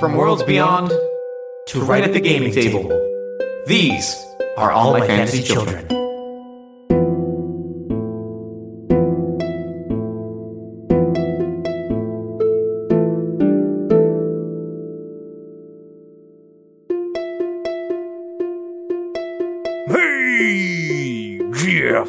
From 0.00 0.14
worlds 0.14 0.44
beyond 0.44 0.92
to 1.66 1.80
right 1.80 2.04
at 2.04 2.12
the 2.12 2.20
gaming 2.20 2.52
table, 2.52 2.88
these 3.66 4.24
are 4.56 4.70
all 4.70 4.92
my 4.92 5.04
fantasy 5.04 5.42
children. 5.42 5.88
Hey, 19.88 21.40
Jeff. 21.54 22.08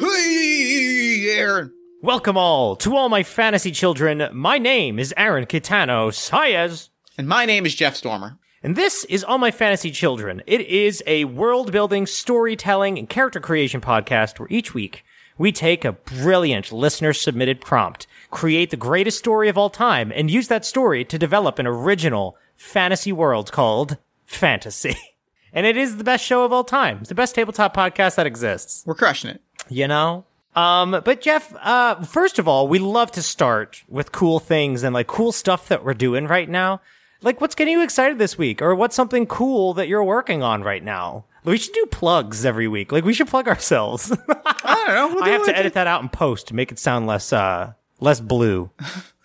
Hey, 0.00 1.36
Aaron. 1.36 1.70
Welcome 2.00 2.38
all 2.38 2.76
to 2.76 2.96
all 2.96 3.10
my 3.10 3.22
fantasy 3.22 3.72
children. 3.72 4.26
My 4.32 4.56
name 4.56 4.98
is 4.98 5.12
Aaron 5.18 5.44
Kitano 5.44 6.08
Saez, 6.08 6.88
And 7.18 7.28
my 7.28 7.46
name 7.46 7.66
is 7.66 7.74
Jeff 7.74 7.96
Stormer. 7.96 8.38
and 8.62 8.76
this 8.76 9.04
is 9.04 9.24
All 9.24 9.38
My 9.38 9.50
Fantasy 9.50 9.90
Children. 9.90 10.42
It 10.46 10.60
is 10.62 11.02
a 11.06 11.24
world 11.24 11.72
building, 11.72 12.06
storytelling, 12.06 12.98
and 12.98 13.08
character 13.08 13.40
creation 13.40 13.80
podcast 13.80 14.38
where 14.38 14.48
each 14.50 14.74
week 14.74 15.04
we 15.38 15.52
take 15.52 15.84
a 15.84 15.92
brilliant 15.92 16.72
listener 16.72 17.12
submitted 17.12 17.60
prompt, 17.60 18.06
create 18.30 18.70
the 18.70 18.76
greatest 18.76 19.18
story 19.18 19.48
of 19.48 19.56
all 19.58 19.70
time, 19.70 20.12
and 20.14 20.30
use 20.30 20.48
that 20.48 20.64
story 20.64 21.04
to 21.04 21.18
develop 21.18 21.58
an 21.58 21.66
original 21.66 22.36
fantasy 22.56 23.12
world 23.12 23.52
called 23.52 23.96
Fantasy. 24.26 24.96
And 25.52 25.64
it 25.64 25.74
is 25.78 25.96
the 25.96 26.04
best 26.04 26.22
show 26.22 26.44
of 26.44 26.52
all 26.52 26.64
time. 26.64 26.98
It's 26.98 27.08
the 27.08 27.14
best 27.14 27.34
tabletop 27.34 27.74
podcast 27.74 28.16
that 28.16 28.26
exists. 28.26 28.82
We're 28.84 28.94
crushing 28.94 29.30
it. 29.30 29.40
you 29.70 29.88
know 29.88 30.26
um 30.54 30.90
but 31.04 31.20
jeff 31.22 31.54
uh 31.62 32.02
first 32.02 32.38
of 32.38 32.46
all 32.46 32.68
we 32.68 32.78
love 32.78 33.10
to 33.12 33.22
start 33.22 33.82
with 33.88 34.12
cool 34.12 34.38
things 34.38 34.82
and 34.82 34.92
like 34.92 35.06
cool 35.06 35.32
stuff 35.32 35.68
that 35.68 35.82
we're 35.82 35.94
doing 35.94 36.26
right 36.26 36.48
now 36.50 36.80
like 37.26 37.40
what's 37.40 37.56
getting 37.56 37.72
you 37.72 37.82
excited 37.82 38.18
this 38.18 38.38
week? 38.38 38.62
Or 38.62 38.74
what's 38.74 38.94
something 38.94 39.26
cool 39.26 39.74
that 39.74 39.88
you're 39.88 40.04
working 40.04 40.44
on 40.44 40.62
right 40.62 40.82
now? 40.82 41.24
We 41.44 41.58
should 41.58 41.74
do 41.74 41.84
plugs 41.86 42.46
every 42.46 42.68
week. 42.68 42.92
Like 42.92 43.04
we 43.04 43.12
should 43.12 43.26
plug 43.26 43.48
ourselves. 43.48 44.12
I 44.28 44.84
don't 44.86 44.94
know. 44.94 45.14
We'll 45.14 45.24
i 45.24 45.30
have 45.30 45.44
to 45.44 45.56
edit 45.56 45.74
that 45.74 45.88
out 45.88 46.02
in 46.02 46.08
post 46.08 46.46
to 46.48 46.54
make 46.54 46.70
it 46.70 46.78
sound 46.78 47.06
less 47.06 47.32
uh 47.32 47.72
less 47.98 48.20
blue 48.20 48.70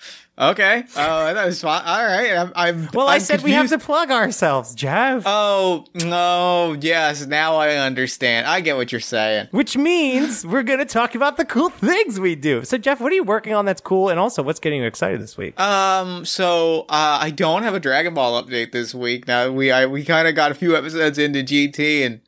Okay. 0.41 0.83
Oh, 0.95 1.33
that 1.33 1.45
was 1.45 1.61
fine. 1.61 1.83
All 1.85 2.03
right. 2.03 2.31
I'm. 2.35 2.51
I'm 2.55 2.89
well 2.93 3.07
i 3.07 3.15
I'm 3.15 3.19
said 3.21 3.43
we 3.43 3.51
have 3.51 3.69
to 3.69 3.77
plug 3.77 4.09
ourselves 4.09 4.73
jeff 4.73 5.23
Oh 5.25 5.85
no! 5.93 6.75
Yes, 6.81 7.25
now 7.27 7.55
I 7.57 7.75
understand. 7.75 8.47
I 8.47 8.61
get 8.61 8.75
what 8.75 8.91
you're 8.91 8.99
saying. 9.01 9.49
which 9.51 9.77
means 9.77 10.45
we're 10.45 10.63
gonna 10.63 10.85
talk 10.85 11.13
about 11.13 11.37
the 11.37 11.45
cool 11.45 11.69
things 11.69 12.19
we 12.19 12.33
do 12.35 12.63
so 12.63 12.77
jeff 12.77 12.99
what 12.99 13.11
are 13.11 13.15
you 13.15 13.23
working 13.23 13.53
on 13.53 13.65
that's 13.65 13.81
cool 13.81 14.09
and 14.09 14.19
also 14.19 14.41
what's 14.41 14.59
getting 14.59 14.81
you 14.81 14.87
excited 14.87 15.21
this 15.21 15.37
week 15.37 15.59
Um. 15.59 16.25
So 16.25 16.81
uh, 16.89 17.19
I 17.21 17.29
don't 17.29 17.63
have 17.63 17.75
a 17.75 17.79
Dragon 17.79 18.13
Ball 18.13 18.41
update 18.41 18.71
this 18.71 18.95
week. 18.95 19.27
Now 19.27 19.51
we 19.51 19.71
I 19.71 19.85
we 19.85 20.03
kind 20.03 20.27
of 20.27 20.35
got 20.35 20.51
a 20.51 20.55
few 20.55 20.75
episodes 20.75 21.17
into 21.19 21.43
GT 21.43 22.05
and. 22.05 22.21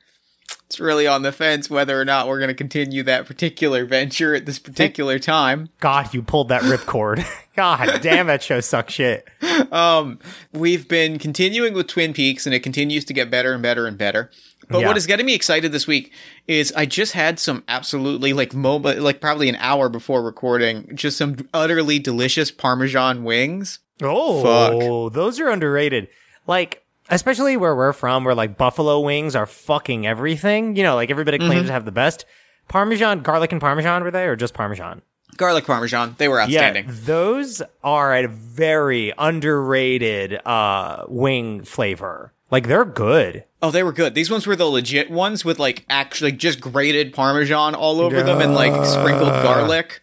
It's 0.68 0.80
really 0.80 1.06
on 1.06 1.22
the 1.22 1.32
fence 1.32 1.70
whether 1.70 2.00
or 2.02 2.04
not 2.06 2.28
we're 2.28 2.40
going 2.40 2.48
to 2.48 2.56
continue 2.56 3.04
that 3.04 3.28
particular 3.28 3.86
venture 3.86 4.34
at 4.34 4.48
this 4.48 4.58
particular 4.58 5.20
time. 5.20 5.70
God, 5.80 6.12
you 6.16 6.24
pulled 6.24 6.50
that 6.50 6.64
ripcord. 6.64 7.24
God 7.56 8.02
damn, 8.02 8.26
that 8.26 8.42
show 8.42 8.60
sucks 8.60 8.94
shit. 8.94 9.28
Um, 9.72 10.18
we've 10.52 10.88
been 10.88 11.20
continuing 11.20 11.76
with 11.76 11.86
Twin 11.88 12.12
Peaks, 12.14 12.48
and 12.48 12.56
it 12.56 12.62
continues 12.62 13.06
to 13.06 13.14
get 13.14 13.30
better 13.30 13.54
and 13.54 13.62
better 13.62 13.86
and 13.86 14.00
better. 14.00 14.32
But 14.68 14.80
Yeah. 14.80 14.88
what 14.88 14.98
is 14.98 15.06
getting 15.06 15.28
me 15.28 15.36
excited 15.36 15.72
this 15.72 15.86
week 15.86 16.12
is 16.48 16.74
I 16.76 16.88
just 16.88 17.14
had 17.14 17.38
some 17.38 17.64
absolutely 17.68 18.34
like 18.34 18.56
moment, 18.56 19.00
like 19.02 19.22
probably 19.22 19.50
an 19.50 19.58
hour 19.58 19.90
before 19.90 20.24
recording, 20.24 20.90
just 20.96 21.18
some 21.18 21.36
utterly 21.54 22.00
delicious 22.00 22.50
Parmesan 22.50 23.24
wings. 23.24 23.78
Oh, 24.02 24.42
Fuck. 24.42 25.14
those 25.14 25.40
are 25.40 25.50
underrated. 25.50 26.08
Like, 26.48 26.83
especially 27.10 27.58
where 27.58 27.76
we're 27.76 27.94
from, 27.94 28.24
where 28.24 28.36
like 28.36 28.58
buffalo 28.58 29.00
wings 29.00 29.36
are 29.36 29.46
fucking 29.46 30.06
everything. 30.08 30.76
You 30.76 30.84
know, 30.84 30.96
like 30.96 31.10
everybody 31.12 31.38
claims 31.38 31.54
Mm-hmm. 31.56 31.68
to 31.68 31.74
have 31.74 31.86
the 31.86 31.92
best. 31.92 32.26
Parmesan, 32.68 33.22
garlic 33.22 33.52
and 33.52 33.60
Parmesan 33.62 34.04
were 34.04 34.12
they, 34.12 34.26
or 34.26 34.36
just 34.36 34.54
Parmesan? 34.54 35.02
Garlic 35.36 35.66
Parmesan, 35.66 36.16
they 36.20 36.28
were 36.28 36.40
outstanding. 36.42 36.86
Yeah, 36.86 36.94
those 37.06 37.62
are 37.84 38.14
a 38.16 38.28
very 38.28 39.12
underrated 39.18 40.40
uh 40.46 41.06
wing 41.08 41.64
flavor. 41.64 42.34
Like 42.52 42.68
they're 42.68 42.86
good. 42.86 43.44
Oh, 43.62 43.72
they 43.72 43.82
were 43.84 43.94
good. 43.94 44.14
These 44.14 44.30
ones 44.30 44.46
were 44.46 44.56
the 44.56 44.66
legit 44.66 45.10
ones 45.10 45.44
with 45.44 45.58
like 45.58 45.86
actually 45.90 46.34
just 46.34 46.60
grated 46.62 47.14
Parmesan 47.14 47.74
all 47.76 48.00
over 48.00 48.22
them 48.22 48.42
and 48.42 48.54
like 48.54 48.86
sprinkled 48.86 49.30
garlic. 49.30 50.02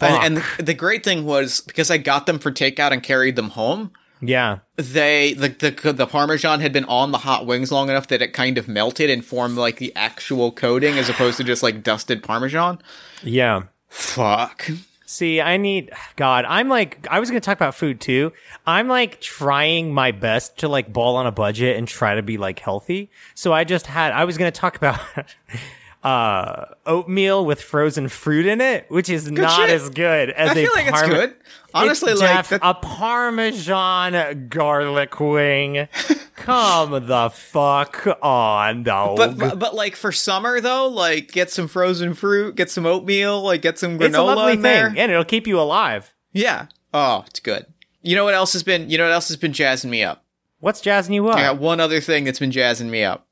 And, 0.00 0.36
and 0.38 0.66
the 0.66 0.74
great 0.74 1.02
thing 1.02 1.24
was 1.24 1.60
because 1.62 1.90
I 1.90 1.96
got 1.98 2.26
them 2.26 2.38
for 2.38 2.52
takeout 2.52 2.92
and 2.92 3.02
carried 3.02 3.36
them 3.36 3.50
home. 3.50 3.90
Yeah. 4.20 4.58
they 4.76 5.34
the, 5.34 5.48
the 5.48 5.92
the 5.92 6.06
parmesan 6.06 6.60
had 6.60 6.72
been 6.72 6.84
on 6.86 7.12
the 7.12 7.18
hot 7.18 7.46
wings 7.46 7.70
long 7.70 7.88
enough 7.88 8.08
that 8.08 8.22
it 8.22 8.32
kind 8.32 8.58
of 8.58 8.68
melted 8.68 9.10
and 9.10 9.24
formed 9.24 9.56
like 9.56 9.76
the 9.76 9.92
actual 9.94 10.50
coating 10.52 10.98
as 10.98 11.08
opposed 11.08 11.36
to 11.36 11.44
just 11.44 11.62
like 11.62 11.82
dusted 11.82 12.22
parmesan. 12.22 12.78
Yeah. 13.22 13.64
Fuck. 13.88 14.70
See, 15.06 15.40
I 15.40 15.56
need 15.56 15.90
God. 16.16 16.44
I'm 16.46 16.68
like, 16.68 17.06
I 17.10 17.18
was 17.18 17.30
gonna 17.30 17.40
talk 17.40 17.56
about 17.56 17.74
food 17.74 17.98
too. 18.00 18.32
I'm 18.66 18.88
like 18.88 19.20
trying 19.20 19.94
my 19.94 20.12
best 20.12 20.58
to 20.58 20.68
like 20.68 20.92
ball 20.92 21.16
on 21.16 21.26
a 21.26 21.32
budget 21.32 21.78
and 21.78 21.88
try 21.88 22.14
to 22.14 22.22
be 22.22 22.36
like 22.36 22.58
healthy. 22.58 23.10
So 23.34 23.52
I 23.54 23.64
just 23.64 23.86
had, 23.86 24.12
I 24.12 24.24
was 24.24 24.36
gonna 24.36 24.50
talk 24.50 24.76
about 24.76 25.00
uh 26.02 26.66
oatmeal 26.86 27.44
with 27.44 27.60
frozen 27.60 28.08
fruit 28.08 28.46
in 28.46 28.60
it, 28.60 28.86
which 28.90 29.08
is 29.10 29.30
not 29.30 29.56
shit. 29.60 29.70
as 29.70 29.88
good 29.90 30.30
as 30.30 30.50
I 30.50 30.52
a 30.52 30.54
feel 30.54 30.72
like 30.74 30.86
it's 30.86 31.02
good. 31.02 31.34
Honestly, 31.74 32.12
It's 32.12 32.20
like 32.20 32.48
that, 32.48 32.60
a 32.62 32.72
parmesan 32.74 34.48
garlic 34.48 35.20
wing. 35.20 35.88
Come 36.36 37.06
the 37.06 37.30
fuck 37.30 38.06
on, 38.22 38.84
dog. 38.84 39.16
but, 39.16 39.36
but 39.36 39.58
but 39.58 39.74
like 39.74 39.96
for 39.96 40.12
summer 40.12 40.60
though, 40.60 40.88
like 40.88 41.30
get 41.32 41.50
some 41.50 41.68
frozen 41.68 42.14
fruit, 42.14 42.54
get 42.56 42.70
some 42.70 42.86
oatmeal, 42.86 43.42
like 43.42 43.60
get 43.62 43.78
some 43.78 43.98
granola 43.98 44.06
it's 44.06 44.16
a 44.16 44.22
lovely 44.22 44.56
there. 44.56 44.88
thing, 44.90 44.98
and 44.98 45.10
it'll 45.12 45.24
keep 45.24 45.46
you 45.46 45.60
alive. 45.60 46.14
Yeah. 46.32 46.66
Oh, 46.94 47.24
it's 47.26 47.40
good. 47.40 47.66
You 48.02 48.16
know 48.16 48.24
what 48.24 48.34
else 48.34 48.52
has 48.54 48.62
been? 48.62 48.88
You 48.88 48.96
know 48.96 49.04
what 49.04 49.12
else 49.12 49.28
has 49.28 49.36
been 49.36 49.52
jazzing 49.52 49.90
me 49.90 50.02
up? 50.02 50.24
What's 50.60 50.80
jazzing 50.80 51.12
you 51.14 51.28
up? 51.28 51.36
I 51.36 51.42
got 51.42 51.58
one 51.58 51.80
other 51.80 52.00
thing 52.00 52.24
that's 52.24 52.38
been 52.38 52.50
jazzing 52.52 52.90
me 52.90 53.02
up. 53.04 53.26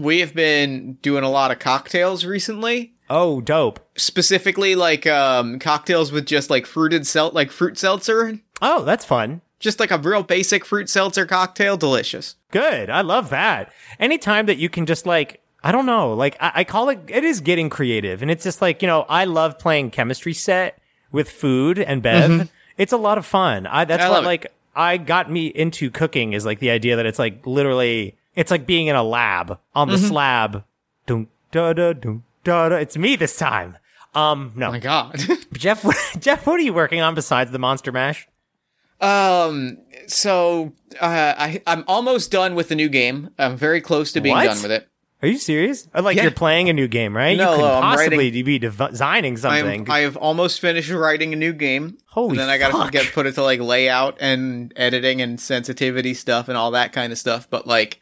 We 0.00 0.20
have 0.20 0.34
been 0.34 0.94
doing 1.02 1.24
a 1.24 1.30
lot 1.30 1.50
of 1.50 1.58
cocktails 1.58 2.24
recently. 2.24 2.92
Oh, 3.10 3.40
dope. 3.42 3.80
specifically 3.96 4.74
like 4.74 5.06
um 5.06 5.58
cocktails 5.58 6.10
with 6.10 6.24
just 6.26 6.48
like 6.50 6.64
fruited 6.66 7.06
sel 7.06 7.30
like 7.34 7.50
fruit 7.50 7.76
seltzer 7.78 8.38
Oh, 8.62 8.82
that's 8.84 9.04
fun. 9.04 9.42
just 9.60 9.78
like 9.78 9.90
a 9.90 9.98
real 9.98 10.22
basic 10.22 10.64
fruit 10.64 10.88
seltzer 10.88 11.26
cocktail 11.26 11.76
delicious 11.76 12.36
Good. 12.50 12.88
I 12.88 13.00
love 13.02 13.30
that. 13.30 13.72
Anytime 13.98 14.46
that 14.46 14.56
you 14.58 14.68
can 14.70 14.86
just 14.86 15.06
like, 15.06 15.42
I 15.62 15.72
don't 15.72 15.86
know, 15.86 16.14
like 16.14 16.36
I, 16.40 16.52
I 16.56 16.64
call 16.64 16.88
it, 16.88 17.00
it 17.08 17.24
is 17.24 17.40
getting 17.40 17.68
creative. 17.68 18.22
And 18.22 18.30
it's 18.30 18.44
just 18.44 18.62
like, 18.62 18.80
you 18.80 18.86
know, 18.88 19.04
I 19.08 19.24
love 19.24 19.58
playing 19.58 19.90
chemistry 19.90 20.32
set 20.34 20.78
with 21.12 21.28
food 21.28 21.78
and 21.80 22.00
Bev. 22.02 22.48
It's 22.78 22.92
a 22.92 22.96
lot 22.96 23.18
of 23.18 23.26
fun. 23.26 23.66
I, 23.66 23.84
that's 23.84 24.02
I 24.04 24.08
what 24.08 24.14
love 24.14 24.24
it. 24.24 24.26
like, 24.28 24.52
I 24.74 24.96
got 24.98 25.30
me 25.30 25.46
into 25.48 25.90
cooking 25.90 26.32
is 26.32 26.44
like 26.46 26.58
the 26.60 26.70
idea 26.70 26.96
that 26.96 27.06
it's 27.06 27.18
like 27.18 27.44
literally, 27.46 28.16
it's 28.36 28.50
like 28.50 28.66
being 28.66 28.86
in 28.88 28.96
a 28.96 29.02
lab 29.02 29.58
on 29.74 29.88
the 29.88 29.98
slab. 29.98 30.64
Dun, 31.06 31.28
da, 31.52 31.72
da, 31.72 31.92
dun, 31.92 32.22
da, 32.44 32.68
da. 32.70 32.76
It's 32.76 32.96
me 32.96 33.16
this 33.16 33.36
time. 33.36 33.76
Um, 34.14 34.52
no. 34.54 34.68
oh 34.68 34.70
my 34.72 34.78
god 34.78 35.20
Jeff, 35.54 35.84
Jeff, 36.20 36.46
what 36.46 36.54
are 36.60 36.62
you 36.62 36.72
working 36.72 37.00
on 37.00 37.14
besides 37.16 37.50
the 37.50 37.58
Monster 37.58 37.90
Mash? 37.90 38.28
um 39.00 39.76
so 40.06 40.72
uh 41.00 41.34
i 41.36 41.60
i'm 41.66 41.82
almost 41.88 42.30
done 42.30 42.54
with 42.54 42.68
the 42.68 42.76
new 42.76 42.88
game 42.88 43.28
i'm 43.40 43.56
very 43.56 43.80
close 43.80 44.12
to 44.12 44.20
being 44.20 44.36
What? 44.36 44.44
done 44.44 44.62
with 44.62 44.70
it 44.70 44.88
Are 45.20 45.26
you 45.28 45.36
serious? 45.38 45.88
Uh, 45.92 46.02
Like 46.02 46.16
Yeah. 46.16 46.22
you're 46.24 46.30
playing 46.32 46.68
a 46.68 46.72
new 46.72 46.86
game, 46.86 47.16
right? 47.16 47.36
No, 47.36 47.50
you 47.50 47.56
couldn't 47.56 47.70
I'm 47.74 47.82
possibly 47.82 48.18
writing- 48.30 48.44
be 48.44 48.58
designing 48.58 49.36
something. 49.38 49.80
I'm, 49.88 49.90
I 49.90 50.00
have 50.00 50.16
almost 50.18 50.60
finished 50.60 50.90
writing 50.90 51.32
a 51.32 51.36
new 51.36 51.52
game. 51.54 51.96
Holy 52.06 52.30
and 52.30 52.38
then 52.38 52.48
I 52.50 52.58
gotta 52.58 52.74
fuck. 52.74 52.92
get 52.92 53.10
put 53.12 53.24
it 53.26 53.32
to 53.36 53.42
like 53.42 53.58
layout 53.60 54.18
and 54.20 54.72
editing 54.76 55.22
and 55.22 55.40
sensitivity 55.40 56.12
stuff 56.14 56.48
and 56.48 56.56
all 56.58 56.70
that 56.72 56.92
kind 56.92 57.10
of 57.10 57.18
stuff. 57.18 57.48
But 57.48 57.66
like, 57.66 58.00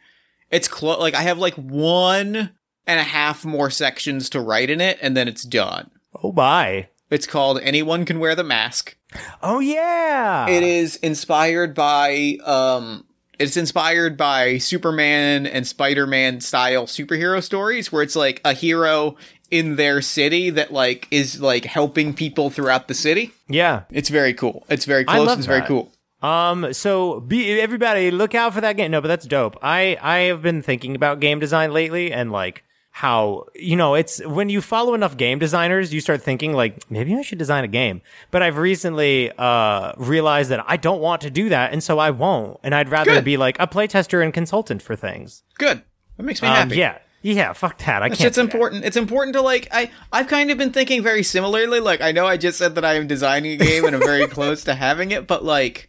it's 0.53 0.69
close. 0.69 1.01
Like 1.01 1.15
I 1.15 1.23
have 1.23 1.39
like 1.39 1.55
one 1.55 2.51
and 2.87 3.01
a 3.01 3.05
half 3.05 3.45
more 3.45 3.71
sections 3.71 4.31
to 4.31 4.41
write 4.41 4.71
in 4.71 4.81
it, 4.81 4.99
and 5.03 5.17
then 5.17 5.27
it's 5.27 5.43
done. 5.43 5.91
oh 6.23 6.33
my! 6.33 6.89
It's 7.11 7.27
called 7.27 7.61
"Anyone 7.63 8.05
Can 8.05 8.21
Wear 8.21 8.35
the 8.37 8.45
Mask." 8.45 8.97
Oh 9.43 9.59
yeah! 9.59 10.49
It 10.49 10.63
is 10.63 10.97
inspired 10.97 11.75
by 11.75 12.39
um 12.45 13.05
it's 13.39 13.57
inspired 13.57 14.17
by 14.17 14.59
Superman 14.59 15.47
and 15.47 15.67
Spider-Man 15.67 16.41
style 16.41 16.87
superhero 16.87 17.43
stories 17.43 17.91
where 17.91 18.03
it's 18.03 18.15
like 18.15 18.41
a 18.45 18.53
hero 18.53 19.17
in 19.51 19.77
their 19.77 20.01
city 20.01 20.49
that 20.51 20.73
like 20.73 21.09
is 21.11 21.41
like 21.41 21.65
helping 21.65 22.15
people 22.15 22.51
throughout 22.51 22.89
the 22.89 22.95
city. 22.95 23.33
Yeah. 23.49 23.83
It's 23.91 24.09
very 24.09 24.33
cool. 24.33 24.65
It's 24.69 24.85
very 24.85 25.05
close. 25.05 25.37
It's 25.37 25.47
very 25.47 25.63
cool. 25.63 25.93
Um. 26.23 26.73
So 26.73 27.21
be 27.21 27.61
everybody 27.61 28.11
look 28.11 28.35
out 28.35 28.55
for 28.55 28.61
that 28.61 28.77
game. 28.77 28.91
No, 28.91 29.01
but 29.01 29.09
that's 29.09 29.27
dope. 29.27 29.57
I 29.63 29.97
I 30.01 30.19
have 30.21 30.43
been 30.43 30.63
thinking 30.63 30.95
about 30.95 31.21
game 31.21 31.39
design 31.41 31.73
lately, 31.73 32.13
and 32.13 32.31
like 32.33 32.65
how 32.95 33.47
you 33.55 33.75
know 33.75 33.95
it's 33.95 34.23
when 34.27 34.51
you 34.51 34.61
follow 34.61 34.93
enough 34.93 35.17
game 35.17 35.39
designers 35.39 35.95
you 35.95 36.01
start 36.03 36.21
thinking 36.21 36.53
like 36.53 36.91
maybe 36.91 37.15
i 37.17 37.23
should 37.23 37.39
design 37.39 37.65
a 37.65 37.67
game 37.69 38.03
but 38.31 38.43
i've 38.43 38.59
recently 38.59 39.33
uh 39.39 39.95
realized 39.97 40.51
that 40.51 40.63
i 40.69 40.77
don't 40.77 41.01
want 41.01 41.23
to 41.23 41.31
do 41.31 41.49
that 41.49 41.73
and 41.73 41.83
so 41.83 41.99
i 41.99 42.11
won't 42.11 42.61
and 42.63 42.75
i'd 42.75 42.91
rather 42.91 43.13
Good. 43.15 43.25
be 43.25 43.39
like 43.39 43.57
a 43.59 43.67
playtester 43.67 44.23
and 44.23 44.35
consultant 44.35 44.83
for 44.83 44.95
things 44.95 45.43
Good. 45.57 45.83
That 46.19 46.23
makes 46.25 46.43
me 46.43 46.49
um, 46.49 46.55
happy. 46.55 46.77
yeah 46.77 46.99
yeah 47.23 47.55
fuck 47.55 47.79
that 47.79 48.03
i 48.03 48.09
It's 48.09 48.19
can't 48.19 48.27
just 48.27 48.35
do 48.35 48.43
that. 48.43 48.53
important. 48.55 48.85
It's 48.85 48.99
important 48.99 49.33
to 49.37 49.41
like. 49.41 49.69
I 49.73 49.91
I've 50.13 50.29
kind 50.29 50.51
of 50.51 50.59
been 50.59 50.71
thinking 50.73 51.03
very 51.03 51.23
similarly. 51.23 51.81
Like 51.81 52.03
I 52.03 52.13
know 52.13 52.27
I 52.27 52.37
just 52.37 52.59
said 52.59 52.75
that 52.75 52.85
I 52.85 52.97
am 52.97 53.07
designing 53.07 53.53
a 53.53 53.57
game 53.65 53.87
and 53.87 53.97
I'm 53.97 54.03
very 54.03 54.27
close 54.37 54.65
to 54.65 54.75
having 54.75 55.13
it, 55.13 55.27
but 55.27 55.43
like 55.47 55.89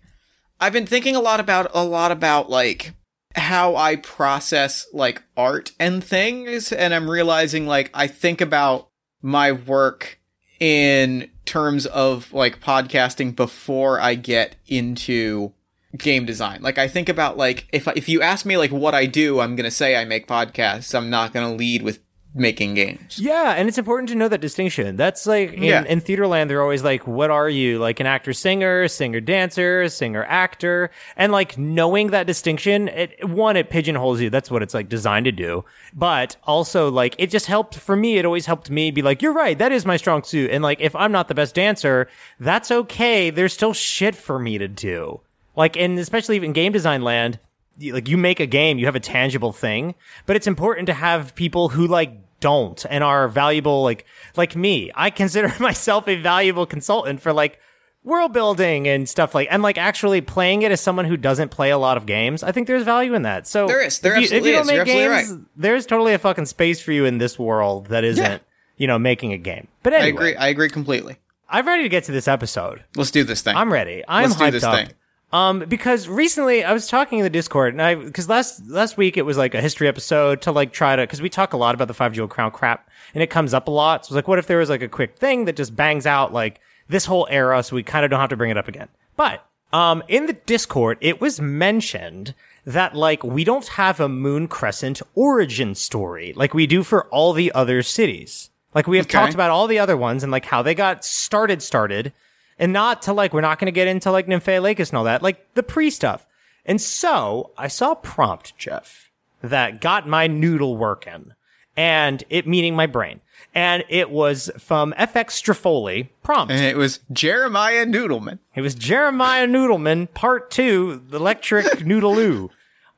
I've 0.63 0.71
been 0.71 0.86
thinking 0.86 1.18
a 1.18 1.19
lot 1.19 1.42
about 1.42 1.71
a 1.74 1.83
lot 1.83 2.13
about 2.13 2.50
like 2.50 2.94
how 3.36 3.75
I 3.75 3.98
process 3.98 4.88
like 4.94 5.21
art 5.36 5.74
and 5.77 6.01
things, 6.01 6.71
and 6.71 6.94
I'm 6.94 7.10
realizing 7.10 7.68
like 7.68 7.92
I 7.94 8.07
think 8.07 8.39
about 8.39 8.88
my 9.21 9.51
work 9.51 10.21
in 10.62 11.30
terms 11.44 11.86
of 11.88 12.31
like 12.31 12.62
podcasting 12.62 13.36
before 13.36 14.00
I 14.00 14.15
get 14.15 14.56
into 14.65 15.51
game 15.98 16.25
design. 16.25 16.62
Like 16.62 16.77
I 16.77 16.88
think 16.88 17.10
about 17.10 17.36
like 17.36 17.68
if 17.74 17.86
if 17.89 18.07
you 18.07 18.21
ask 18.21 18.45
me 18.45 18.56
like 18.56 18.71
what 18.71 18.95
I 18.95 19.06
do, 19.06 19.42
I'm 19.42 19.57
going 19.57 19.65
to 19.65 19.71
say 19.71 19.98
I 19.98 20.06
make 20.06 20.27
podcasts. 20.27 20.95
I'm 20.95 21.10
not 21.10 21.33
going 21.33 21.45
to 21.45 21.57
lead 21.57 21.81
with 21.81 22.00
making 22.36 22.74
games. 22.74 23.20
Yeah, 23.20 23.54
and 23.54 23.68
it's 23.68 23.78
important 23.78 24.10
to 24.10 24.16
know 24.16 24.28
that 24.28 24.42
distinction. 24.42 24.96
That's 24.96 25.26
like 25.28 25.54
in, 25.54 25.64
Yeah. 25.64 25.84
in 25.84 26.02
Theaterland, 26.02 26.48
they're 26.48 26.62
always 26.64 26.84
like, 26.84 27.06
"What 27.08 27.30
are 27.30 27.50
you? 27.50 27.78
Like 27.80 28.00
an 28.00 28.08
actor, 28.08 28.34
singer, 28.34 28.88
singer, 28.88 29.20
dancer, 29.22 29.88
singer, 29.88 30.26
actor?" 30.28 30.90
And 31.16 31.32
like 31.32 31.58
knowing 31.58 32.10
that 32.10 32.26
distinction, 32.26 32.88
it 32.88 33.30
one 33.30 33.56
it 33.56 33.70
pigeonholes 33.70 34.20
you. 34.20 34.30
That's 34.32 34.50
what 34.50 34.64
it's 34.64 34.74
like 34.74 34.90
designed 34.90 35.26
to 35.26 35.32
do. 35.32 35.64
But 35.94 36.36
also 36.44 36.90
like 36.90 37.16
it 37.20 37.30
just 37.30 37.46
helped 37.46 37.76
for 37.76 37.96
me. 37.96 38.18
It 38.18 38.26
always 38.26 38.48
helped 38.48 38.70
me 38.72 38.90
be 38.90 39.02
like, 39.04 39.22
"You're 39.22 39.34
right. 39.34 39.58
That 39.58 39.72
is 39.72 39.86
my 39.86 39.98
strong 39.98 40.24
suit." 40.24 40.50
And 40.50 40.64
like 40.64 40.82
if 40.82 40.96
I'm 40.96 41.12
not 41.12 41.28
the 41.28 41.36
best 41.36 41.54
dancer, 41.54 42.08
that's 42.40 42.72
okay. 42.72 43.30
There's 43.30 43.54
still 43.54 43.74
shit 43.74 44.16
for 44.16 44.40
me 44.40 44.58
to 44.58 44.68
do. 44.68 45.22
Like, 45.56 45.78
and 45.78 46.00
especially 46.00 46.38
in 46.38 46.52
game 46.54 46.72
design 46.72 47.04
land, 47.04 47.38
like 47.80 48.08
you 48.08 48.18
make 48.18 48.40
a 48.40 48.46
game, 48.48 48.80
you 48.80 48.86
have 48.86 48.96
a 48.96 49.00
tangible 49.00 49.52
thing, 49.52 49.94
but 50.26 50.36
it's 50.36 50.48
important 50.48 50.88
to 50.88 50.94
have 50.94 51.36
people 51.36 51.70
who 51.70 51.86
like 51.86 52.12
don't 52.44 52.86
and 52.90 53.04
are 53.04 53.28
valuable, 53.28 53.81
like, 53.81 54.06
like 54.36 54.56
me. 54.56 54.92
I 54.94 55.10
consider 55.10 55.51
myself 55.60 56.07
a 56.07 56.16
valuable 56.22 56.66
consultant 56.66 57.22
for 57.22 57.34
like 57.34 57.60
world 58.04 58.34
building 58.34 58.88
and 58.88 59.07
stuff 59.07 59.34
like, 59.34 59.48
and 59.50 59.63
like 59.63 59.78
actually 59.78 60.19
playing 60.22 60.62
it 60.63 60.72
as 60.72 60.81
someone 60.81 61.06
who 61.06 61.16
doesn't 61.16 61.50
play 61.50 61.69
a 61.72 61.78
lot 61.78 61.95
of 61.95 62.06
games. 62.06 62.44
I 62.44 62.51
think 62.51 62.68
there's 62.68 62.84
value 62.84 63.13
in 63.13 63.22
that. 63.22 63.48
So 63.48 63.66
There 63.68 63.81
is. 63.81 64.00
There 64.00 64.16
if 64.16 64.30
you, 64.30 64.38
if 64.38 64.45
you 64.45 64.51
don't 64.51 64.62
is. 64.62 64.68
make 64.68 64.75
You're 64.88 65.13
absolutely 65.13 65.38
games, 65.38 65.50
there's 65.56 65.86
totally 65.86 66.13
a 66.13 66.19
fucking 66.19 66.45
space 66.45 66.81
for 66.81 66.92
you 66.92 67.06
in 67.06 67.18
this 67.18 67.40
world 67.40 67.88
that 67.88 68.04
isn't, 68.04 68.44
you 68.78 68.88
know, 68.88 69.00
making 69.00 69.31
a 69.34 69.38
game. 69.38 69.69
But 69.81 69.94
anyway, 69.94 70.06
I 70.06 70.10
agree. 70.10 70.36
I 70.36 70.48
agree 70.50 70.69
completely. 70.69 71.18
I'm 71.50 71.68
ready 71.68 71.84
to 71.84 71.89
get 71.89 72.04
to 72.06 72.12
this 72.12 72.28
episode. 72.28 72.84
Let's 72.96 73.12
do 73.12 73.24
this 73.24 73.42
thing. 73.42 73.56
I'm 73.56 73.72
ready. 73.72 74.04
I'm 74.07 74.30
Let's 74.30 74.36
hyped 74.42 74.51
this 74.51 74.63
up. 74.63 74.75
thing. 74.75 74.89
Um, 75.34 75.60
because 75.68 76.08
recently 76.08 76.64
I 76.64 76.74
was 76.74 76.88
talking 76.88 77.18
in 77.18 77.24
the 77.24 77.30
Discord, 77.30 77.74
and 77.74 77.82
I 77.82 77.96
because 77.96 78.30
last 78.30 78.68
last 78.70 78.98
week 78.98 79.18
it 79.18 79.24
was 79.24 79.36
like 79.36 79.56
a 79.56 79.62
history 79.62 79.88
episode 79.88 80.42
to 80.44 80.52
like 80.52 80.72
try 80.72 80.96
to 80.96 81.02
because 81.02 81.22
we 81.22 81.30
talk 81.30 81.54
a 81.54 81.58
lot 81.58 81.74
about 81.74 81.88
the 81.88 81.94
five 81.96 82.14
jewel 82.14 82.28
crown 82.28 82.52
crap, 82.52 82.88
and 83.16 83.24
it 83.24 83.32
comes 83.32 83.54
up 83.54 83.68
a 83.68 83.72
lot. 83.72 84.06
So 84.06 84.10
it's 84.10 84.16
like, 84.16 84.28
what 84.28 84.38
if 84.40 84.46
there 84.48 84.60
was 84.60 84.70
like 84.70 84.84
a 84.84 84.88
quick 84.88 85.18
thing 85.18 85.46
that 85.46 85.56
just 85.56 85.76
bangs 85.76 86.06
out 86.06 86.32
like 86.32 86.62
this 86.88 87.06
whole 87.06 87.28
era, 87.32 87.64
so 87.64 87.76
we 87.76 87.82
kind 87.82 88.06
of 88.06 88.12
don't 88.12 88.20
have 88.20 88.30
to 88.30 88.38
bring 88.38 88.52
it 88.52 88.58
up 88.58 88.68
again. 88.68 88.90
But 89.18 89.44
um, 89.74 90.04
in 90.08 90.28
the 90.28 90.34
Discord, 90.34 91.00
it 91.02 91.20
was 91.20 91.42
mentioned 91.42 92.36
that 92.66 92.96
like 92.96 93.24
we 93.24 93.44
don't 93.44 93.68
have 93.70 94.00
a 94.00 94.08
Moon 94.08 94.48
Crescent 94.48 95.02
origin 95.16 95.74
story 95.76 96.32
like 96.36 96.54
we 96.54 96.68
do 96.68 96.84
for 96.84 97.08
all 97.08 97.34
the 97.34 97.52
other 97.54 97.82
cities. 97.82 98.52
Like 98.76 98.88
we 98.88 98.98
have 98.98 99.08
Okay. 99.08 99.18
talked 99.18 99.34
about 99.34 99.50
all 99.50 99.68
the 99.68 99.80
other 99.80 99.98
ones 99.98 100.24
and 100.24 100.32
like 100.32 100.46
how 100.46 100.62
they 100.62 100.76
got 100.76 101.04
started 101.04 101.62
started 101.64 102.14
and 102.63 102.71
not 102.71 103.01
to 103.01 103.12
like 103.12 103.33
we're 103.33 103.42
not 103.42 103.60
going 103.60 103.65
to 103.65 103.74
get 103.74 103.89
into 103.89 104.10
like 104.10 104.25
Nymphaea 104.25 104.62
Lacus 104.62 104.89
and 104.89 104.98
all 104.98 105.04
that, 105.04 105.21
like 105.21 105.54
the 105.54 105.62
pre 105.62 105.89
stuff. 105.89 106.25
And 106.65 106.80
so 106.80 107.51
I 107.57 107.68
saw 107.68 107.92
a 107.92 107.95
prompt, 107.98 108.57
Jeff, 108.57 109.12
that 109.42 109.81
got 109.81 110.07
my 110.07 110.27
noodle 110.27 110.77
working, 110.77 111.33
and 111.75 112.24
it 112.30 112.48
meeting 112.48 112.74
my 112.74 112.88
brain, 112.88 113.19
and 113.54 113.83
it 113.89 114.10
was 114.10 114.50
from 114.57 114.94
FX 114.94 115.31
Strafoli 115.31 116.07
prompt. 116.24 116.54
And 116.54 116.63
it 116.63 116.77
was 116.77 117.01
Jeremiah 117.12 117.86
Noodleman. 117.86 118.39
It 118.56 118.62
was 118.62 118.75
Jeremiah 118.75 119.45
Noodleman 119.45 120.13
Part 120.13 120.50
Two, 120.50 121.04
the 121.10 121.18
Electric 121.18 121.65
Noodaloo. 121.80 122.50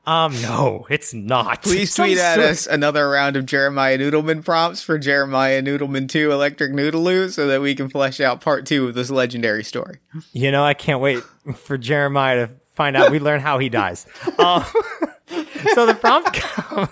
Um, 0.06 0.40
no, 0.40 0.86
it's 0.88 1.12
not. 1.12 1.62
Please 1.62 1.94
tweet 1.96 2.18
at 2.18 2.38
us 2.38 2.66
another 2.66 3.10
round 3.10 3.36
of 3.36 3.44
Jeremiah 3.44 3.98
Noodleman 3.98 4.44
prompts 4.44 4.80
for 4.80 4.98
Jeremiah 4.98 5.60
Noodleman 5.60 6.08
2 6.08 6.30
Electric 6.30 6.72
Noodaloo 6.72 7.30
so 7.32 7.48
that 7.48 7.60
we 7.60 7.74
can 7.74 7.88
flesh 7.88 8.20
out 8.20 8.40
part 8.40 8.66
two 8.66 8.86
of 8.86 8.94
this 8.94 9.10
legendary 9.10 9.64
story. 9.64 9.98
You 10.32 10.52
know, 10.52 10.64
I 10.64 10.74
can't 10.74 11.00
wait 11.00 11.24
for 11.56 11.76
Jeremiah 11.76 12.46
to 12.46 12.54
find 12.74 12.96
out. 12.96 13.10
We 13.10 13.18
learn 13.18 13.40
how 13.40 13.58
he 13.58 13.68
dies. 13.68 14.06
Um, 14.38 14.64
so 15.74 15.86
the 15.86 15.96
prompt 16.00 16.34
comes. 16.34 16.88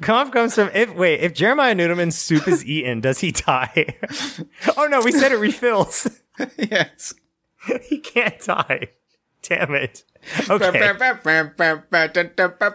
Prompt 0.00 0.32
comes 0.32 0.54
from 0.54 0.70
if 0.74 0.94
wait 0.94 1.20
if 1.20 1.34
Jeremiah 1.34 1.74
Noodleman's 1.74 2.16
soup 2.16 2.46
is 2.46 2.64
eaten, 2.64 3.00
does 3.00 3.20
he 3.20 3.32
die? 3.32 3.96
oh 4.76 4.86
no, 4.86 5.00
we 5.02 5.12
said 5.12 5.32
it 5.32 5.36
refills. 5.36 6.08
yes. 6.58 7.14
he 7.82 7.98
can't 7.98 8.40
die. 8.40 8.90
Damn 9.48 9.74
it. 9.74 10.04
Okay. 10.48 10.80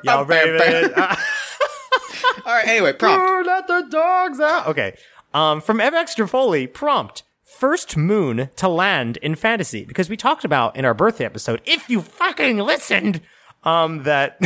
Y'all 0.03 0.25
ready? 0.25 0.93
All 2.45 2.53
right, 2.53 2.67
anyway, 2.67 2.93
prompt. 2.93 3.47
Let 3.47 3.67
the 3.67 3.87
dogs 3.89 4.39
out. 4.39 4.67
Okay. 4.67 4.97
Um, 5.33 5.61
from 5.61 5.79
Ev 5.79 5.93
Extra 5.93 6.27
Foley, 6.27 6.67
prompt. 6.67 7.23
First 7.43 7.95
moon 7.97 8.49
to 8.57 8.67
land 8.67 9.17
in 9.17 9.35
fantasy. 9.35 9.85
Because 9.85 10.09
we 10.09 10.17
talked 10.17 10.43
about 10.45 10.75
in 10.75 10.85
our 10.85 10.93
birthday 10.93 11.25
episode, 11.25 11.61
if 11.65 11.89
you 11.89 12.01
fucking 12.01 12.57
listened, 12.57 13.21
um, 13.63 14.03
that, 14.03 14.39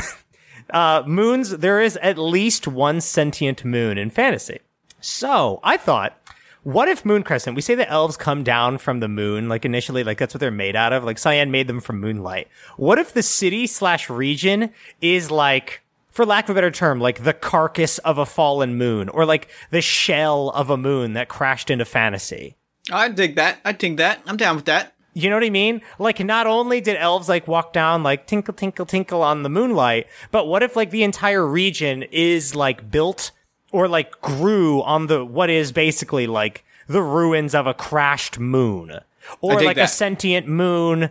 uh, 0.71 1.03
moons, 1.06 1.50
there 1.50 1.81
is 1.81 1.97
at 1.97 2.18
least 2.18 2.68
one 2.68 3.01
sentient 3.01 3.65
moon 3.65 3.97
in 3.97 4.09
fantasy. 4.12 4.59
So 5.00 5.59
I 5.63 5.77
thought, 5.77 6.18
what 6.63 6.88
if 6.88 7.04
Moon 7.06 7.24
Crescent? 7.24 7.56
We 7.56 7.62
say 7.62 7.75
the 7.75 7.90
elves 7.90 8.18
come 8.18 8.44
down 8.44 8.78
from 8.78 9.00
the 9.00 9.08
moon, 9.08 9.50
like 9.50 9.66
initially, 9.66 10.04
like 10.04 10.19
that's 10.19 10.34
what 10.34 10.40
they're 10.40 10.52
made 10.52 10.75
out 10.75 10.94
of. 10.94 11.04
Like 11.04 11.18
Cyan 11.18 11.50
made 11.50 11.68
them 11.68 11.81
from 11.81 12.00
moonlight. 12.00 12.48
What 12.78 13.00
if 13.00 13.13
the 13.13 13.24
city 13.24 13.66
slash 13.68 14.10
region 14.10 14.72
is 15.02 15.31
like, 15.31 15.81
for 16.12 16.25
lack 16.25 16.46
of 16.46 16.52
a 16.52 16.54
better 16.56 16.72
term, 16.72 17.00
like 17.00 17.24
the 17.24 17.34
carcass 17.34 17.98
of 18.00 18.18
a 18.18 18.25
fallen 18.25 18.75
moon, 18.75 19.10
or 19.10 19.25
like 19.25 19.50
the 19.72 19.81
shell 19.81 20.50
of 20.50 20.69
a 20.69 20.78
moon 20.78 21.13
that 21.13 21.30
crashed 21.30 21.72
into 21.72 21.86
fantasy? 21.86 22.56
I 22.92 23.10
dig 23.10 23.36
that. 23.36 23.60
I 23.66 23.72
dig 23.72 23.98
that. 23.98 24.22
I'm 24.28 24.38
down 24.38 24.56
with 24.56 24.66
that. 24.66 24.94
You 25.14 25.30
know 25.30 25.36
what 25.36 25.44
I 25.44 25.50
mean? 25.50 25.81
Like, 26.00 26.24
not 26.24 26.47
only 26.47 26.80
did 26.80 26.95
elves 26.95 27.28
like 27.28 27.47
walk 27.47 27.74
down 27.74 28.02
like 28.04 28.28
tinkle, 28.28 28.54
tinkle, 28.54 28.85
tinkle 28.85 29.24
on 29.24 29.44
the 29.44 29.50
moonlight, 29.50 30.07
but 30.31 30.47
what 30.47 30.64
if 30.64 30.76
like 30.76 30.92
the 30.92 31.04
entire 31.04 31.45
region 31.45 32.04
is 32.12 32.56
like 32.56 32.90
built 32.90 33.31
or 33.71 33.87
like 33.87 34.19
grew 34.21 34.81
on 34.83 35.07
the 35.07 35.23
what 35.25 35.49
is 35.49 35.71
basically 35.71 36.28
like 36.28 36.63
the 36.87 37.01
ruins 37.01 37.56
of 37.56 37.68
a 37.68 37.73
crashed 37.73 38.40
moon, 38.40 38.99
or 39.42 39.61
like 39.61 39.78
a 39.78 39.87
sentient 39.87 40.47
moon? 40.47 41.09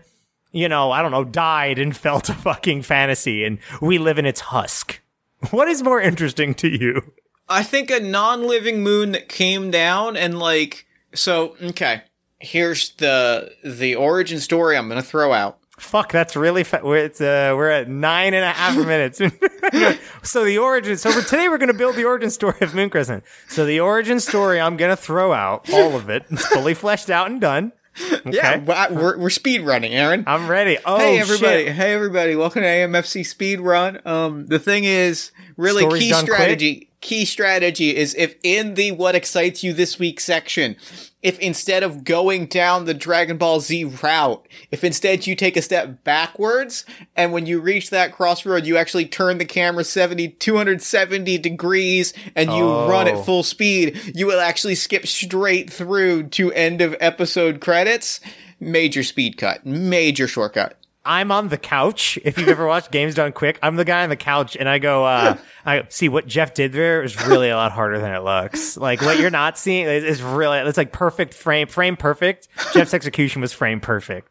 You 0.52 0.68
know, 0.68 0.90
I 0.90 1.00
don't 1.00 1.12
know, 1.12 1.24
died 1.24 1.78
and 1.78 1.96
fell 1.96 2.20
to 2.22 2.34
fucking 2.34 2.82
fantasy, 2.82 3.44
and 3.44 3.58
we 3.80 3.98
live 3.98 4.18
in 4.18 4.26
its 4.26 4.40
husk. 4.40 5.00
What 5.50 5.68
is 5.68 5.82
more 5.82 5.98
interesting 5.98 6.54
to 6.56 6.68
you? 6.68 7.12
I 7.48 7.62
think 7.62 7.90
a 7.90 7.98
non-living 7.98 8.82
moon 8.82 9.12
that 9.12 9.30
came 9.30 9.70
down 9.70 10.16
and 10.16 10.38
like 10.38 10.86
so 11.14 11.56
okay. 11.62 12.02
Here's 12.38 12.90
the 12.96 13.52
the 13.64 13.94
origin 13.94 14.38
story 14.38 14.76
I'm 14.76 14.88
gonna 14.88 15.02
throw 15.02 15.32
out. 15.32 15.59
Fuck, 15.80 16.12
that's 16.12 16.36
really 16.36 16.62
fa- 16.62 16.82
we're, 16.84 16.98
it's, 16.98 17.20
uh, 17.20 17.54
we're 17.56 17.70
at 17.70 17.88
nine 17.88 18.34
and 18.34 18.44
a 18.44 18.50
half 18.52 18.76
minutes. 18.86 19.18
so 20.22 20.44
the 20.44 20.58
origin. 20.58 20.96
So 20.98 21.10
for 21.10 21.22
today, 21.22 21.48
we're 21.48 21.58
going 21.58 21.68
to 21.72 21.74
build 21.74 21.96
the 21.96 22.04
origin 22.04 22.30
story 22.30 22.56
of 22.60 22.74
Moon 22.74 22.90
Crescent. 22.90 23.24
So 23.48 23.64
the 23.64 23.80
origin 23.80 24.20
story, 24.20 24.60
I'm 24.60 24.76
going 24.76 24.90
to 24.90 24.96
throw 24.96 25.32
out 25.32 25.68
all 25.72 25.96
of 25.96 26.10
it. 26.10 26.24
It's 26.30 26.46
fully 26.46 26.74
fleshed 26.74 27.08
out 27.10 27.30
and 27.30 27.40
done. 27.40 27.72
Okay. 28.24 28.30
Yeah, 28.32 28.90
we're 28.92 29.18
we're 29.18 29.30
speed 29.30 29.62
running, 29.62 29.92
Aaron. 29.92 30.22
I'm 30.26 30.48
ready. 30.48 30.78
Oh, 30.86 30.96
hey 30.96 31.18
everybody! 31.18 31.64
shit. 31.64 31.74
Hey 31.74 31.92
everybody! 31.92 32.36
Welcome 32.36 32.62
to 32.62 32.68
AMFC 32.68 33.26
Speed 33.26 33.60
Run. 33.60 34.00
Um, 34.06 34.46
the 34.46 34.60
thing 34.60 34.84
is, 34.84 35.32
really 35.56 35.82
Story's 35.82 36.02
key 36.04 36.12
strategy. 36.12 36.76
quick? 36.76 36.89
Key 37.00 37.24
strategy 37.24 37.96
is 37.96 38.14
if 38.16 38.34
in 38.42 38.74
the 38.74 38.92
what 38.92 39.14
excites 39.14 39.62
you 39.64 39.72
this 39.72 39.98
week 39.98 40.20
section, 40.20 40.76
if 41.22 41.38
instead 41.38 41.82
of 41.82 42.04
going 42.04 42.44
down 42.44 42.84
the 42.84 42.92
Dragon 42.92 43.38
Ball 43.38 43.60
Z 43.60 43.84
route, 44.02 44.46
if 44.70 44.84
instead 44.84 45.26
you 45.26 45.34
take 45.34 45.56
a 45.56 45.62
step 45.62 46.04
backwards 46.04 46.84
and 47.16 47.32
when 47.32 47.46
you 47.46 47.58
reach 47.60 47.88
that 47.88 48.12
crossroad, 48.12 48.66
you 48.66 48.76
actually 48.76 49.06
turn 49.06 49.38
the 49.38 49.46
camera 49.46 49.82
70, 49.82 50.28
270 50.28 51.38
degrees 51.38 52.12
and 52.36 52.52
you 52.52 52.64
run 52.64 53.08
Oh. 53.08 53.18
at 53.18 53.24
full 53.24 53.42
speed, 53.44 53.98
you 54.14 54.26
will 54.26 54.40
actually 54.40 54.74
skip 54.74 55.06
straight 55.06 55.70
through 55.72 56.24
to 56.28 56.52
end 56.52 56.82
of 56.82 56.94
episode 57.00 57.60
credits. 57.62 58.20
Major 58.60 59.02
speed 59.02 59.38
cut, 59.38 59.64
major 59.64 60.28
shortcut. 60.28 60.76
I'm 61.10 61.32
on 61.32 61.48
the 61.48 61.58
couch. 61.58 62.20
If 62.22 62.38
you've 62.38 62.48
ever 62.48 62.64
watched 62.64 62.92
Games 62.92 63.16
Done 63.16 63.32
Quick, 63.32 63.58
I'm 63.64 63.74
the 63.74 63.84
guy 63.84 64.04
on 64.04 64.10
the 64.10 64.16
couch 64.16 64.56
and 64.56 64.68
I 64.68 64.78
go, 64.78 65.04
uh, 65.04 65.36
I 65.66 65.82
see 65.88 66.08
what 66.08 66.28
Jeff 66.28 66.54
did 66.54 66.72
there 66.72 67.02
is 67.02 67.20
really 67.26 67.50
a 67.50 67.56
lot 67.56 67.72
harder 67.72 67.98
than 67.98 68.14
it 68.14 68.22
looks. 68.22 68.76
Like 68.76 69.02
what 69.02 69.18
you're 69.18 69.28
not 69.28 69.58
seeing 69.58 69.86
is, 69.86 70.22
really, 70.22 70.58
it's 70.58 70.78
like 70.78 70.92
perfect 70.92 71.34
frame, 71.34 71.66
frame 71.66 71.96
perfect. 71.96 72.46
Jeff's 72.72 72.94
execution 72.94 73.42
was 73.42 73.52
frame 73.52 73.80
perfect. 73.80 74.30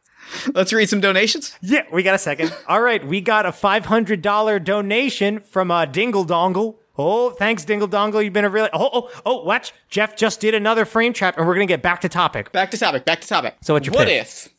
Let's 0.53 0.71
read 0.71 0.87
some 0.87 1.01
donations. 1.01 1.53
Yeah, 1.61 1.81
we 1.91 2.01
got 2.01 2.15
a 2.15 2.17
second. 2.17 2.55
All 2.65 2.81
right, 2.81 3.05
we 3.05 3.19
got 3.19 3.45
a 3.45 3.51
$500 3.51 4.63
donation 4.63 5.41
from 5.41 5.71
uh, 5.71 5.83
Dingle 5.83 6.25
Dongle. 6.25 6.77
Oh, 6.97 7.31
thanks, 7.31 7.65
Dingle 7.65 7.89
Dongle. 7.89 8.23
You've 8.23 8.31
been 8.31 8.45
a 8.45 8.49
really. 8.49 8.69
Oh, 8.71 8.89
oh, 8.93 9.21
oh, 9.25 9.43
watch. 9.43 9.73
Jeff 9.89 10.15
just 10.15 10.39
did 10.39 10.53
another 10.53 10.85
frame 10.85 11.11
trap, 11.11 11.37
and 11.37 11.45
we're 11.45 11.55
going 11.55 11.67
to 11.67 11.71
get 11.71 11.81
back 11.81 11.99
to 12.01 12.09
topic. 12.09 12.53
Back 12.53 12.71
to 12.71 12.77
topic. 12.77 13.03
Back 13.03 13.19
to 13.19 13.27
topic. 13.27 13.55
So 13.61 13.73
what's 13.73 13.85
your 13.85 13.95
what 13.95 14.07
pick? 14.07 14.21
if? 14.21 14.49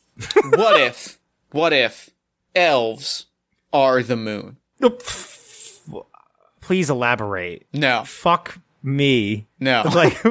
what 0.51 0.79
if? 0.79 1.17
What 1.51 1.73
if 1.73 2.10
elves 2.55 3.25
are 3.73 4.01
the 4.03 4.15
moon? 4.17 4.57
Please 6.61 6.89
elaborate. 6.89 7.67
No, 7.73 8.03
Fuck 8.05 8.59
me. 8.83 9.47
no, 9.59 9.83
Like, 9.95 10.23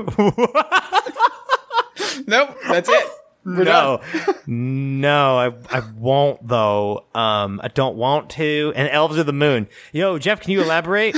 nope. 2.27 2.57
That's 2.69 2.89
it. 2.89 3.07
We're 3.45 3.65
no, 3.65 4.01
no, 4.47 5.39
I, 5.39 5.53
I 5.79 5.83
won't 5.97 6.47
though. 6.47 7.07
Um, 7.15 7.59
I 7.65 7.69
don't 7.69 7.97
want 7.97 8.29
to. 8.31 8.73
And 8.77 8.87
elves 8.91 9.17
of 9.17 9.25
the 9.27 9.33
moon. 9.33 9.67
Yo, 9.93 10.19
Jeff, 10.19 10.41
can 10.43 10.51
you 10.53 10.61
elaborate? 10.63 11.17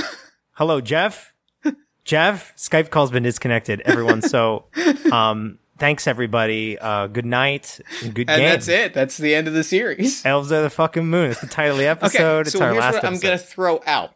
Hello, 0.53 0.79
Jeff. 0.79 1.33
Jeff, 2.05 2.53
Skype 2.57 2.89
call's 2.89 3.11
been 3.11 3.23
disconnected. 3.23 3.81
Everyone, 3.81 4.21
so 4.21 4.65
um, 5.11 5.57
thanks 5.83 6.07
everybody. 6.07 6.79
Uh, 6.79 7.07
good 7.07 7.25
night. 7.25 7.81
and 8.01 8.13
Good 8.13 8.29
And 8.29 8.39
game. 8.39 8.49
that's 8.49 8.69
it. 8.69 8.93
That's 8.93 9.17
the 9.17 9.35
end 9.35 9.49
of 9.49 9.53
the 9.53 9.65
series. 9.65 10.25
Elves 10.25 10.49
are 10.53 10.61
the 10.61 10.69
fucking 10.69 11.05
moon. 11.05 11.29
It's 11.31 11.41
the 11.41 11.47
title 11.47 11.73
of 11.73 11.79
the 11.79 11.87
episode. 11.87 12.17
Okay, 12.17 12.41
it's 12.47 12.51
so 12.53 12.61
our 12.61 12.71
here's 12.71 12.79
last 12.79 12.93
what 12.93 13.03
I'm 13.05 13.13
episode. 13.15 13.27
gonna 13.27 13.37
throw 13.37 13.83
out. 13.85 14.13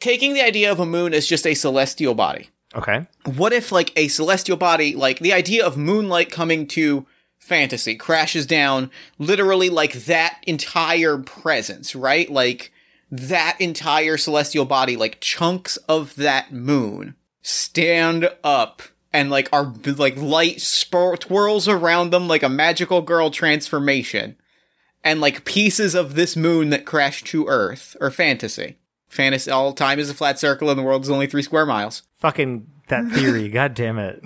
Taking 0.00 0.34
the 0.34 0.42
idea 0.42 0.70
of 0.70 0.78
a 0.80 0.84
moon 0.84 1.14
as 1.14 1.26
just 1.26 1.46
a 1.46 1.54
celestial 1.54 2.14
body. 2.14 2.50
Okay. 2.74 3.06
What 3.24 3.54
if, 3.54 3.72
like, 3.72 3.90
a 3.96 4.08
celestial 4.08 4.58
body, 4.58 4.94
like 4.94 5.18
the 5.20 5.32
idea 5.32 5.64
of 5.64 5.78
moonlight 5.78 6.30
coming 6.30 6.66
to 6.68 7.06
fantasy 7.38 7.94
crashes 7.96 8.44
down, 8.44 8.90
literally 9.18 9.70
like 9.70 9.94
that 10.04 10.38
entire 10.46 11.16
presence, 11.16 11.94
right? 11.96 12.30
Like 12.30 12.70
that 13.10 13.56
entire 13.60 14.18
celestial 14.18 14.66
body, 14.66 14.94
like 14.96 15.20
chunks 15.20 15.78
of 15.88 16.14
that 16.16 16.52
moon 16.52 17.14
stand 17.40 18.28
up 18.44 18.82
and 19.18 19.30
like 19.30 19.48
are 19.52 19.74
like 19.84 20.16
light 20.16 20.60
spur- 20.60 21.16
twirls 21.16 21.66
around 21.66 22.12
them 22.12 22.28
like 22.28 22.44
a 22.44 22.48
magical 22.48 23.02
girl 23.02 23.30
transformation. 23.30 24.36
And 25.02 25.20
like 25.20 25.44
pieces 25.44 25.96
of 25.96 26.14
this 26.14 26.36
moon 26.36 26.70
that 26.70 26.86
crash 26.86 27.24
to 27.24 27.46
Earth 27.48 27.96
or 28.00 28.12
fantasy. 28.12 28.78
Fantasy, 29.08 29.50
all 29.50 29.72
time 29.72 29.98
is 29.98 30.08
a 30.08 30.14
flat 30.14 30.38
circle 30.38 30.70
and 30.70 30.78
the 30.78 30.84
world 30.84 31.02
is 31.02 31.10
only 31.10 31.26
three 31.26 31.42
square 31.42 31.66
miles. 31.66 32.02
Fucking 32.18 32.68
that 32.88 33.08
theory. 33.08 33.48
God 33.48 33.74
damn 33.74 33.98
it. 33.98 34.22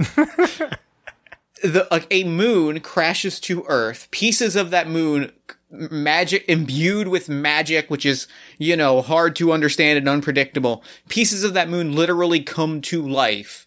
the 1.62 1.88
like 1.90 2.06
a 2.10 2.24
moon 2.24 2.80
crashes 2.80 3.40
to 3.40 3.64
earth 3.68 4.10
pieces 4.10 4.56
of 4.56 4.70
that 4.70 4.88
moon 4.88 5.32
magic 5.70 6.44
imbued 6.48 7.06
with 7.06 7.28
magic 7.28 7.88
which 7.88 8.04
is 8.04 8.26
you 8.58 8.76
know 8.76 9.00
hard 9.00 9.36
to 9.36 9.52
understand 9.52 9.96
and 9.96 10.08
unpredictable 10.08 10.82
pieces 11.08 11.44
of 11.44 11.54
that 11.54 11.68
moon 11.68 11.94
literally 11.94 12.42
come 12.42 12.80
to 12.80 13.00
life 13.00 13.66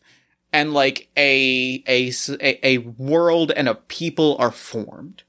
and 0.55 0.74
like 0.74 1.07
a 1.17 1.83
a 1.88 2.12
a 2.63 2.77
world 2.79 3.51
and 3.51 3.67
a 3.67 3.75
people 3.75 4.35
are 4.39 4.51
formed 4.51 5.24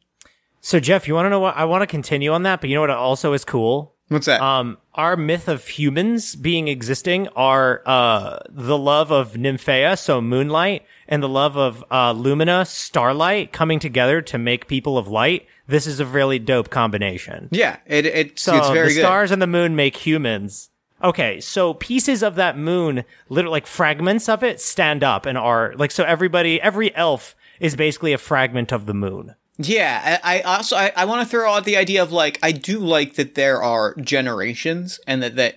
so 0.67 0.81
Jeff, 0.81 1.07
you 1.07 1.15
want 1.15 1.27
to 1.27 1.31
know 1.31 1.39
what? 1.39 1.57
I 1.57 1.65
want 1.65 1.83
to 1.83 1.87
continue 1.87 2.33
on 2.33 2.43
that, 2.43 2.61
but 2.61 2.69
you 2.69 2.75
know 2.75 2.81
what 2.81 2.91
also 2.91 3.35
is 3.35 3.45
cool? 3.45 3.95
what's 4.09 4.27
that 4.27 4.41
Um, 4.41 4.79
our 4.95 5.17
myth 5.17 5.47
of 5.49 5.67
humans 5.67 6.35
being 6.35 6.67
existing 6.69 7.29
are 7.37 7.83
uh 7.87 8.39
the 8.51 8.77
love 8.77 9.13
of 9.13 9.35
Nymphaea, 9.35 9.97
so 9.97 10.21
moonlight, 10.21 10.85
and 11.07 11.23
the 11.23 11.29
love 11.29 11.57
of 11.57 11.85
uh 11.91 12.13
Lumina, 12.13 12.65
starlight, 12.65 13.53
coming 13.53 13.79
together 13.79 14.21
to 14.23 14.39
make 14.39 14.67
people 14.67 14.99
of 14.99 15.07
light. 15.07 15.47
This 15.69 15.87
is 15.87 16.01
a 16.01 16.07
really 16.07 16.41
dope 16.41 16.71
combination. 16.71 17.49
yeah 17.53 17.79
it, 17.87 18.07
it 18.07 18.39
So 18.39 18.57
it's 18.57 18.71
very 18.71 18.89
the 18.89 18.95
good 18.95 19.01
stars 19.03 19.31
and 19.31 19.41
the 19.41 19.47
moon 19.47 19.77
make 19.77 19.97
humans. 19.97 20.71
Okay, 21.07 21.41
so 21.41 21.73
pieces 21.73 22.25
of 22.25 22.35
that 22.35 22.59
moon, 22.59 23.05
literally 23.29 23.53
like 23.53 23.67
fragments 23.69 24.29
of 24.29 24.43
it, 24.43 24.61
stand 24.61 25.05
up 25.05 25.25
and 25.25 25.39
are 25.39 25.73
like 25.77 25.93
so. 25.93 26.03
Everybody, 26.03 26.61
every 26.61 26.93
elf 26.97 27.37
is 27.61 27.77
basically 27.77 28.13
a 28.13 28.19
fragment 28.19 28.73
of 28.73 28.87
the 28.87 28.93
moon. 28.93 29.37
Yeah, 29.57 30.19
I, 30.25 30.39
I 30.39 30.41
also 30.41 30.75
I, 30.75 30.93
I 30.97 31.05
want 31.05 31.23
to 31.23 31.31
throw 31.31 31.49
out 31.49 31.65
the 31.65 31.77
idea 31.77 32.03
of 32.03 32.11
like 32.11 32.41
I 32.43 32.51
do 32.51 32.81
like 32.81 33.15
that 33.15 33.37
there 33.37 33.63
are 33.63 33.95
generations 34.01 34.99
and 35.07 35.23
that 35.23 35.37
that 35.37 35.55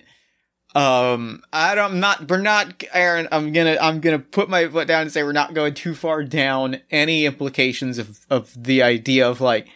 um 0.76 1.42
I 1.52 1.74
don't 1.74 1.94
I'm 1.94 2.00
not 2.00 2.30
we're 2.30 2.38
not 2.38 2.84
Aaron 2.92 3.26
I'm 3.32 3.52
gonna 3.52 3.76
I'm 3.80 4.00
gonna 4.00 4.20
put 4.20 4.48
my 4.48 4.68
foot 4.68 4.86
down 4.86 5.02
and 5.02 5.10
say 5.10 5.24
we're 5.24 5.32
not 5.32 5.52
going 5.52 5.74
too 5.74 5.96
far 5.96 6.22
down 6.22 6.80
any 6.92 7.26
implications 7.26 7.98
of 7.98 8.20
of 8.30 8.54
the 8.56 8.84
idea 8.84 9.28
of 9.28 9.40
like 9.40 9.66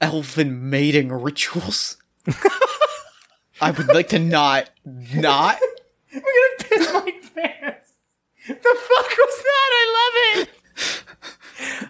elfin 0.00 0.68
mating 0.68 1.12
rituals. 1.12 1.98
I 3.60 3.70
would 3.70 3.88
like 3.88 4.08
to 4.10 4.18
not 4.18 4.70
not 4.84 5.58
I'm 6.14 6.20
gonna 6.20 6.58
piss 6.58 6.92
my 6.92 7.12
pants. 7.34 7.92
The 8.46 8.54
fuck 8.54 9.10
was 9.18 9.42
that? 9.42 9.70
I 9.72 10.36
love 10.36 10.42
it. 10.42 10.50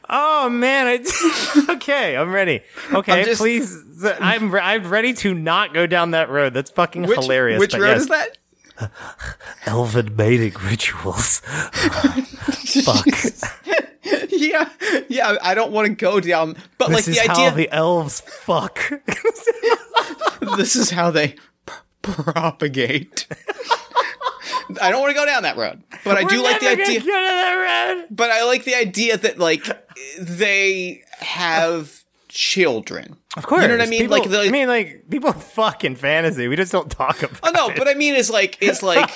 Oh 0.09 0.49
man, 0.50 0.87
I 0.87 1.73
okay. 1.75 2.16
I'm 2.16 2.33
ready. 2.33 2.62
Okay, 2.92 3.21
I'm 3.21 3.25
just- 3.25 3.40
please. 3.40 3.76
I'm 4.21 4.50
re- 4.52 4.61
I'm 4.61 4.88
ready 4.88 5.12
to 5.14 5.35
not 5.35 5.73
go 5.73 5.87
down 5.87 6.12
that 6.12 6.28
road. 6.30 6.54
That's 6.54 6.71
fucking 6.71 7.02
which 7.06 7.18
hilarious. 7.21 7.59
which 7.61 7.75
road 7.75 7.87
yes. 7.87 8.00
is 8.02 8.09
that? 8.09 8.38
Elven 9.66 10.16
mating 10.16 10.54
rituals. 10.62 11.40
Fuck. 12.85 13.06
yeah, 14.30 14.68
yeah. 15.09 15.37
I 15.42 15.54
don't 15.54 15.73
want 15.73 15.87
to 15.88 15.94
go 15.94 16.21
down, 16.21 16.56
but 16.78 16.90
like 16.90 17.04
this 17.04 17.16
the 17.16 17.23
is 17.23 17.28
idea. 17.30 17.50
how 17.50 17.56
the 17.56 17.71
elves 17.71 18.21
fuck. 18.21 18.78
this 20.56 20.76
is 20.76 20.90
how 20.90 21.11
they 21.11 21.37
propagate. 22.04 23.26
I 24.80 24.90
don't 24.90 25.00
want 25.00 25.11
to 25.11 25.14
go 25.14 25.26
down 25.26 25.42
that 25.42 25.56
road, 25.56 25.82
but 26.04 26.16
I 26.16 26.25
do 26.25 26.42
like 26.42 26.61
the 26.61 26.68
idea. 26.68 27.00
Get 27.00 27.02
on 27.02 27.08
that 27.08 27.94
road. 27.96 28.06
But 28.11 28.30
I 28.30 28.44
like 28.44 28.64
the 28.64 28.75
idea 28.75 29.16
that 29.18 29.38
like 29.38 29.64
they 30.18 31.02
have 31.18 32.02
children. 32.28 33.16
Of 33.37 33.46
course, 33.46 33.62
you 33.62 33.68
know 33.68 33.76
what 33.76 33.87
I 33.87 33.90
mean. 33.90 34.02
People- 34.02 34.18
like 34.18 34.30
the. 34.30 34.40
I 34.40 34.50
mean, 34.50 34.68
like 34.68 35.08
people 35.11 35.32
fuck 35.32 35.84
in 35.84 35.96
fantasy. 35.96 36.49
We 36.49 36.56
just 36.56 36.73
don't 36.73 36.90
talk 36.90 37.23
about. 37.23 37.40
Oh 37.42 37.50
no, 37.50 37.68
it. 37.70 37.76
but 37.76 37.88
I 37.88 37.94
mean, 37.94 38.14
it's 38.14 38.30
like 38.30 38.58
it's 38.61 38.82
like 38.82 39.11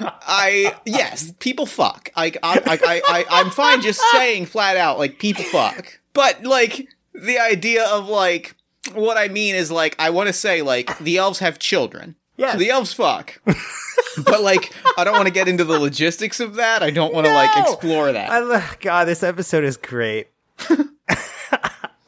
I 0.00 0.74
yes, 0.84 1.32
people 1.38 1.66
fuck. 1.66 2.10
Like 2.16 2.38
I 2.42 2.58
I 2.58 2.78
I, 2.84 3.02
I 3.08 3.40
I'm 3.40 3.50
fine 3.50 3.82
just 3.82 4.00
saying 4.12 4.46
flat 4.46 4.76
out 4.76 4.98
like 4.98 5.18
people 5.18 5.44
fuck. 5.44 6.00
But 6.12 6.44
like 6.44 6.88
the 7.14 7.38
idea 7.38 7.84
of 7.84 8.08
like 8.08 8.56
what 8.94 9.16
I 9.16 9.28
mean 9.28 9.54
is 9.54 9.70
like 9.70 9.96
I 9.98 10.10
want 10.10 10.28
to 10.28 10.32
say 10.32 10.62
like 10.62 10.98
the 10.98 11.18
elves 11.18 11.38
have 11.40 11.58
children. 11.58 12.16
Yeah, 12.36 12.52
So 12.52 12.58
the 12.58 12.70
elves 12.70 12.92
fuck. 12.92 13.40
but 14.24 14.42
like 14.42 14.72
I 14.96 15.04
don't 15.04 15.14
want 15.14 15.26
to 15.26 15.32
get 15.32 15.48
into 15.48 15.64
the 15.64 15.78
logistics 15.78 16.40
of 16.40 16.54
that. 16.54 16.82
I 16.82 16.90
don't 16.90 17.12
want 17.12 17.26
to 17.26 17.32
like 17.32 17.50
explore 17.56 18.12
that. 18.12 18.30
I 18.30 18.74
God, 18.80 19.04
this 19.06 19.22
episode 19.22 19.64
is 19.64 19.76
great. 19.76 20.28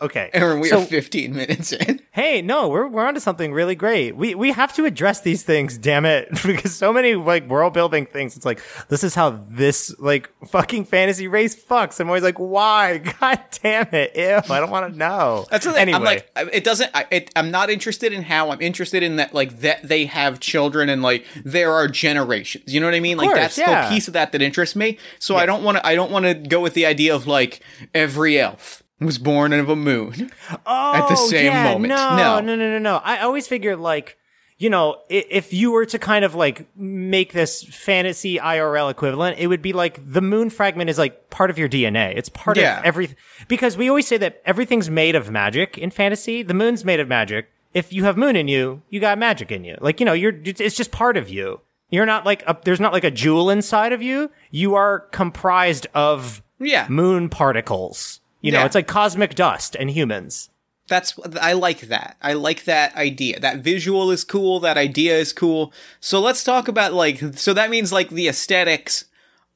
okay, 0.00 0.30
Aaron, 0.32 0.60
we 0.60 0.68
so, 0.68 0.82
are 0.82 0.84
15 0.84 1.34
minutes 1.34 1.72
in. 1.72 2.00
Hey, 2.14 2.42
no, 2.42 2.68
we're 2.68 2.86
we're 2.86 3.04
onto 3.04 3.18
something 3.18 3.52
really 3.52 3.74
great. 3.74 4.14
We 4.14 4.36
we 4.36 4.52
have 4.52 4.72
to 4.74 4.84
address 4.84 5.22
these 5.22 5.42
things, 5.42 5.76
damn 5.76 6.04
it, 6.04 6.28
because 6.46 6.72
so 6.72 6.92
many 6.92 7.16
like 7.16 7.48
world 7.48 7.72
building 7.72 8.06
things. 8.06 8.36
It's 8.36 8.46
like 8.46 8.62
this 8.86 9.02
is 9.02 9.16
how 9.16 9.44
this 9.48 9.92
like 9.98 10.30
fucking 10.46 10.84
fantasy 10.84 11.26
race 11.26 11.60
fucks. 11.60 11.98
I'm 11.98 12.06
always 12.06 12.22
like, 12.22 12.38
why? 12.38 12.98
God 13.20 13.40
damn 13.60 13.88
it! 13.92 14.12
Ew, 14.14 14.54
I 14.54 14.60
don't 14.60 14.70
want 14.70 14.92
to 14.92 14.96
know. 14.96 15.44
That's 15.50 15.64
the 15.64 15.72
thing. 15.72 15.88
anyway. 15.88 15.96
I'm 15.96 16.04
like, 16.04 16.30
it 16.54 16.62
doesn't. 16.62 16.92
I, 16.94 17.04
it, 17.10 17.32
I'm 17.34 17.50
not 17.50 17.68
interested 17.68 18.12
in 18.12 18.22
how. 18.22 18.50
I'm 18.50 18.62
interested 18.62 19.02
in 19.02 19.16
that, 19.16 19.34
like 19.34 19.58
that 19.62 19.82
they 19.82 20.06
have 20.06 20.38
children 20.38 20.88
and 20.88 21.02
like 21.02 21.24
there 21.44 21.72
are 21.72 21.88
generations. 21.88 22.72
You 22.72 22.78
know 22.78 22.86
what 22.86 22.94
I 22.94 23.00
mean? 23.00 23.16
Like 23.16 23.30
course, 23.30 23.38
that's 23.40 23.58
yeah. 23.58 23.88
the 23.88 23.92
piece 23.92 24.06
of 24.06 24.14
that 24.14 24.30
that 24.30 24.40
interests 24.40 24.76
me. 24.76 24.98
So 25.18 25.34
I 25.34 25.46
don't 25.46 25.64
want 25.64 25.78
to. 25.78 25.84
I 25.86 25.96
don't 25.96 26.12
want 26.12 26.26
to 26.26 26.34
go 26.34 26.60
with 26.60 26.74
the 26.74 26.86
idea 26.86 27.12
of 27.12 27.26
like 27.26 27.58
every 27.92 28.38
elf 28.38 28.83
was 29.00 29.18
born 29.18 29.52
of 29.52 29.68
a 29.68 29.76
moon. 29.76 30.30
oh, 30.66 30.94
at 30.94 31.08
the 31.08 31.16
oh, 31.18 31.28
same 31.28 31.46
yeah, 31.46 31.64
moment. 31.72 31.88
No, 31.90 32.16
No. 32.16 32.40
no, 32.40 32.56
no, 32.56 32.70
no, 32.70 32.78
no. 32.78 32.96
I 33.04 33.20
always 33.20 33.46
figured 33.46 33.78
like. 33.78 34.16
You 34.56 34.70
know, 34.70 35.02
if 35.10 35.52
you 35.52 35.72
were 35.72 35.84
to 35.86 35.98
kind 35.98 36.24
of 36.24 36.36
like 36.36 36.68
make 36.76 37.32
this 37.32 37.64
fantasy 37.64 38.38
IRL 38.38 38.88
equivalent, 38.88 39.36
it 39.40 39.48
would 39.48 39.60
be 39.62 39.72
like 39.72 39.98
the 40.10 40.22
moon 40.22 40.48
fragment 40.48 40.88
is 40.88 40.96
like 40.96 41.28
part 41.28 41.50
of 41.50 41.58
your 41.58 41.68
DNA. 41.68 42.16
It's 42.16 42.28
part 42.28 42.56
Yeah. 42.56 42.78
of 42.78 42.84
every 42.84 43.16
because 43.48 43.76
we 43.76 43.88
always 43.88 44.06
say 44.06 44.16
that 44.16 44.40
everything's 44.46 44.88
made 44.88 45.16
of 45.16 45.28
magic 45.28 45.76
in 45.76 45.90
fantasy. 45.90 46.44
The 46.44 46.54
moon's 46.54 46.84
made 46.84 47.00
of 47.00 47.08
magic. 47.08 47.48
If 47.74 47.92
you 47.92 48.04
have 48.04 48.16
moon 48.16 48.36
in 48.36 48.46
you, 48.46 48.82
you 48.90 49.00
got 49.00 49.18
magic 49.18 49.50
in 49.50 49.64
you. 49.64 49.76
Like, 49.80 49.98
you 49.98 50.06
know, 50.06 50.12
you're 50.12 50.32
it's 50.44 50.76
just 50.76 50.92
part 50.92 51.16
of 51.16 51.28
you. 51.28 51.60
You're 51.90 52.06
not 52.06 52.24
like 52.24 52.44
a, 52.46 52.56
there's 52.64 52.80
not 52.80 52.92
like 52.92 53.04
a 53.04 53.10
jewel 53.10 53.50
inside 53.50 53.92
of 53.92 54.02
you. 54.02 54.30
You 54.52 54.76
are 54.76 55.00
comprised 55.10 55.88
of 55.94 56.42
Yeah. 56.60 56.86
moon 56.88 57.28
particles. 57.28 58.20
You 58.44 58.52
know, 58.52 58.58
Yeah. 58.60 58.66
it's 58.66 58.74
like 58.74 58.86
cosmic 58.86 59.34
dust 59.34 59.74
and 59.74 59.90
humans. 59.90 60.50
That's 60.86 61.18
I 61.40 61.54
like 61.54 61.80
that. 61.88 62.18
I 62.20 62.34
like 62.34 62.64
that 62.64 62.94
idea. 62.94 63.40
That 63.40 63.60
visual 63.60 64.10
is 64.10 64.22
cool. 64.22 64.60
That 64.60 64.76
idea 64.76 65.16
is 65.16 65.32
cool. 65.32 65.72
So 65.98 66.20
let's 66.20 66.44
talk 66.44 66.68
about 66.68 66.92
like. 66.92 67.20
So 67.38 67.54
that 67.54 67.70
means 67.70 67.90
like 67.90 68.10
the 68.10 68.28
aesthetics 68.28 69.06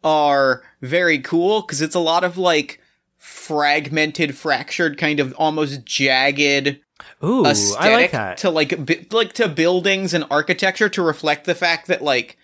are 0.02 0.62
very 0.80 1.18
cool 1.18 1.60
because 1.60 1.82
it's 1.82 1.94
a 1.94 2.00
lot 2.00 2.24
of 2.24 2.38
like 2.38 2.80
fragmented, 3.18 4.36
fractured, 4.36 4.96
kind 4.96 5.20
of 5.20 5.34
almost 5.36 5.84
jagged 5.84 6.78
Ooh, 7.22 7.44
I 7.44 7.50
aesthetic 7.50 7.92
like 7.92 8.10
that. 8.12 8.38
to 8.38 8.50
like 8.50 8.86
bi- 8.86 9.06
like 9.10 9.32
to 9.34 9.48
buildings 9.48 10.14
and 10.14 10.24
architecture 10.30 10.88
to 10.88 11.02
reflect 11.02 11.44
the 11.44 11.54
fact 11.54 11.88
that 11.88 12.00
like 12.02 12.38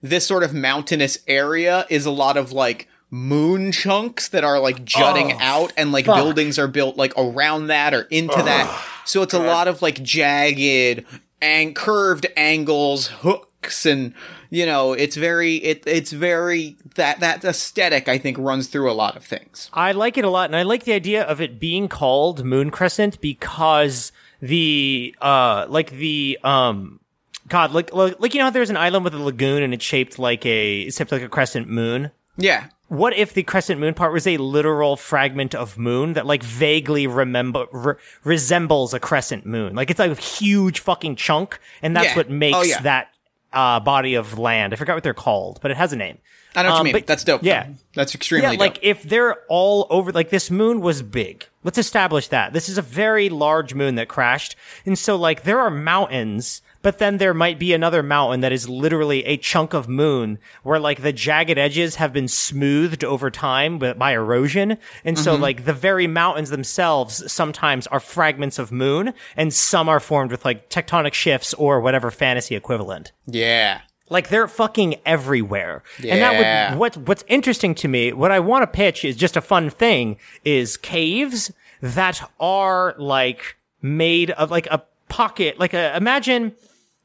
this 0.00 0.26
sort 0.26 0.44
of 0.44 0.54
mountainous 0.54 1.18
area 1.26 1.86
is 1.90 2.06
a 2.06 2.10
lot 2.12 2.36
of 2.36 2.52
like 2.52 2.86
moon 3.10 3.72
chunks 3.72 4.28
that 4.28 4.44
are 4.44 4.58
like 4.60 4.84
jutting 4.84 5.32
Oh, 5.32 5.38
out 5.40 5.72
and 5.76 5.92
like 5.92 6.06
fuck. 6.06 6.16
buildings 6.16 6.58
are 6.58 6.68
built 6.68 6.96
like 6.96 7.12
around 7.16 7.68
that 7.68 7.94
or 7.94 8.02
into 8.02 8.36
that. 8.42 8.84
So 9.04 9.22
it's 9.22 9.34
a 9.34 9.38
lot 9.38 9.66
of 9.68 9.80
like 9.82 10.02
jagged 10.02 11.04
and 11.40 11.74
curved 11.74 12.26
angles 12.36 13.06
hooks 13.06 13.86
and 13.86 14.12
you 14.50 14.66
know 14.66 14.92
it's 14.92 15.16
very 15.16 15.56
it 15.56 15.82
it's 15.86 16.10
very 16.12 16.76
that 16.96 17.20
that 17.20 17.44
aesthetic 17.44 18.08
i 18.08 18.16
think 18.18 18.36
runs 18.38 18.66
through 18.68 18.90
a 18.90 18.92
lot 18.92 19.16
of 19.16 19.24
things. 19.24 19.70
I 19.72 19.92
like 19.92 20.18
it 20.18 20.24
a 20.24 20.30
lot, 20.30 20.46
and 20.50 20.56
I 20.56 20.62
like 20.62 20.84
the 20.84 20.92
idea 20.92 21.22
of 21.22 21.40
it 21.40 21.58
being 21.60 21.88
called 21.88 22.44
Moon 22.44 22.70
Crescent 22.70 23.20
because 23.20 24.10
the 24.40 25.14
uh 25.20 25.66
like 25.68 25.90
the 25.90 26.38
um 26.44 27.00
God 27.48 27.72
like 27.72 27.92
like, 27.94 28.34
you 28.34 28.40
know 28.40 28.50
there's 28.50 28.70
an 28.70 28.76
island 28.76 29.04
with 29.04 29.14
a 29.14 29.18
lagoon 29.18 29.62
and 29.62 29.72
it's 29.72 29.84
shaped 29.84 30.18
like 30.18 30.44
a 30.44 30.82
it's 30.82 30.96
shaped 30.98 31.12
like 31.12 31.22
a 31.22 31.28
crescent 31.28 31.68
moon. 31.68 32.10
yeah 32.36 32.66
What 32.88 33.14
if 33.14 33.34
the 33.34 33.42
crescent 33.42 33.78
moon 33.80 33.92
part 33.94 34.12
was 34.14 34.26
a 34.26 34.38
literal 34.38 34.96
fragment 34.96 35.54
of 35.54 35.76
moon 35.76 36.14
that 36.14 36.24
like 36.26 36.42
vaguely 36.42 37.06
remember 37.06 37.66
re- 37.70 37.94
resembles 38.24 38.94
a 38.94 39.00
crescent 39.00 39.44
moon? 39.44 39.74
Like 39.74 39.90
it's 39.90 39.98
like 39.98 40.10
a 40.10 40.20
huge 40.20 40.80
fucking 40.80 41.16
chunk, 41.16 41.58
and 41.82 41.94
that's 41.94 42.08
Yeah. 42.08 42.16
what 42.16 42.30
makes 42.30 42.56
Oh, 42.56 42.62
yeah. 42.62 42.80
that 42.80 43.08
uh 43.52 43.80
body 43.80 44.14
of 44.14 44.38
land. 44.38 44.72
I 44.72 44.76
forgot 44.76 44.94
what 44.94 45.02
they're 45.02 45.14
called, 45.14 45.58
but 45.60 45.70
it 45.70 45.76
has 45.76 45.92
a 45.92 45.96
name. 45.96 46.18
i 46.56 46.62
know 46.62 46.70
what 46.70 46.80
Um, 46.80 46.86
you 46.86 46.92
mean 46.94 47.00
but- 47.02 47.06
that's 47.06 47.24
dope 47.24 47.42
yeah. 47.42 47.66
that's 47.94 48.14
extremely 48.14 48.42
Yeah, 48.46 48.50
dope 48.52 48.60
like 48.60 48.78
if 48.82 49.02
they're 49.02 49.36
all 49.48 49.86
over, 49.90 50.10
like 50.12 50.30
this 50.30 50.50
moon 50.50 50.80
was 50.80 51.02
big. 51.02 51.46
Let's 51.68 51.76
establish 51.76 52.28
that. 52.28 52.54
This 52.54 52.70
is 52.70 52.78
a 52.78 52.82
very 52.82 53.28
large 53.28 53.74
moon 53.74 53.96
that 53.96 54.08
crashed. 54.08 54.56
And 54.86 54.98
so 54.98 55.16
like 55.16 55.42
there 55.42 55.60
are 55.60 55.68
mountains, 55.68 56.62
but 56.80 56.96
then 56.96 57.18
there 57.18 57.34
might 57.34 57.58
be 57.58 57.74
another 57.74 58.02
mountain 58.02 58.40
that 58.40 58.52
is 58.52 58.70
literally 58.70 59.22
a 59.26 59.36
chunk 59.36 59.74
of 59.74 59.86
moon 59.86 60.38
where 60.62 60.80
like 60.80 61.02
the 61.02 61.12
jagged 61.12 61.58
edges 61.58 61.96
have 61.96 62.10
been 62.10 62.26
smoothed 62.26 63.04
over 63.04 63.30
time 63.30 63.78
by 63.78 64.12
erosion. 64.12 64.78
And 65.04 65.18
so 65.18 65.34
mm-hmm. 65.34 65.42
like 65.42 65.66
the 65.66 65.74
very 65.74 66.06
mountains 66.06 66.48
themselves 66.48 67.30
sometimes 67.30 67.86
are 67.88 68.00
fragments 68.00 68.58
of 68.58 68.72
moon 68.72 69.12
and 69.36 69.52
some 69.52 69.90
are 69.90 70.00
formed 70.00 70.30
with 70.30 70.46
like 70.46 70.70
tectonic 70.70 71.12
shifts 71.12 71.52
or 71.52 71.82
whatever 71.82 72.10
fantasy 72.10 72.54
equivalent. 72.54 73.12
yeah 73.26 73.82
Like 74.10 74.28
they're 74.28 74.48
fucking 74.48 74.96
everywhere. 75.04 75.82
And 76.02 76.22
that 76.22 76.70
would 76.70 76.78
what 76.78 76.96
what's 76.96 77.24
interesting 77.28 77.74
to 77.76 77.88
me, 77.88 78.12
what 78.12 78.30
I 78.30 78.40
want 78.40 78.62
to 78.62 78.66
pitch 78.66 79.04
is 79.04 79.16
just 79.16 79.36
a 79.36 79.40
fun 79.40 79.70
thing 79.70 80.16
is 80.44 80.76
caves 80.76 81.52
that 81.80 82.28
are 82.40 82.94
like 82.98 83.56
made 83.82 84.30
of 84.32 84.50
like 84.50 84.66
a 84.70 84.82
pocket, 85.08 85.58
like 85.58 85.74
a 85.74 85.96
imagine 85.96 86.54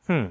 hmm. 0.08 0.28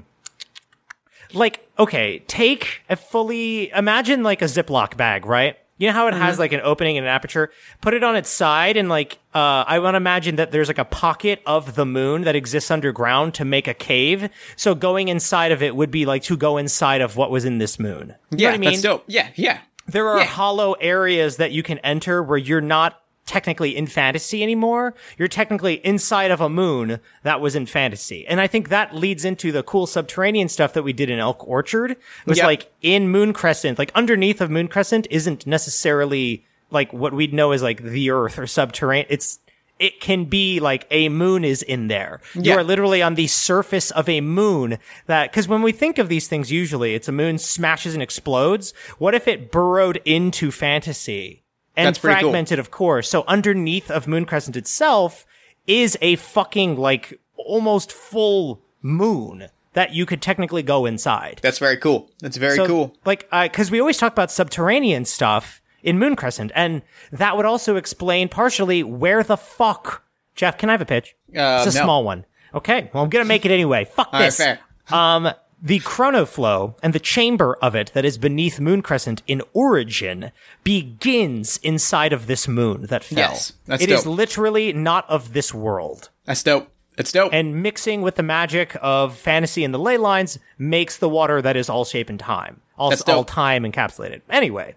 Like 1.33 1.67
okay, 1.79 2.19
take 2.27 2.81
a 2.89 2.95
fully 2.95 3.69
imagine 3.71 4.23
like 4.23 4.41
a 4.41 4.45
Ziploc 4.45 4.95
bag, 4.97 5.25
right? 5.25 5.57
You 5.83 5.89
know 5.89 5.93
how 5.95 6.07
it 6.07 6.13
has 6.13 6.39
like 6.39 6.53
an 6.53 6.61
opening 6.63 6.97
and 6.97 7.05
an 7.05 7.11
aperture? 7.11 7.51
Put 7.81 7.93
it 7.93 8.03
on 8.05 8.15
its 8.15 8.29
side 8.29 8.77
and 8.77 8.87
like 8.87 9.19
uh 9.35 9.65
I 9.67 9.79
want 9.79 9.95
to 9.95 9.97
imagine 9.97 10.37
that 10.37 10.51
there's 10.51 10.69
like 10.69 10.77
a 10.77 10.85
pocket 10.85 11.41
of 11.45 11.75
the 11.75 11.85
moon 11.85 12.21
that 12.23 12.35
exists 12.37 12.71
underground 12.71 13.33
to 13.33 13.43
make 13.45 13.67
a 13.67 13.73
cave. 13.73 14.29
So 14.55 14.75
going 14.75 15.09
inside 15.09 15.51
of 15.51 15.61
it 15.61 15.75
would 15.75 15.91
be 15.91 16.05
like 16.05 16.23
to 16.23 16.37
go 16.37 16.55
inside 16.57 17.01
of 17.01 17.17
what 17.17 17.31
was 17.31 17.43
in 17.43 17.57
this 17.57 17.79
moon. 17.79 18.15
You 18.31 18.37
know 18.37 18.43
yeah 18.43 18.49
what 18.51 18.55
I 18.55 18.57
mean? 18.59 18.69
that's 18.71 18.81
dope 18.81 19.03
yeah 19.07 19.27
yeah 19.35 19.59
There 19.87 20.07
are 20.07 20.19
Yeah. 20.19 20.25
hollow 20.25 20.73
areas 20.73 21.35
that 21.37 21.51
you 21.51 21.63
can 21.63 21.79
enter 21.79 22.23
where 22.23 22.37
you're 22.37 22.61
not 22.61 23.01
technically 23.25 23.75
in 23.75 23.87
fantasy 23.87 24.43
anymore. 24.43 24.93
You're 25.17 25.27
technically 25.27 25.75
inside 25.85 26.31
of 26.31 26.41
a 26.41 26.49
moon 26.49 26.99
that 27.23 27.39
was 27.41 27.55
in 27.55 27.65
fantasy. 27.65 28.27
And 28.27 28.41
I 28.41 28.47
think 28.47 28.69
that 28.69 28.95
leads 28.95 29.23
into 29.25 29.51
the 29.51 29.63
cool 29.63 29.87
subterranean 29.87 30.49
stuff 30.49 30.73
that 30.73 30.83
we 30.83 30.93
did 30.93 31.09
in 31.09 31.19
Elk 31.19 31.47
Orchard. 31.47 31.91
It 31.91 31.97
was 32.25 32.37
Yep. 32.37 32.45
like 32.45 32.71
in 32.81 33.09
Moon 33.09 33.33
Crescent, 33.33 33.79
like 33.79 33.91
underneath 33.95 34.41
of 34.41 34.51
Moon 34.51 34.67
Crescent 34.67 35.07
isn't 35.09 35.47
necessarily 35.47 36.45
like 36.69 36.91
what 36.91 37.13
we'd 37.13 37.33
know 37.33 37.51
as 37.51 37.61
like 37.63 37.81
the 37.81 38.09
earth 38.09 38.37
or 38.37 38.47
subterranean. 38.47 39.07
It's 39.09 39.39
it 39.79 39.99
can 39.99 40.25
be 40.25 40.59
like 40.59 40.85
a 40.91 41.09
moon 41.09 41.43
is 41.43 41.61
in 41.63 41.87
there. 41.87 42.21
You 42.35 42.53
are 42.53 42.63
literally 42.63 43.01
on 43.01 43.15
the 43.15 43.27
surface 43.27 43.89
of 43.91 44.07
a 44.07 44.21
moon 44.21 44.77
that, 45.07 45.33
cause 45.33 45.47
when 45.47 45.61
we 45.63 45.71
think 45.71 45.97
of 45.97 46.09
these 46.09 46.27
things, 46.27 46.51
usually 46.51 46.93
it's 46.93 47.07
a 47.07 47.11
moon 47.11 47.37
smashes 47.39 47.93
and 47.95 48.03
explodes. 48.03 48.71
What 48.99 49.15
if 49.15 49.27
it 49.27 49.51
burrowed 49.51 49.99
into 50.05 50.51
fantasy 50.51 51.42
and 51.75 51.87
That's 51.87 51.99
pretty 51.99 52.21
cool. 52.21 52.29
fragmented, 52.31 52.59
of 52.59 52.71
course? 52.71 53.09
So 53.09 53.23
underneath 53.27 53.89
of 53.89 54.07
Moon 54.07 54.25
Crescent 54.25 54.55
itself 54.55 55.25
is 55.67 55.97
a 56.01 56.15
fucking 56.17 56.77
like 56.77 57.19
almost 57.35 57.91
full 57.91 58.61
moon 58.81 59.47
that 59.73 59.93
you 59.93 60.05
could 60.05 60.21
technically 60.21 60.61
go 60.61 60.85
inside. 60.85 61.39
That's 61.41 61.57
very 61.57 61.77
cool. 61.77 62.11
That's 62.19 62.37
very 62.37 62.55
So, 62.55 62.67
cool. 62.67 62.95
Like, 63.05 63.27
because 63.31 63.71
we 63.71 63.79
always 63.79 63.97
talk 63.97 64.11
about 64.13 64.31
subterranean 64.31 65.05
stuff 65.05 65.61
in 65.81 65.97
Moon 65.97 66.15
Crescent, 66.15 66.51
and 66.53 66.83
that 67.11 67.35
would 67.35 67.45
also 67.45 67.75
explain 67.75 68.29
partially 68.29 68.83
where 68.83 69.23
the 69.23 69.35
fuck. 69.37 70.03
Jeff, 70.35 70.57
can 70.57 70.69
I 70.69 70.73
have 70.73 70.81
a 70.81 70.85
pitch? 70.85 71.15
Uh, 71.35 71.63
it's 71.65 71.75
a 71.75 71.79
no. 71.79 71.85
small 71.85 72.03
one. 72.03 72.25
Okay, 72.53 72.91
well, 72.93 73.03
I'm 73.03 73.09
gonna 73.09 73.25
make 73.25 73.45
it 73.45 73.51
anyway. 73.51 73.85
Fuck 73.85 74.13
right, 74.13 74.25
this. 74.25 74.37
fair. 74.37 74.59
Um, 74.91 75.31
the 75.65 75.79
chronoflow 75.79 76.75
and 76.83 76.91
the 76.93 76.99
chamber 76.99 77.57
of 77.61 77.73
it 77.73 77.91
that 77.93 78.03
is 78.03 78.17
beneath 78.17 78.59
Moon 78.59 78.81
Crescent 78.81 79.23
in 79.27 79.41
origin 79.53 80.31
begins 80.63 81.57
inside 81.63 82.11
of 82.11 82.27
this 82.27 82.47
moon 82.47 82.87
that 82.87 83.03
fell. 83.03 83.17
Yes, 83.31 83.53
that's 83.65 83.81
It 83.81 83.89
is 83.89 84.03
dope. 84.03 84.17
literally 84.17 84.73
not 84.73 85.09
of 85.09 85.31
this 85.33 85.53
world 85.53 86.09
That's 86.25 86.43
dope. 86.43 86.67
It's 86.97 87.11
dope. 87.11 87.33
and 87.33 87.63
mixing 87.63 88.01
with 88.01 88.15
the 88.15 88.23
magic 88.23 88.75
of 88.81 89.15
fantasy 89.17 89.63
and 89.63 89.73
the 89.73 89.79
ley 89.79 89.97
lines 89.97 90.37
makes 90.57 90.97
the 90.97 91.09
water 91.09 91.41
that 91.41 91.55
is 91.55 91.69
all 91.69 91.85
shape 91.85 92.09
and 92.09 92.19
time, 92.19 92.59
all, 92.77 92.89
That's 92.91 93.01
all 93.03 93.23
time 93.23 93.63
encapsulated. 93.63 94.21
Anyway, 94.29 94.75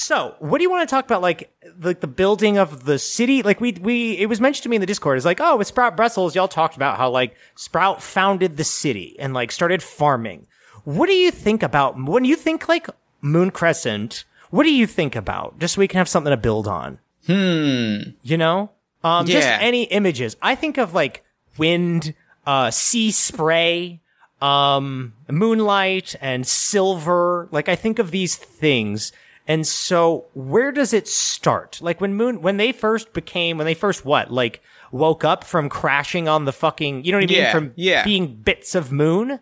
so 0.00 0.34
what 0.38 0.58
do 0.58 0.62
you 0.62 0.70
want 0.70 0.88
to 0.88 0.92
talk 0.92 1.04
about? 1.04 1.20
Like, 1.20 1.52
like 1.80 2.00
the 2.00 2.06
building 2.06 2.56
of 2.56 2.84
the 2.84 2.98
city. 2.98 3.42
Like 3.42 3.60
we 3.60 3.72
we 3.72 4.16
it 4.16 4.26
was 4.26 4.40
mentioned 4.40 4.62
to 4.62 4.68
me 4.70 4.76
in 4.76 4.80
the 4.80 4.86
Discord. 4.86 5.18
It's 5.18 5.26
like, 5.26 5.40
oh, 5.40 5.56
with 5.56 5.66
Sprout 5.66 5.94
Brussels, 5.96 6.34
y'all 6.34 6.48
talked 6.48 6.74
about 6.74 6.96
how 6.96 7.10
like 7.10 7.36
Sprout 7.54 8.02
founded 8.02 8.56
the 8.56 8.64
city 8.64 9.16
and 9.18 9.34
like 9.34 9.52
started 9.52 9.82
farming. 9.82 10.46
What 10.84 11.06
do 11.06 11.12
you 11.12 11.30
think 11.30 11.62
about 11.62 12.02
when 12.02 12.24
you 12.24 12.34
think 12.34 12.66
like 12.66 12.88
Moon 13.20 13.50
Crescent? 13.50 14.24
What 14.48 14.64
do 14.64 14.72
you 14.72 14.86
think 14.86 15.14
about? 15.14 15.58
Just 15.58 15.74
so 15.74 15.80
we 15.80 15.86
can 15.86 15.98
have 15.98 16.08
something 16.08 16.30
to 16.30 16.36
build 16.36 16.66
on. 16.66 16.98
Hmm. 17.26 18.12
You 18.22 18.38
know, 18.38 18.70
um, 19.04 19.26
just 19.26 19.46
any 19.46 19.84
images. 19.84 20.34
I 20.40 20.54
think 20.54 20.78
of 20.78 20.94
like 20.94 21.24
wind, 21.58 22.14
uh, 22.46 22.70
sea 22.70 23.10
spray, 23.10 24.00
um, 24.40 25.12
moonlight 25.28 26.16
and 26.22 26.46
silver. 26.46 27.48
Like 27.52 27.68
I 27.68 27.76
think 27.76 27.98
of 27.98 28.10
these 28.10 28.34
things. 28.36 29.12
And 29.50 29.66
so 29.66 30.26
where 30.32 30.70
does 30.70 30.92
it 30.92 31.08
start? 31.08 31.80
Like 31.82 32.00
when 32.00 32.14
moon, 32.14 32.40
when 32.40 32.56
they 32.56 32.70
first 32.70 33.12
became, 33.12 33.58
when 33.58 33.64
they 33.64 33.74
first 33.74 34.04
what? 34.04 34.30
Like 34.30 34.62
woke 34.92 35.24
up 35.24 35.42
from 35.42 35.68
crashing 35.68 36.28
on 36.28 36.44
the 36.44 36.52
fucking, 36.52 37.04
you 37.04 37.10
know 37.10 37.18
what 37.18 37.24
I 37.24 37.26
mean? 37.26 37.36
Yeah, 37.36 37.52
From 37.52 37.72
yeah. 37.74 38.04
being 38.04 38.36
bits 38.36 38.76
of 38.76 38.92
moon. 38.92 39.40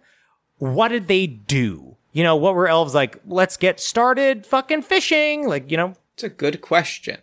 What 0.57 0.89
did 0.89 1.09
they 1.09 1.27
do? 1.27 1.97
You 2.13 2.25
know, 2.25 2.37
what 2.37 2.55
were 2.55 2.67
elves 2.67 2.95
like? 2.95 3.21
Let's 3.27 3.59
get 3.59 3.81
started 3.81 4.47
fucking 4.47 4.81
fishing. 4.81 5.47
Like, 5.47 5.71
you 5.71 5.77
know, 5.77 5.93
It's 6.15 6.25
a 6.25 6.31
good 6.31 6.63
question. 6.63 7.19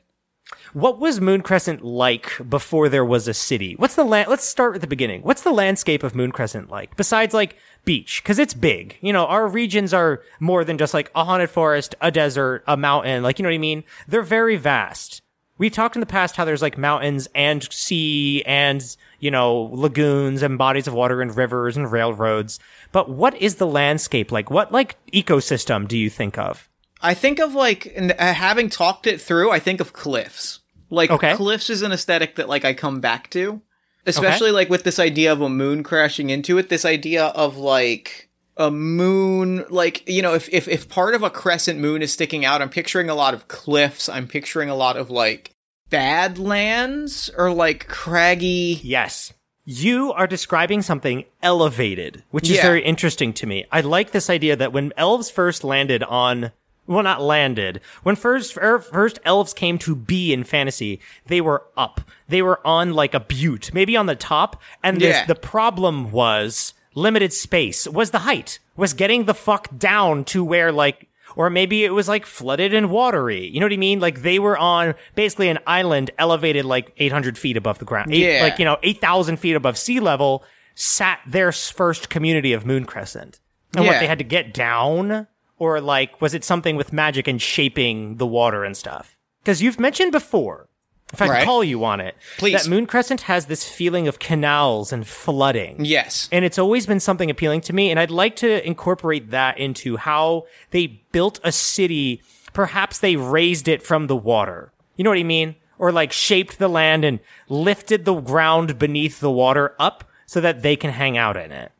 What 0.75 0.99
was 0.99 1.21
Moon 1.21 1.39
Crescent 1.39 1.85
like 1.85 2.33
before 2.49 2.89
there 2.89 3.05
was 3.05 3.29
a 3.29 3.33
city? 3.33 3.75
What's 3.77 3.95
the 3.95 4.03
land? 4.03 4.27
Let's 4.27 4.43
start 4.43 4.75
at 4.75 4.81
the 4.81 4.87
beginning. 4.87 5.21
What's 5.21 5.43
the 5.43 5.53
landscape 5.53 6.03
of 6.03 6.13
Moon 6.13 6.33
Crescent 6.33 6.69
like 6.69 6.97
besides 6.97 7.33
like 7.33 7.55
beach? 7.85 8.21
Because 8.21 8.39
it's 8.39 8.53
big. 8.53 8.97
You 8.99 9.13
know, 9.13 9.25
our 9.25 9.47
regions 9.47 9.93
are 9.93 10.21
more 10.41 10.65
than 10.65 10.77
just 10.77 10.93
like 10.93 11.09
a 11.15 11.23
haunted 11.23 11.49
forest, 11.49 11.95
a 12.01 12.11
desert, 12.11 12.61
a 12.67 12.75
mountain. 12.75 13.23
Like, 13.23 13.39
you 13.39 13.43
know 13.43 13.49
what 13.49 13.55
I 13.55 13.59
mean? 13.59 13.85
They're 14.05 14.21
very 14.21 14.57
vast. 14.57 15.21
We 15.57 15.69
talked 15.69 15.95
in 15.95 16.01
the 16.01 16.05
past 16.05 16.35
how 16.35 16.43
there's 16.43 16.61
like 16.61 16.77
mountains 16.77 17.29
and 17.33 17.63
sea 17.71 18.43
and, 18.45 18.83
you 19.21 19.31
know, 19.31 19.69
lagoons 19.71 20.43
and 20.43 20.57
bodies 20.57 20.87
of 20.87 20.93
water 20.93 21.21
and 21.21 21.37
rivers 21.37 21.77
and 21.77 21.89
railroads. 21.89 22.59
But 22.91 23.09
what 23.09 23.33
is 23.41 23.55
the 23.55 23.67
landscape 23.67 24.29
like? 24.29 24.51
What 24.51 24.73
like 24.73 24.97
ecosystem 25.13 25.87
do 25.87 25.97
you 25.97 26.09
think 26.09 26.37
of? 26.37 26.67
I 27.01 27.13
think 27.13 27.39
of 27.39 27.55
like 27.55 27.93
uh, 27.97 28.33
having 28.33 28.69
talked 28.69 29.07
it 29.07 29.21
through. 29.21 29.51
I 29.51 29.59
think 29.59 29.79
of 29.79 29.93
cliffs. 29.93 30.59
Like 30.89 31.09
Okay. 31.11 31.35
cliffs 31.35 31.69
is 31.69 31.81
an 31.81 31.91
aesthetic 31.91 32.35
that 32.35 32.47
like 32.49 32.63
I 32.65 32.73
come 32.73 32.99
back 33.01 33.29
to, 33.31 33.61
especially 34.05 34.51
like 34.51 34.69
with 34.69 34.83
this 34.83 34.99
idea 34.99 35.31
of 35.31 35.41
a 35.41 35.49
moon 35.49 35.83
crashing 35.83 36.29
into 36.29 36.57
it. 36.57 36.69
This 36.69 36.85
idea 36.85 37.25
of 37.27 37.57
like 37.57 38.29
a 38.57 38.71
moon, 38.71 39.65
like 39.69 40.07
you 40.07 40.21
know, 40.21 40.33
if 40.33 40.47
if 40.53 40.67
if 40.67 40.87
part 40.87 41.15
of 41.15 41.23
a 41.23 41.29
crescent 41.29 41.79
moon 41.79 42.01
is 42.01 42.13
sticking 42.13 42.45
out, 42.45 42.61
I'm 42.61 42.69
picturing 42.69 43.09
a 43.09 43.15
lot 43.15 43.33
of 43.33 43.47
cliffs. 43.47 44.07
I'm 44.07 44.27
picturing 44.27 44.69
a 44.69 44.75
lot 44.75 44.95
of 44.97 45.09
like 45.09 45.51
badlands 45.89 47.29
or 47.37 47.51
like 47.51 47.87
craggy. 47.87 48.79
Yes. 48.83 49.33
You 49.67 50.13
are 50.13 50.27
describing 50.27 50.81
something 50.83 51.25
elevated, 51.41 52.23
which 52.29 52.49
is 52.49 52.57
Yeah. 52.57 52.61
very 52.61 52.83
interesting 52.83 53.33
to 53.33 53.47
me. 53.47 53.65
I 53.71 53.81
like 53.81 54.11
this 54.11 54.29
idea 54.29 54.55
that 54.55 54.71
when 54.71 54.93
elves 54.95 55.29
first 55.31 55.63
landed 55.63 56.03
on, 56.03 56.51
well, 56.87 57.03
not 57.03 57.21
landed, 57.21 57.81
when 58.03 58.15
first, 58.15 58.57
er, 58.57 58.79
first 58.79 59.19
elves 59.25 59.53
came 59.53 59.77
to 59.79 59.95
be 59.95 60.31
in 60.33 60.43
fantasy, 60.43 60.99
they 61.27 61.41
were 61.41 61.63
up. 61.75 62.01
They 62.27 62.41
were 62.41 62.59
on 62.65 62.93
like 62.93 63.13
a 63.13 63.19
butte, 63.19 63.73
maybe 63.73 63.97
on 63.97 64.05
the 64.05 64.15
top. 64.15 64.61
And 64.83 64.99
the- 65.01 65.05
Yeah. 65.07 65.25
the 65.25 65.35
problem 65.35 66.11
was 66.11 66.73
limited 66.93 67.33
space, 67.33 67.87
was 67.87 68.11
the 68.11 68.19
height, 68.19 68.59
was 68.77 68.93
getting 68.93 69.25
the 69.25 69.33
fuck 69.33 69.67
down 69.77 70.23
to 70.25 70.43
where 70.43 70.71
like, 70.71 71.07
or 71.35 71.49
maybe 71.49 71.83
it 71.83 71.89
was 71.89 72.07
like 72.07 72.25
flooded 72.25 72.73
and 72.73 72.89
watery. 72.89 73.47
You 73.47 73.59
know 73.59 73.65
what 73.65 73.73
I 73.73 73.77
mean? 73.77 73.99
Like 73.99 74.21
they 74.21 74.39
were 74.39 74.57
on 74.57 74.93
basically 75.15 75.49
an 75.49 75.59
island 75.67 76.11
elevated 76.17 76.63
like 76.65 76.93
800 76.97 77.37
feet 77.37 77.57
above 77.57 77.79
the 77.79 77.85
ground. 77.85 78.13
Eight- 78.13 78.19
Yeah. 78.35 78.43
Like, 78.43 78.59
you 78.59 78.63
know, 78.65 78.77
8,000 78.83 79.37
feet 79.37 79.55
above 79.55 79.77
sea 79.77 79.99
level 79.99 80.43
sat 80.75 81.19
their 81.27 81.51
first 81.51 82.09
community 82.09 82.53
of 82.53 82.65
Moon 82.65 82.85
Crescent. 82.85 83.39
And 83.75 83.85
what 83.85 83.99
they 83.99 84.07
had 84.07 84.19
to 84.19 84.23
get 84.23 84.53
down 84.53 85.27
or 85.57 85.79
like, 85.81 86.19
was 86.21 86.33
it 86.33 86.43
something 86.43 86.75
with 86.75 86.91
magic 86.93 87.27
and 87.27 87.41
shaping 87.41 88.17
the 88.17 88.27
water 88.27 88.63
and 88.63 88.75
stuff? 88.75 89.15
Cause 89.43 89.61
you've 89.61 89.79
mentioned 89.79 90.11
before, 90.11 90.67
if 91.13 91.21
I 91.21 91.27
Right. 91.27 91.45
call 91.45 91.63
you 91.63 91.85
on 91.85 92.01
it, 92.01 92.15
Please. 92.37 92.63
that 92.63 92.69
Moon 92.69 92.87
Crescent 92.87 93.21
has 93.21 93.45
this 93.45 93.69
feeling 93.69 94.07
of 94.07 94.17
canals 94.19 94.91
and 94.91 95.05
flooding. 95.07 95.85
Yes. 95.85 96.27
And 96.31 96.43
it's 96.43 96.57
always 96.57 96.85
been 96.87 96.99
something 96.99 97.29
appealing 97.29 97.61
to 97.61 97.73
me. 97.73 97.91
And 97.91 97.99
I'd 97.99 98.09
like 98.11 98.35
to 98.37 98.65
incorporate 98.65 99.29
that 99.29 99.57
into 99.59 99.97
how 99.97 100.45
they 100.71 100.87
built 101.11 101.39
a 101.43 101.51
city. 101.51 102.21
Perhaps 102.53 102.99
they 102.99 103.15
raised 103.15 103.67
it 103.67 103.83
from 103.83 104.07
the 104.07 104.15
water. 104.15 104.71
You 104.95 105.03
know 105.03 105.11
what 105.11 105.19
I 105.19 105.23
mean? 105.23 105.55
Or 105.77 105.91
like 105.91 106.11
shaped 106.11 106.57
the 106.57 106.67
land 106.69 107.05
and 107.05 107.19
lifted 107.49 108.05
the 108.05 108.15
ground 108.15 108.79
beneath 108.79 109.19
the 109.19 109.31
water 109.31 109.75
up 109.77 110.05
so 110.25 110.41
that 110.41 110.63
they 110.63 110.75
can 110.75 110.89
hang 110.91 111.17
out 111.17 111.37
in 111.37 111.51
it. 111.51 111.71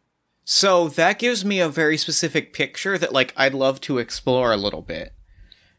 So 0.46 0.88
that 0.90 1.20
gives 1.20 1.44
me 1.44 1.60
a 1.60 1.68
very 1.68 1.98
specific 1.98 2.54
picture 2.54 2.98
that 3.00 3.12
like 3.12 3.34
I'd 3.36 3.56
love 3.56 3.82
to 3.82 3.98
explore 3.98 4.54
a 4.54 4.58
little 4.58 4.84
bit. 4.84 5.14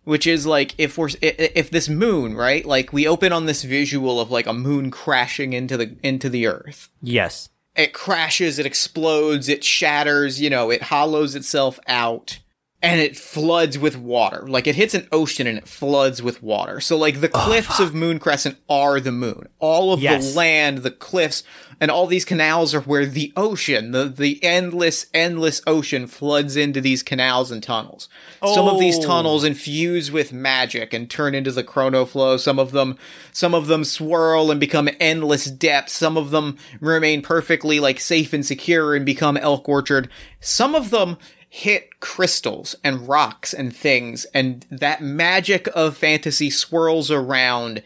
Which 0.03 0.27
is 0.27 0.47
like 0.47 0.75
if 0.79 0.99
we're 0.99 1.09
if 1.23 1.71
this 1.71 1.89
moon, 1.89 2.35
right? 2.35 2.65
Like 2.65 2.93
we 2.93 3.09
open 3.09 3.33
on 3.33 3.47
this 3.47 3.65
visual 3.65 4.21
of 4.21 4.31
like 4.31 4.47
a 4.47 4.53
moon 4.53 4.91
crashing 4.91 5.53
into 5.53 5.77
the 5.77 5.97
into 6.03 6.29
the 6.29 6.47
earth. 6.47 6.91
Yes. 7.03 7.49
It 7.75 7.93
crashes, 7.93 8.59
it 8.59 8.67
explodes, 8.67 9.49
it 9.49 9.63
shatters, 9.65 10.41
you 10.41 10.49
know, 10.49 10.71
it 10.71 10.83
hollows 10.83 11.35
itself 11.35 11.79
out 11.87 12.39
and 12.87 13.01
it 13.01 13.17
floods 13.17 13.79
with 13.79 13.97
water. 13.97 14.47
Like 14.49 14.67
it 14.67 14.75
hits 14.77 14.95
an 14.95 15.09
ocean 15.13 15.47
and 15.47 15.59
it 15.59 15.69
floods 15.69 16.23
with 16.23 16.43
water. 16.43 16.81
So 16.81 16.97
like 16.97 17.21
the 17.21 17.29
cliffs 17.29 17.81
of 17.81 17.95
Moon 17.95 18.19
Crescent 18.19 18.57
are 18.69 19.01
the 19.01 19.13
moon. 19.13 19.49
All 19.59 19.93
of 19.93 20.01
Yes. 20.01 20.31
the 20.33 20.37
land, 20.37 20.79
the 20.79 20.91
cliffs, 20.91 21.43
and 21.81 21.91
all 21.91 22.07
these 22.07 22.25
canals 22.25 22.75
are 22.75 22.81
where 22.81 23.05
the 23.05 23.33
ocean, 23.37 23.91
the 23.93 24.05
the 24.07 24.43
endless, 24.43 25.07
endless 25.13 25.61
ocean 25.67 26.07
floods 26.07 26.57
into 26.57 26.81
these 26.81 27.03
canals 27.03 27.51
and 27.51 27.63
tunnels. 27.63 28.09
Some 28.55 28.67
of 28.69 28.79
these 28.79 28.97
Oh. 28.99 29.03
tunnels 29.03 29.45
infuse 29.45 30.11
with 30.11 30.33
magic 30.33 30.95
and 30.95 31.11
turn 31.11 31.35
into 31.35 31.53
the 31.53 31.65
chrono 31.65 32.05
flow. 32.07 32.37
Some 32.39 32.59
of 32.59 32.73
them 32.73 32.97
some 33.33 33.55
of 33.55 33.67
them 33.67 33.85
swirl 33.85 34.51
and 34.51 34.59
become 34.59 34.89
endless 35.01 35.45
depths. 35.45 35.93
Some 35.93 36.17
of 36.17 36.31
them 36.31 36.57
remain 36.81 37.21
perfectly 37.21 37.79
like 37.81 38.01
safe 38.01 38.33
and 38.33 38.47
secure 38.47 38.95
and 38.95 39.05
become 39.05 39.37
Elk 39.37 39.69
Orchard. 39.69 40.09
Some 40.41 40.75
of 40.75 40.91
them 40.91 41.19
hit 41.57 42.01
crystals 42.01 42.77
and 42.85 43.09
rocks 43.09 43.55
and 43.55 43.75
things 43.75 44.27
and 44.35 44.67
that 44.71 45.01
magic 45.01 45.67
of 45.75 45.97
fantasy 45.97 46.51
swirls 46.51 47.11
around 47.11 47.83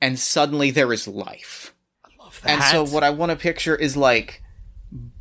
and 0.00 0.18
suddenly 0.18 0.70
there 0.70 0.90
is 0.90 1.06
life. 1.06 1.74
I 2.02 2.24
love 2.24 2.40
that. 2.40 2.50
And 2.50 2.62
so 2.62 2.94
what 2.94 3.04
I 3.04 3.10
want 3.10 3.28
to 3.28 3.36
picture 3.36 3.76
is 3.76 3.94
like 3.94 4.42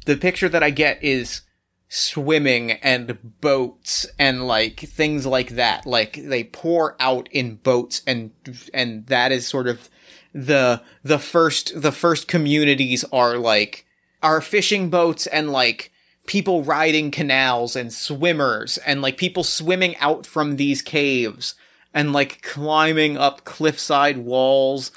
the 0.05 0.15
picture 0.15 0.47
that 0.47 0.63
I 0.63 0.69
get 0.69 1.03
is 1.03 1.41
swimming 1.89 2.71
and 2.71 3.17
boats 3.41 4.07
and 4.17 4.47
like 4.47 4.79
things 4.79 5.25
like 5.25 5.49
that. 5.49 5.85
Like 5.85 6.13
they 6.13 6.45
pour 6.45 6.95
out 7.01 7.27
in 7.33 7.55
boats 7.57 8.01
and 8.07 8.31
and 8.73 9.07
that 9.07 9.33
is 9.33 9.45
sort 9.45 9.67
of 9.67 9.89
the 10.33 10.81
the 11.03 11.19
first 11.19 11.81
the 11.81 11.91
first 11.91 12.29
communities 12.29 13.03
are 13.11 13.35
like 13.35 13.85
are 14.21 14.39
fishing 14.39 14.89
boats 14.89 15.27
and 15.27 15.51
like 15.51 15.91
people 16.27 16.63
riding 16.63 17.11
canals 17.11 17.75
and 17.75 17.91
swimmers 17.91 18.77
and 18.79 19.01
like 19.01 19.17
people 19.17 19.43
swimming 19.43 19.95
out 19.97 20.25
from 20.25 20.55
these 20.55 20.81
caves 20.81 21.55
and 21.93 22.13
like 22.13 22.41
climbing 22.41 23.17
up 23.17 23.43
cliffside 23.43 24.17
walls 24.17 24.91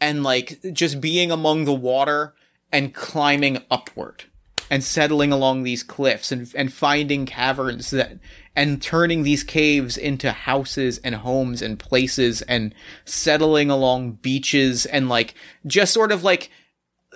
and 0.00 0.22
like 0.22 0.58
just 0.72 1.00
being 1.00 1.30
among 1.30 1.64
the 1.64 1.74
water 1.74 2.34
and 2.72 2.94
climbing 2.94 3.58
upward 3.70 4.24
and 4.70 4.82
settling 4.82 5.30
along 5.30 5.62
these 5.62 5.82
cliffs 5.82 6.32
and, 6.32 6.50
and 6.56 6.72
finding 6.72 7.26
caverns 7.26 7.90
that 7.90 8.18
and 8.56 8.82
turning 8.82 9.22
these 9.22 9.44
caves 9.44 9.96
into 9.96 10.32
houses 10.32 10.98
and 10.98 11.14
homes 11.16 11.62
and 11.62 11.78
places 11.78 12.42
and 12.42 12.74
settling 13.04 13.70
along 13.70 14.12
beaches 14.12 14.86
and 14.86 15.08
like 15.08 15.34
just 15.66 15.92
sort 15.92 16.10
of 16.10 16.24
like 16.24 16.50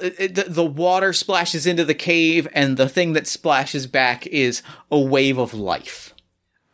the, 0.01 0.45
the 0.49 0.65
water 0.65 1.13
splashes 1.13 1.67
into 1.67 1.85
the 1.85 1.95
cave 1.95 2.47
and 2.53 2.77
the 2.77 2.89
thing 2.89 3.13
that 3.15 3.27
splashes 3.27 3.87
back 3.87 4.27
is 4.29 4.63
a 4.91 4.99
wave 4.99 5.39
of 5.39 5.55
life. 5.55 6.15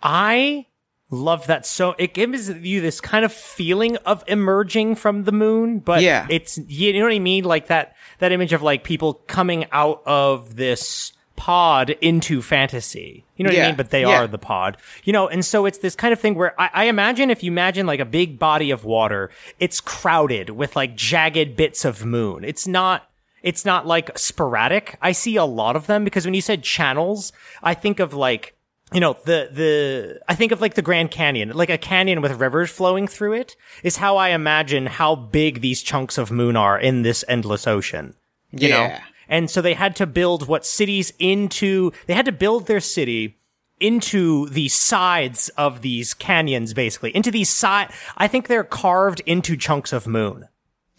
I 0.03 0.67
love 1.11 1.47
that 1.47 1.67
so 1.67 1.95
it 1.99 2.15
gives 2.15 2.49
you 2.49 2.81
this 2.81 2.99
kind 2.99 3.23
of 3.23 3.31
feeling 3.33 3.97
of 3.99 4.25
emerging 4.29 4.95
from 4.95 5.25
the 5.25 5.33
moon 5.33 5.79
but 5.79 6.01
Yeah. 6.01 6.27
it's 6.31 6.57
you 6.69 6.95
know 6.95 7.05
what 7.05 7.13
i 7.13 7.19
mean 7.19 7.45
like 7.45 7.67
that 7.67 7.95
that 8.19 8.33
image 8.33 8.55
of 8.55 8.63
like 8.63 8.83
people 8.83 9.13
coming 9.27 9.67
out 9.73 10.01
of 10.07 10.57
this 10.57 11.13
pod 11.37 11.91
into 12.01 12.41
fantasy 12.41 13.27
you 13.37 13.45
know 13.45 13.51
what 13.51 13.59
i 13.59 13.67
mean 13.67 13.77
but 13.77 13.91
they 13.91 14.01
Yeah. 14.01 14.23
are 14.23 14.27
the 14.27 14.39
pod 14.39 14.79
you 15.05 15.13
know 15.13 15.29
and 15.29 15.45
so 15.45 15.67
it's 15.67 15.77
this 15.79 15.95
kind 15.95 16.15
of 16.15 16.19
thing 16.19 16.35
where 16.35 16.59
I, 16.59 16.71
I 16.73 16.85
imagine 16.85 17.29
if 17.29 17.43
you 17.43 17.53
imagine 17.53 17.85
like 17.87 18.01
a 18.01 18.07
big 18.07 18.39
body 18.39 18.71
of 18.71 18.87
water 18.87 19.29
it's 19.61 19.83
crowded 19.83 20.49
with 20.49 20.77
like 20.77 20.97
jagged 20.97 21.57
bits 21.57 21.85
of 21.85 22.07
moon 22.07 22.43
it's 22.43 22.67
not 22.67 23.11
it's 23.43 23.65
not 23.65 23.87
like 23.87 24.17
sporadic. 24.17 24.99
I 25.01 25.13
see 25.13 25.37
a 25.37 25.45
lot 25.45 25.77
of 25.77 25.87
them 25.87 26.05
because 26.05 26.25
when 26.25 26.35
you 26.35 26.41
said 26.41 26.63
channels, 26.63 27.33
I 27.63 27.75
think 27.75 28.01
of 28.01 28.15
like, 28.15 28.55
you 28.93 29.01
know, 29.01 29.17
the, 29.25 29.49
the, 29.51 30.21
I 30.29 30.35
think 30.35 30.53
of 30.53 30.61
like 30.61 30.75
the 30.75 30.83
Grand 30.83 31.11
Canyon, 31.11 31.51
like 31.51 31.71
a 31.71 31.79
canyon 31.79 32.21
with 32.21 32.33
rivers 32.41 32.71
flowing 32.71 33.09
through 33.09 33.35
it 33.35 33.57
is 33.83 33.97
how 33.97 34.17
I 34.17 34.31
imagine 34.31 34.87
how 34.87 35.15
big 35.15 35.61
these 35.61 35.83
chunks 35.83 36.19
of 36.19 36.31
moon 36.31 36.57
are 36.57 36.79
in 36.79 37.03
this 37.03 37.25
endless 37.29 37.67
ocean. 37.67 38.15
You 38.51 38.69
know? 38.69 38.83
Yeah. 38.85 39.03
And 39.29 39.51
so 39.51 39.63
they 39.63 39.75
had 39.75 39.97
to 39.97 40.07
build 40.07 40.47
what 40.47 40.67
cities 40.67 41.13
into, 41.19 41.93
they 42.07 42.15
had 42.15 42.27
to 42.27 42.33
build 42.33 42.67
their 42.67 42.81
city 42.81 43.39
into 43.81 44.49
the 44.51 44.69
sides 44.69 45.49
of 45.57 45.81
these 45.81 46.15
canyons, 46.15 46.73
basically, 46.73 47.17
into 47.17 47.31
these 47.31 47.49
side, 47.49 47.91
I 48.17 48.29
think 48.29 48.47
they're 48.47 48.63
carved 48.63 49.21
into 49.27 49.57
chunks 49.57 49.93
of 49.93 50.07
moon 50.07 50.49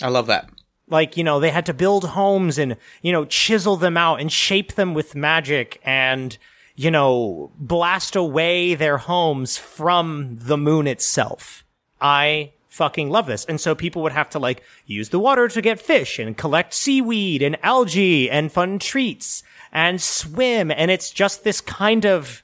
I 0.01 0.09
love 0.09 0.27
that. 0.27 0.49
Like 0.93 1.17
you 1.17 1.23
know 1.23 1.39
they 1.39 1.49
had 1.49 1.65
to 1.65 1.73
build 1.73 2.05
homes 2.09 2.57
and 2.57 2.77
you 3.01 3.11
know 3.11 3.25
chisel 3.25 3.75
them 3.75 3.97
out 3.97 4.21
and 4.21 4.31
shape 4.31 4.73
them 4.75 4.93
with 4.93 5.15
magic 5.15 5.81
and 5.83 6.37
you 6.75 6.91
know 6.91 7.51
blast 7.57 8.15
away 8.15 8.75
their 8.75 8.99
homes 8.99 9.57
from 9.57 10.37
the 10.39 10.57
moon 10.57 10.87
itself. 10.87 11.65
I 11.99 12.53
fucking 12.69 13.09
love 13.09 13.27
this. 13.27 13.45
And 13.45 13.61
so 13.61 13.75
people 13.75 14.01
would 14.01 14.13
have 14.13 14.29
to 14.31 14.39
like 14.39 14.63
use 14.85 15.09
the 15.09 15.19
water 15.19 15.47
to 15.47 15.61
get 15.61 15.79
fish 15.79 16.17
and 16.17 16.37
collect 16.37 16.73
seaweed 16.73 17.41
and 17.41 17.57
algae 17.63 18.29
and 18.29 18.51
fun 18.51 18.79
treats 18.79 19.43
and 19.71 20.01
swim. 20.01 20.71
And 20.71 20.89
it's 20.89 21.11
just 21.11 21.43
this 21.43 21.61
kind 21.61 22.05
of 22.05 22.41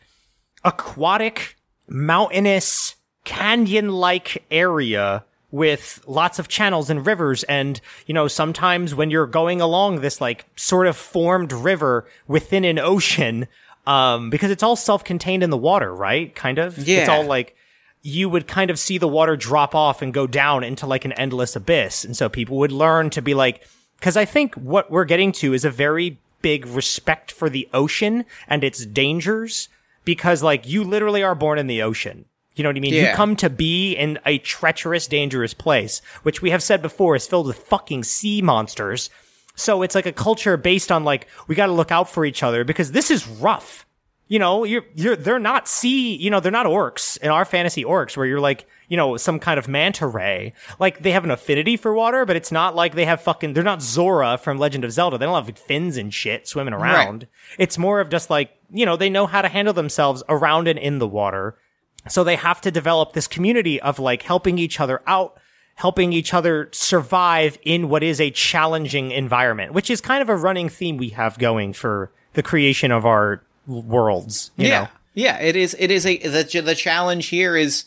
aquatic, 0.63 1.55
mountainous, 1.87 2.95
canyon 3.23 3.89
like 3.89 4.43
area 4.51 5.25
with 5.51 6.03
lots 6.05 6.39
of 6.39 6.47
channels 6.47 6.89
and 6.89 7.05
rivers. 7.05 7.43
And, 7.43 7.79
you 8.05 8.13
know, 8.13 8.27
sometimes 8.27 8.93
when 8.93 9.09
you're 9.09 9.27
going 9.27 9.61
along 9.61 10.01
this 10.01 10.21
like 10.21 10.45
sort 10.55 10.87
of 10.87 10.95
formed 10.95 11.51
river 11.51 12.05
within 12.27 12.63
an 12.65 12.79
ocean, 12.79 13.47
um, 13.87 14.29
because 14.29 14.51
it's 14.51 14.63
all 14.63 14.75
self 14.75 15.03
contained 15.03 15.43
in 15.43 15.49
the 15.49 15.57
water, 15.57 15.93
right? 15.93 16.33
Kind 16.35 16.59
of. 16.59 16.77
yeah 16.77 16.99
It's 16.99 17.09
all 17.09 17.25
like, 17.25 17.55
you 18.01 18.29
would 18.29 18.47
kind 18.47 18.69
of 18.69 18.79
see 18.79 18.97
the 18.97 19.07
water 19.07 19.35
drop 19.35 19.75
off 19.75 20.01
and 20.01 20.13
go 20.13 20.25
down 20.25 20.63
into 20.63 20.87
like 20.87 21.03
an 21.05 21.11
endless 21.13 21.55
abyss. 21.55 22.05
And 22.05 22.15
so 22.15 22.29
people 22.29 22.57
would 22.57 22.71
learn 22.71 23.09
to 23.11 23.21
be 23.21 23.33
like, 23.33 23.67
cause 23.99 24.15
I 24.15 24.25
think 24.25 24.55
what 24.55 24.89
we're 24.89 25.05
getting 25.05 25.31
to 25.33 25.53
is 25.53 25.65
a 25.65 25.69
very 25.69 26.17
big 26.41 26.65
respect 26.65 27.31
for 27.31 27.49
the 27.49 27.67
ocean 27.73 28.23
and 28.47 28.63
its 28.63 28.85
dangers 28.85 29.67
because 30.05 30.41
like 30.41 30.65
you 30.67 30.83
literally 30.83 31.23
are 31.23 31.35
born 31.35 31.59
in 31.59 31.67
the 31.67 31.81
ocean. 31.81 32.25
You 32.59 32.63
know 32.63 32.69
what 32.69 32.75
I 32.77 32.81
mean? 32.81 32.93
You 33.11 33.15
come 33.15 33.37
to 33.37 33.49
be 33.49 33.93
in 33.93 34.19
a 34.25 34.37
treacherous, 34.39 35.07
dangerous 35.07 35.53
place, 35.53 36.01
which 36.23 36.41
we 36.41 36.49
have 36.49 36.61
said 36.61 36.81
before 36.81 37.15
is 37.15 37.25
filled 37.25 37.47
with 37.47 37.57
fucking 37.57 38.03
sea 38.03 38.41
monsters. 38.41 39.09
So 39.55 39.81
it's 39.81 39.95
like 39.95 40.05
a 40.05 40.11
culture 40.11 40.57
based 40.57 40.91
on 40.91 41.05
like, 41.05 41.27
we 41.47 41.55
gotta 41.55 41.71
look 41.71 41.89
out 41.91 42.09
for 42.09 42.25
each 42.25 42.43
other 42.43 42.65
because 42.65 42.91
this 42.91 43.09
is 43.09 43.25
rough. 43.25 43.85
You 44.27 44.39
know, 44.39 44.63
you're, 44.63 44.83
you're, 44.93 45.15
they're 45.15 45.39
not 45.39 45.67
sea, 45.67 46.15
you 46.15 46.29
know, 46.29 46.39
they're 46.39 46.51
not 46.51 46.67
orcs 46.67 47.17
in 47.17 47.29
our 47.29 47.45
fantasy 47.45 47.83
orcs 47.83 48.15
where 48.15 48.27
you're 48.27 48.39
like, 48.39 48.67
you 48.87 48.97
know, 48.97 49.17
some 49.17 49.39
kind 49.39 49.57
of 49.57 49.67
manta 49.67 50.05
ray. 50.05 50.53
Like 50.79 51.01
they 51.01 51.11
have 51.11 51.23
an 51.23 51.31
affinity 51.31 51.77
for 51.77 51.93
water, 51.93 52.25
but 52.25 52.35
it's 52.35 52.51
not 52.51 52.75
like 52.75 52.93
they 52.93 53.05
have 53.05 53.21
fucking, 53.21 53.53
they're 53.53 53.63
not 53.63 53.81
Zora 53.81 54.37
from 54.37 54.59
Legend 54.59 54.83
of 54.83 54.91
Zelda. 54.91 55.17
They 55.17 55.25
don't 55.25 55.45
have 55.45 55.57
fins 55.57 55.97
and 55.97 56.13
shit 56.13 56.47
swimming 56.47 56.73
around. 56.73 57.25
It's 57.57 57.77
more 57.77 58.01
of 58.01 58.09
just 58.09 58.29
like, 58.29 58.51
you 58.69 58.85
know, 58.85 58.97
they 58.97 59.09
know 59.09 59.27
how 59.27 59.41
to 59.41 59.47
handle 59.47 59.73
themselves 59.73 60.23
around 60.29 60.67
and 60.67 60.77
in 60.77 60.99
the 60.99 61.07
water. 61.07 61.57
So 62.07 62.23
they 62.23 62.35
have 62.37 62.61
to 62.61 62.71
develop 62.71 63.13
this 63.13 63.27
community 63.27 63.81
of 63.81 63.99
like 63.99 64.23
helping 64.23 64.57
each 64.57 64.79
other 64.79 65.01
out, 65.05 65.39
helping 65.75 66.13
each 66.13 66.33
other 66.33 66.69
survive 66.71 67.57
in 67.63 67.89
what 67.89 68.03
is 68.03 68.21
a 68.21 68.31
challenging 68.31 69.11
environment, 69.11 69.73
which 69.73 69.89
is 69.89 70.01
kind 70.01 70.21
of 70.21 70.29
a 70.29 70.35
running 70.35 70.69
theme 70.69 70.97
we 70.97 71.09
have 71.09 71.37
going 71.37 71.73
for 71.73 72.11
the 72.33 72.43
creation 72.43 72.91
of 72.91 73.05
our 73.05 73.43
worlds. 73.67 74.51
You 74.55 74.67
yeah. 74.67 74.81
Know? 74.81 74.87
Yeah, 75.13 75.39
it 75.39 75.55
is. 75.55 75.75
It 75.77 75.91
is 75.91 76.05
a 76.05 76.17
the 76.17 76.61
the 76.61 76.75
challenge 76.75 77.27
here 77.27 77.57
is 77.57 77.85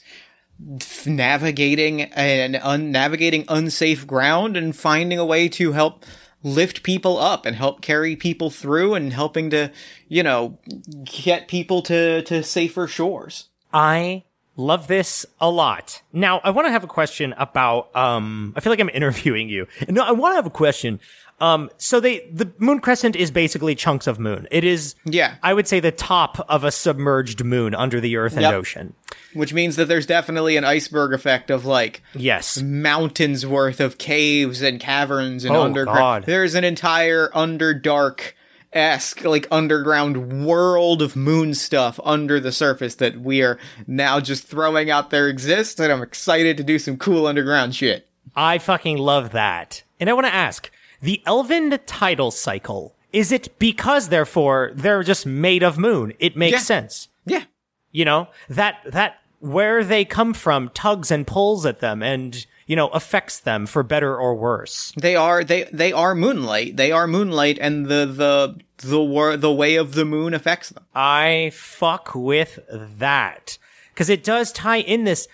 navigating 1.06 2.02
and 2.02 2.56
un, 2.56 2.92
navigating 2.92 3.44
unsafe 3.48 4.06
ground 4.06 4.56
and 4.56 4.76
finding 4.76 5.18
a 5.18 5.24
way 5.24 5.48
to 5.48 5.72
help 5.72 6.04
lift 6.42 6.82
people 6.82 7.18
up 7.18 7.46
and 7.46 7.56
help 7.56 7.80
carry 7.80 8.16
people 8.16 8.50
through 8.50 8.94
and 8.94 9.12
helping 9.12 9.50
to 9.50 9.70
you 10.08 10.22
know 10.22 10.58
get 11.04 11.48
people 11.48 11.82
to 11.82 12.22
to 12.22 12.42
safer 12.42 12.86
shores. 12.86 13.48
I 13.72 14.24
love 14.56 14.86
this 14.86 15.24
a 15.40 15.50
lot. 15.50 16.02
Now, 16.12 16.40
I 16.44 16.50
want 16.50 16.66
to 16.66 16.72
have 16.72 16.84
a 16.84 16.88
question 16.88 17.34
about 17.38 17.94
um 17.96 18.52
I 18.56 18.60
feel 18.60 18.70
like 18.72 18.80
I'm 18.80 18.90
interviewing 18.94 19.48
you. 19.48 19.66
No, 19.88 20.02
I 20.02 20.12
want 20.12 20.32
to 20.32 20.36
have 20.36 20.46
a 20.46 20.50
question. 20.50 21.00
Um 21.40 21.70
so 21.78 21.98
they 22.00 22.28
the 22.32 22.52
moon 22.58 22.80
crescent 22.80 23.16
is 23.16 23.30
basically 23.30 23.74
chunks 23.74 24.06
of 24.06 24.18
moon. 24.18 24.46
It 24.50 24.62
is 24.64 24.94
Yeah. 25.04 25.36
I 25.42 25.54
would 25.54 25.66
say 25.66 25.80
the 25.80 25.90
top 25.90 26.44
of 26.48 26.62
a 26.64 26.70
submerged 26.70 27.42
moon 27.44 27.74
under 27.74 28.00
the 28.00 28.16
earth 28.16 28.34
and 28.34 28.42
Yep. 28.42 28.54
ocean. 28.54 28.94
Which 29.34 29.54
means 29.54 29.76
that 29.76 29.86
there's 29.86 30.06
definitely 30.06 30.56
an 30.58 30.64
iceberg 30.64 31.14
effect 31.14 31.50
of 31.50 31.64
like 31.64 32.02
Yes. 32.14 32.60
mountains 32.62 33.46
worth 33.46 33.80
of 33.80 33.96
caves 33.98 34.60
and 34.60 34.78
caverns 34.78 35.44
and 35.46 35.56
Oh, 35.56 35.62
underground. 35.62 35.98
God. 35.98 36.24
There's 36.26 36.54
an 36.54 36.64
entire 36.64 37.28
underdark 37.30 38.32
esque 38.72 39.24
like 39.24 39.46
underground 39.50 40.44
world 40.46 41.02
of 41.02 41.14
moon 41.16 41.54
stuff 41.54 41.98
under 42.04 42.40
the 42.40 42.52
surface 42.52 42.94
that 42.96 43.20
we 43.20 43.42
are 43.42 43.58
now 43.86 44.20
just 44.20 44.46
throwing 44.46 44.90
out 44.90 45.10
there 45.10 45.28
exists, 45.28 45.78
and 45.80 45.92
I'm 45.92 46.02
excited 46.02 46.56
to 46.56 46.62
do 46.64 46.78
some 46.78 46.96
cool 46.96 47.26
underground 47.26 47.74
shit. 47.74 48.08
I 48.34 48.58
fucking 48.58 48.98
love 48.98 49.32
that. 49.32 49.82
And 50.00 50.08
I 50.08 50.14
want 50.14 50.26
to 50.26 50.34
ask, 50.34 50.70
the 51.00 51.22
elven 51.26 51.78
tidal 51.86 52.30
cycle, 52.30 52.94
is 53.12 53.30
it 53.32 53.58
because 53.58 54.08
therefore 54.08 54.72
they're 54.74 55.02
just 55.02 55.26
made 55.26 55.62
of 55.62 55.78
moon? 55.78 56.12
It 56.18 56.36
makes 56.36 56.52
Yeah. 56.52 56.58
sense. 56.58 57.08
Yeah. 57.26 57.44
you 57.90 58.04
know 58.06 58.28
that 58.48 58.76
that 58.86 59.18
where 59.40 59.84
they 59.84 60.02
come 60.04 60.32
from 60.32 60.70
tugs 60.70 61.10
and 61.10 61.26
pulls 61.26 61.66
at 61.66 61.80
them 61.80 62.02
and 62.02 62.46
you 62.66 62.76
know 62.76 62.88
affects 62.88 63.40
them 63.40 63.66
for 63.66 63.82
better 63.82 64.16
or 64.16 64.34
worse. 64.34 64.92
They 64.96 65.16
are 65.16 65.44
they 65.44 65.64
they 65.72 65.92
are 65.92 66.14
moonlight. 66.14 66.76
They 66.76 66.92
are 66.92 67.06
moonlight 67.06 67.58
and 67.60 67.86
the 67.86 68.06
the 68.06 68.88
the 68.88 69.02
war, 69.02 69.36
the 69.36 69.52
way 69.52 69.76
of 69.76 69.94
the 69.94 70.04
moon 70.04 70.34
affects 70.34 70.70
them. 70.70 70.84
i 70.94 71.50
fuck 71.54 72.14
with 72.14 72.58
that. 72.70 73.58
Because 73.92 74.08
it 74.08 74.24
does 74.24 74.52
tie 74.52 74.80
in 74.80 75.04
this 75.04 75.28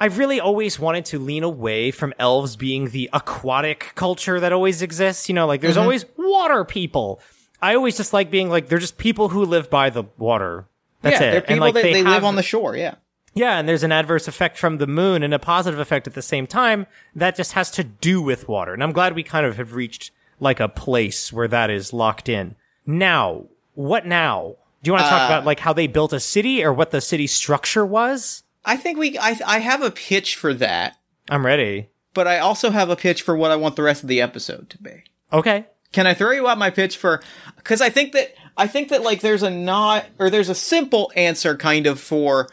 i've 0.00 0.16
really 0.16 0.38
always 0.38 0.78
wanted 0.78 1.04
to 1.04 1.18
lean 1.18 1.42
away 1.42 1.90
from 1.90 2.14
elves 2.20 2.54
being 2.54 2.90
the 2.90 3.10
aquatic 3.12 3.92
culture 3.94 4.40
that 4.40 4.52
always 4.52 4.82
exists. 4.82 5.28
You 5.28 5.34
know 5.34 5.46
like 5.46 5.60
there's 5.60 5.74
mm-hmm. 5.74 5.82
always 5.82 6.04
water 6.16 6.64
people. 6.64 7.20
I 7.60 7.74
always 7.74 7.96
just 7.96 8.12
like 8.12 8.30
being 8.30 8.48
like 8.48 8.68
they're 8.68 8.78
just 8.78 8.98
people 8.98 9.28
who 9.28 9.44
live 9.44 9.68
by 9.68 9.90
the 9.90 10.04
water. 10.16 10.66
That's 11.02 11.20
yeah, 11.20 11.28
it. 11.28 11.30
They're 11.30 11.40
people 11.42 11.52
and 11.52 11.60
like 11.60 11.74
that 11.74 11.82
they, 11.82 11.98
have, 11.98 12.06
live 12.06 12.24
on 12.24 12.36
the 12.36 12.42
shore, 12.42 12.76
yeah. 12.76 12.96
Yeah, 13.38 13.58
and 13.58 13.68
there's 13.68 13.84
an 13.84 13.92
adverse 13.92 14.26
effect 14.26 14.58
from 14.58 14.78
the 14.78 14.86
moon 14.88 15.22
and 15.22 15.32
a 15.32 15.38
positive 15.38 15.78
effect 15.78 16.08
at 16.08 16.14
the 16.14 16.22
same 16.22 16.46
time 16.48 16.86
that 17.14 17.36
just 17.36 17.52
has 17.52 17.70
to 17.72 17.84
do 17.84 18.20
with 18.20 18.48
water. 18.48 18.74
And 18.74 18.82
I'm 18.82 18.92
glad 18.92 19.14
we 19.14 19.22
kind 19.22 19.46
of 19.46 19.56
have 19.56 19.74
reached 19.74 20.10
like 20.40 20.58
a 20.58 20.68
place 20.68 21.32
where 21.32 21.46
that 21.46 21.70
is 21.70 21.92
locked 21.92 22.28
in. 22.28 22.56
Now, 22.84 23.44
what 23.74 24.04
now? 24.06 24.56
Do 24.82 24.88
you 24.88 24.92
want 24.92 25.04
to 25.04 25.10
talk 25.10 25.22
Uh, 25.22 25.26
about 25.32 25.44
like 25.44 25.60
how 25.60 25.72
they 25.72 25.86
built 25.86 26.12
a 26.12 26.18
city 26.20 26.64
or 26.64 26.72
what 26.72 26.90
the 26.90 27.00
city 27.00 27.26
structure 27.28 27.86
was? 27.86 28.42
I 28.64 28.76
think 28.76 28.98
we 28.98 29.16
I 29.18 29.38
I 29.46 29.58
have 29.60 29.82
a 29.82 29.90
pitch 29.92 30.34
for 30.36 30.52
that, 30.54 30.96
I'm 31.28 31.46
ready. 31.46 31.88
but 32.14 32.26
I 32.26 32.38
also 32.40 32.70
have 32.70 32.90
a 32.90 32.96
pitch 32.96 33.22
for 33.22 33.36
what 33.36 33.50
I 33.52 33.56
want 33.56 33.76
the 33.76 33.82
rest 33.82 34.02
of 34.02 34.08
the 34.08 34.20
episode 34.20 34.68
to 34.70 34.78
be. 34.78 35.04
Okay. 35.32 35.66
Can 35.92 36.06
I 36.08 36.14
throw 36.14 36.32
you 36.32 36.48
out 36.48 36.58
my 36.58 36.70
pitch 36.70 36.96
for? 36.96 37.22
Because 37.56 37.80
I 37.80 37.88
think 37.88 38.12
that 38.12 38.34
I 38.56 38.66
think 38.66 38.88
that 38.88 39.02
like 39.02 39.20
there's 39.20 39.42
a 39.44 39.50
not 39.50 40.06
or 40.18 40.28
there's 40.28 40.48
a 40.48 40.54
simple 40.56 41.12
answer 41.14 41.56
kind 41.56 41.86
of 41.86 42.00
for 42.00 42.48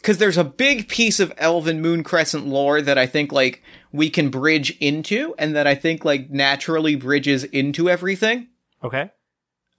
because 0.00 0.18
there's 0.18 0.38
a 0.38 0.44
big 0.44 0.88
piece 0.88 1.20
of 1.20 1.32
Elven 1.38 1.80
Moon 1.80 2.02
Crescent 2.02 2.46
lore 2.46 2.80
that 2.80 2.98
I 2.98 3.06
think 3.06 3.32
like 3.32 3.62
we 3.92 4.10
can 4.10 4.30
bridge 4.30 4.76
into, 4.80 5.34
and 5.38 5.54
that 5.56 5.66
I 5.66 5.74
think 5.74 6.04
like 6.04 6.30
naturally 6.30 6.94
bridges 6.94 7.44
into 7.44 7.88
everything. 7.90 8.48
Okay. 8.82 9.10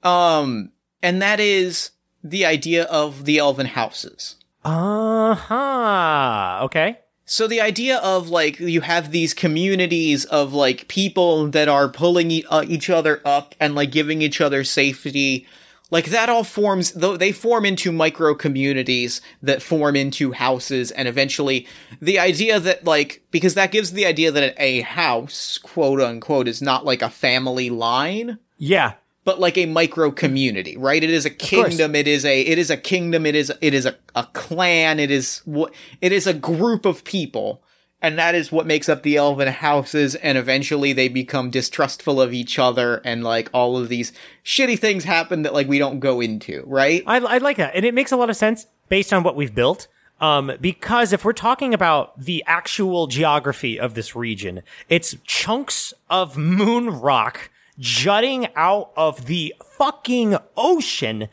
Um, 0.04 0.72
and 1.02 1.22
that 1.22 1.40
is 1.40 1.92
the 2.24 2.46
idea 2.46 2.84
of 2.86 3.26
the 3.26 3.38
Elven 3.38 3.68
houses. 3.68 4.36
Uh 4.64 5.36
huh. 5.36 6.60
Okay. 6.64 7.00
So 7.26 7.48
the 7.48 7.62
idea 7.62 8.00
of 8.00 8.30
like 8.30 8.60
you 8.60 8.82
have 8.82 9.12
these 9.12 9.34
communities 9.34 10.26
of 10.26 10.52
like 10.52 10.88
people 10.88 11.48
that 11.50 11.68
are 11.68 11.88
pulling 11.88 12.32
e- 12.32 12.44
uh, 12.50 12.66
each 12.68 12.90
other 12.90 13.22
up 13.24 13.54
and 13.60 13.76
like 13.76 13.92
giving 13.92 14.22
each 14.22 14.42
other 14.42 14.64
safety, 14.64 15.46
like 15.91 16.06
that 16.08 16.30
all 16.30 16.43
forms 16.43 16.91
though 16.91 17.17
they 17.17 17.32
form 17.32 17.65
into 17.65 17.91
micro 17.91 18.36
communities 18.36 19.21
that 19.41 19.62
form 19.62 19.95
into 19.95 20.32
houses 20.34 20.91
and 20.91 21.08
eventually 21.08 21.67
the 22.02 22.19
idea 22.19 22.60
that 22.60 22.84
like 22.86 23.23
because 23.32 23.54
that 23.56 23.71
gives 23.71 23.91
the 23.91 24.06
idea 24.06 24.32
that 24.32 24.54
a 24.58 24.82
house 24.82 25.58
quote 25.58 25.99
unquote 26.02 26.47
is 26.47 26.62
not 26.62 26.86
like 26.86 27.02
a 27.02 27.10
family 27.10 27.69
line 27.69 28.38
Yeah. 28.58 28.93
but 29.25 29.39
like 29.39 29.58
a 29.58 29.65
micro 29.67 30.10
community, 30.12 30.75
right? 30.78 31.04
It 31.04 31.10
is 31.12 31.25
a 31.25 31.30
kingdom. 31.30 31.93
It 31.95 32.08
is 32.08 32.25
a 32.25 32.41
it 32.41 32.58
is 32.58 32.69
a 32.71 32.78
kingdom. 32.78 33.25
It 33.25 33.36
is 33.36 33.52
it 33.62 33.73
is 33.73 33.86
a, 33.86 33.95
a 34.15 34.23
clan. 34.34 34.99
It 34.99 35.12
is 35.12 35.41
what 35.45 35.73
it 36.02 36.12
is 36.12 36.25
a 36.28 36.34
group 36.34 36.86
of 36.86 37.04
people, 37.04 37.62
and 38.02 38.18
that 38.18 38.36
is 38.36 38.52
what 38.52 38.66
makes 38.66 38.88
up 38.88 39.04
the 39.04 39.18
elven 39.18 39.48
houses. 39.48 40.16
And 40.16 40.38
eventually, 40.38 40.94
they 40.94 41.08
become 41.08 41.50
distrustful 41.50 42.22
of 42.22 42.34
each 42.34 42.58
other, 42.58 43.02
and 43.04 43.24
like 43.24 43.50
all 43.54 43.78
of 43.78 43.90
these 43.90 44.14
shitty 44.44 44.80
things 44.80 45.04
happen 45.04 45.44
that 45.44 45.54
like 45.54 45.68
we 45.68 45.80
don't 45.80 46.00
go 46.00 46.22
into, 46.22 46.64
right? 46.66 47.04
I, 47.06 47.18
I 47.18 47.38
like 47.40 47.58
that. 47.58 47.76
And 47.76 47.86
it 47.86 47.94
makes 47.94 48.12
a 48.12 48.18
lot 48.18 48.30
of 48.30 48.38
sense 48.38 48.68
based 48.88 49.14
on 49.14 49.24
what 49.24 49.36
we've 49.36 49.54
built. 49.54 49.88
Um, 50.22 50.52
because 50.60 51.14
if 51.14 51.24
we're 51.24 51.32
talking 51.32 51.74
about 51.74 52.20
the 52.20 52.44
actual 52.46 53.08
geography 53.08 53.80
of 53.80 53.94
this 53.94 54.16
region, 54.16 54.64
it's 54.90 55.16
chunks 55.24 55.94
of 56.10 56.38
moon 56.38 56.90
rock 56.90 57.50
jutting 57.80 58.48
out 58.56 58.92
of 58.98 59.26
the 59.26 59.56
fucking 59.78 60.36
ocean 60.58 61.30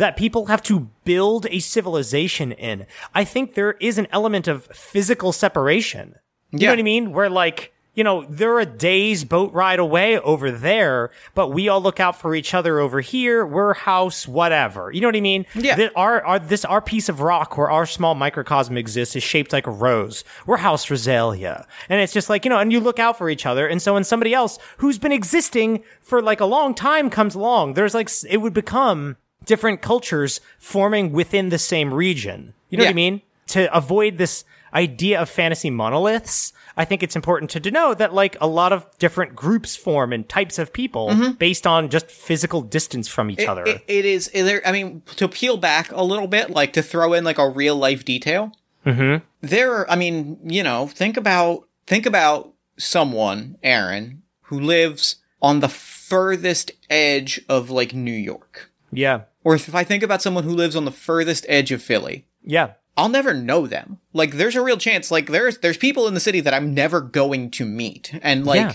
that 0.00 0.16
people 0.16 0.46
have 0.46 0.62
to 0.62 0.88
build 1.04 1.46
a 1.50 1.58
civilization 1.58 2.52
in. 2.52 2.86
I 3.14 3.22
think 3.24 3.52
there 3.54 3.72
is 3.80 3.98
an 3.98 4.06
element 4.10 4.48
of 4.48 4.64
physical 4.66 5.30
separation. 5.30 6.14
You 6.50 6.60
Yeah. 6.60 6.68
know 6.68 6.72
what 6.72 6.78
I 6.78 6.82
mean? 6.82 7.12
Where 7.12 7.28
like, 7.28 7.74
you 7.92 8.02
know, 8.02 8.24
they're 8.30 8.60
a 8.60 8.64
day's 8.64 9.24
boat 9.24 9.52
ride 9.52 9.78
away 9.78 10.18
over 10.18 10.50
there, 10.50 11.10
but 11.34 11.48
we 11.48 11.68
all 11.68 11.82
look 11.82 12.00
out 12.00 12.16
for 12.18 12.34
each 12.34 12.54
other 12.54 12.78
over 12.80 13.02
here. 13.02 13.44
We're 13.44 13.74
house, 13.74 14.26
whatever. 14.26 14.90
You 14.90 15.02
know 15.02 15.08
what 15.08 15.16
I 15.16 15.20
mean? 15.20 15.44
Yeah. 15.54 15.76
That 15.76 15.92
our, 15.96 16.24
our, 16.24 16.38
this, 16.38 16.64
our 16.64 16.80
piece 16.80 17.10
of 17.10 17.20
rock 17.20 17.58
where 17.58 17.70
our 17.70 17.84
small 17.84 18.14
microcosm 18.14 18.78
exists 18.78 19.16
is 19.16 19.22
shaped 19.22 19.52
like 19.52 19.66
a 19.66 19.70
rose. 19.70 20.24
We're 20.46 20.58
house 20.58 20.88
Rosalia. 20.88 21.66
And 21.90 22.00
it's 22.00 22.14
just 22.14 22.30
like, 22.30 22.46
you 22.46 22.48
know, 22.48 22.58
and 22.58 22.72
you 22.72 22.80
look 22.80 22.98
out 22.98 23.18
for 23.18 23.28
each 23.28 23.44
other. 23.44 23.66
And 23.66 23.82
so 23.82 23.92
when 23.92 24.04
somebody 24.04 24.32
else 24.32 24.58
who's 24.78 24.98
been 24.98 25.12
existing 25.12 25.82
for 26.00 26.22
like 26.22 26.40
a 26.40 26.46
long 26.46 26.74
time 26.74 27.10
comes 27.10 27.34
along, 27.34 27.74
there's 27.74 27.92
like, 27.92 28.08
it 28.30 28.38
would 28.38 28.54
become 28.54 29.16
different 29.44 29.82
cultures 29.82 30.40
forming 30.58 31.12
within 31.12 31.48
the 31.48 31.58
same 31.58 31.92
region. 31.94 32.54
You 32.68 32.78
know 32.78 32.84
what 32.84 32.90
I 32.90 32.94
mean? 32.94 33.22
To 33.48 33.76
avoid 33.76 34.16
this 34.18 34.44
idea 34.72 35.20
of 35.20 35.28
fantasy 35.28 35.70
monoliths, 35.70 36.52
I 36.76 36.84
think 36.84 37.02
it's 37.02 37.16
important 37.16 37.50
to 37.52 37.60
denote 37.60 37.98
that 37.98 38.14
like 38.14 38.36
a 38.40 38.46
lot 38.46 38.72
of 38.72 38.86
different 38.98 39.34
groups 39.34 39.74
form 39.74 40.12
and 40.12 40.28
types 40.28 40.58
of 40.58 40.72
people 40.72 41.32
based 41.38 41.66
on 41.66 41.88
just 41.88 42.08
physical 42.10 42.62
distance 42.62 43.08
from 43.08 43.30
each 43.30 43.44
other. 43.44 43.64
Mm-hmm. 43.64 43.76
It- 43.88 43.98
it 43.98 44.04
is. 44.04 44.30
There, 44.32 44.66
I 44.66 44.70
mean, 44.70 45.02
to 45.16 45.26
peel 45.28 45.56
back 45.56 45.90
a 45.90 46.04
little 46.04 46.28
bit, 46.28 46.50
like 46.50 46.72
to 46.74 46.82
throw 46.82 47.12
in 47.12 47.24
like 47.24 47.38
a 47.38 47.48
real 47.48 47.74
life 47.76 48.04
detail. 48.04 48.52
Mm-hmm. 48.86 49.24
There, 49.40 49.72
are, 49.74 49.90
I 49.90 49.96
mean, 49.96 50.38
you 50.44 50.62
know, 50.62 50.86
think 50.86 51.16
about 51.16 51.66
think 51.86 52.06
about 52.06 52.52
someone, 52.78 53.56
Aaron, 53.64 54.22
who 54.42 54.60
lives 54.60 55.16
on 55.42 55.58
the 55.60 55.68
furthest 55.68 56.70
edge 56.88 57.40
of 57.48 57.70
like 57.70 57.94
New 57.94 58.12
York, 58.12 58.70
yeah. 58.92 59.22
Or 59.44 59.54
if 59.54 59.74
I 59.74 59.84
think 59.84 60.02
about 60.02 60.22
someone 60.22 60.44
who 60.44 60.50
lives 60.50 60.76
on 60.76 60.84
the 60.84 60.90
furthest 60.90 61.46
edge 61.48 61.72
of 61.72 61.82
Philly. 61.82 62.26
Yeah. 62.42 62.72
I'll 62.96 63.08
never 63.08 63.32
know 63.32 63.66
them. 63.66 63.98
Like, 64.12 64.32
there's 64.32 64.56
a 64.56 64.62
real 64.62 64.76
chance. 64.76 65.10
Like, 65.10 65.28
there's 65.30 65.58
there's 65.58 65.76
people 65.78 66.06
in 66.06 66.14
the 66.14 66.20
city 66.20 66.40
that 66.40 66.52
I'm 66.52 66.74
never 66.74 67.00
going 67.00 67.50
to 67.52 67.64
meet, 67.64 68.12
and 68.22 68.44
like, 68.44 68.56
Yeah. 68.60 68.74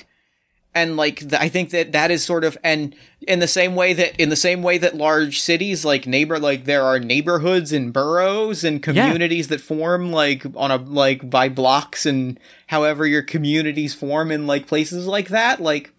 and 0.74 0.98
like 0.98 1.20
th- 1.20 1.34
I 1.34 1.48
think 1.50 1.70
that 1.72 1.92
that 1.92 2.10
is 2.12 2.24
sort 2.24 2.44
of 2.44 2.58
and 2.64 2.96
in 3.28 3.40
the 3.40 3.48
same 3.48 3.76
way 3.76 3.94
that 3.94 4.20
in 4.20 4.30
the 4.30 4.36
same 4.36 4.64
way 4.64 4.78
that 4.80 4.96
large 4.96 5.40
cities 5.42 5.86
like 5.86 6.06
neighbor 6.08 6.38
like 6.40 6.66
there 6.66 6.84
are 6.84 7.00
neighborhoods 7.00 7.72
and 7.72 7.94
boroughs 7.94 8.64
and 8.64 8.82
communities 8.84 9.48
that 9.50 9.62
form 9.62 10.12
like 10.12 10.46
on 10.56 10.72
a 10.72 10.78
like 10.78 11.30
by 11.30 11.48
blocks 11.50 12.06
and 12.06 12.40
however 12.68 13.06
your 13.08 13.22
communities 13.24 13.94
form 13.94 14.32
in 14.32 14.48
like 14.48 14.68
places 14.68 15.08
like 15.08 15.30
that 15.30 15.60
like 15.62 15.94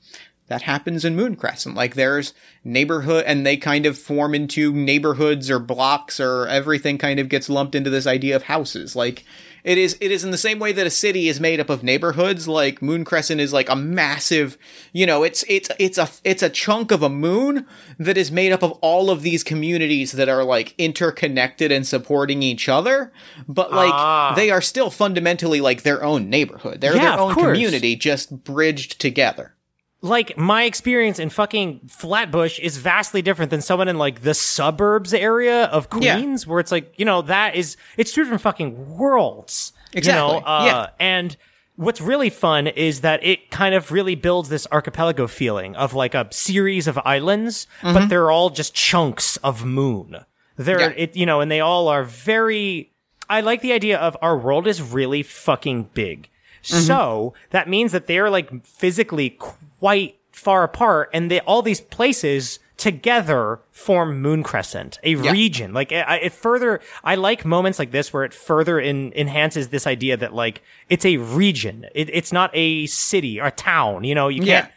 that 0.48 0.62
happens 0.62 1.04
in 1.04 1.16
Moon 1.16 1.34
Crescent. 1.36 1.74
Like 1.74 1.94
there's 1.94 2.32
neighborhood 2.62 3.24
and 3.26 3.44
they 3.44 3.56
kind 3.56 3.84
of 3.86 3.98
form 3.98 4.34
into 4.34 4.72
neighborhoods 4.72 5.50
or 5.50 5.58
blocks 5.58 6.20
or 6.20 6.46
everything 6.46 6.98
kind 6.98 7.18
of 7.18 7.28
gets 7.28 7.48
lumped 7.48 7.74
into 7.74 7.90
this 7.90 8.06
idea 8.06 8.36
of 8.36 8.44
houses. 8.44 8.94
Like 8.94 9.24
it 9.64 9.78
is 9.78 9.96
it 10.00 10.12
is 10.12 10.22
in 10.22 10.30
the 10.30 10.38
same 10.38 10.60
way 10.60 10.70
that 10.70 10.86
a 10.86 10.90
city 10.90 11.28
is 11.28 11.40
made 11.40 11.58
up 11.58 11.68
of 11.68 11.82
neighborhoods, 11.82 12.46
like 12.46 12.80
Moon 12.80 13.04
Crescent 13.04 13.40
is 13.40 13.52
like 13.52 13.68
a 13.68 13.74
massive, 13.74 14.56
you 14.92 15.04
know, 15.04 15.24
it's 15.24 15.44
it's 15.48 15.68
it's 15.80 15.98
a 15.98 16.08
it's 16.22 16.44
a 16.44 16.48
chunk 16.48 16.92
of 16.92 17.02
a 17.02 17.08
moon 17.08 17.66
that 17.98 18.16
is 18.16 18.30
made 18.30 18.52
up 18.52 18.62
of 18.62 18.70
all 18.80 19.10
of 19.10 19.22
these 19.22 19.42
communities 19.42 20.12
that 20.12 20.28
are 20.28 20.44
like 20.44 20.76
interconnected 20.78 21.72
and 21.72 21.84
supporting 21.84 22.44
each 22.44 22.68
other, 22.68 23.12
but 23.48 23.72
like 23.72 23.92
Ah. 23.92 24.34
they 24.36 24.50
are 24.50 24.60
still 24.60 24.90
fundamentally 24.90 25.60
like 25.60 25.82
their 25.82 26.04
own 26.04 26.30
neighborhood. 26.30 26.80
They're 26.80 26.94
Yeah, 26.94 27.16
their 27.16 27.20
own 27.20 27.34
community 27.34 27.96
just 27.96 28.44
bridged 28.44 29.00
together. 29.00 29.55
Like 30.02 30.36
my 30.36 30.64
experience 30.64 31.18
in 31.18 31.30
fucking 31.30 31.80
Flatbush 31.88 32.58
is 32.60 32.76
vastly 32.76 33.22
different 33.22 33.50
than 33.50 33.60
someone 33.62 33.88
in 33.88 33.98
like 33.98 34.22
the 34.22 34.34
suburbs 34.34 35.12
area 35.14 35.64
of 35.64 35.88
Yeah. 36.00 36.16
Queens, 36.16 36.46
where 36.46 36.60
it's 36.60 36.70
like 36.72 36.94
you 36.98 37.04
know 37.04 37.22
that 37.22 37.54
is 37.56 37.76
it's 37.96 38.12
two 38.12 38.22
different 38.22 38.42
fucking 38.42 38.96
worlds. 38.96 39.72
Exactly. 39.92 40.22
You 40.34 40.40
know? 40.40 40.46
uh, 40.46 40.62
Yeah. 40.66 40.86
And 41.00 41.36
what's 41.76 42.00
really 42.00 42.30
fun 42.30 42.66
is 42.66 43.00
that 43.02 43.22
it 43.24 43.50
kind 43.50 43.74
of 43.74 43.90
really 43.92 44.14
builds 44.14 44.48
this 44.48 44.66
archipelago 44.72 45.26
feeling 45.26 45.74
of 45.76 45.94
like 45.94 46.14
a 46.14 46.26
series 46.30 46.86
of 46.86 46.98
islands, 47.04 47.66
but 47.82 48.08
they're 48.08 48.30
all 48.30 48.50
just 48.50 48.74
chunks 48.74 49.36
of 49.38 49.64
moon. 49.64 50.16
They're 50.56 50.78
Mm-hmm. 50.78 50.98
Yeah. 50.98 51.04
it 51.04 51.16
you 51.16 51.26
know, 51.26 51.40
and 51.40 51.50
they 51.50 51.60
all 51.60 51.88
are 51.88 52.04
very. 52.04 52.92
I 53.28 53.40
like 53.40 53.60
the 53.60 53.72
idea 53.72 53.98
of 53.98 54.16
our 54.22 54.38
world 54.38 54.66
is 54.68 54.80
really 54.80 55.22
fucking 55.22 55.90
big. 55.94 56.28
Mm-hmm. 56.62 56.80
So 56.82 57.34
that 57.50 57.68
means 57.68 57.92
that 57.92 58.06
they're 58.06 58.30
like 58.30 58.64
physically 58.64 59.36
quite 59.80 60.18
far 60.32 60.62
apart, 60.64 61.10
and 61.12 61.30
they 61.30 61.40
all 61.40 61.62
these 61.62 61.80
places 61.80 62.58
together 62.76 63.58
form 63.70 64.20
Moon 64.20 64.42
Crescent, 64.42 64.98
a 65.02 65.14
region. 65.16 65.72
Like 65.72 65.92
it, 65.92 66.04
I- 66.06 66.18
it 66.18 66.32
further, 66.32 66.80
I 67.02 67.14
like 67.14 67.44
moments 67.44 67.78
like 67.78 67.90
this 67.90 68.12
where 68.12 68.24
it 68.24 68.34
further 68.34 68.78
in, 68.78 69.12
enhances 69.14 69.68
this 69.68 69.86
idea 69.86 70.16
that 70.18 70.34
like 70.34 70.62
it's 70.90 71.04
a 71.06 71.16
region. 71.16 71.86
It, 71.94 72.10
it's 72.12 72.32
not 72.32 72.50
a 72.52 72.86
city 72.86 73.40
or 73.40 73.46
a 73.46 73.50
town. 73.50 74.04
You 74.04 74.14
know, 74.14 74.28
you 74.28 74.42
can't 74.42 74.70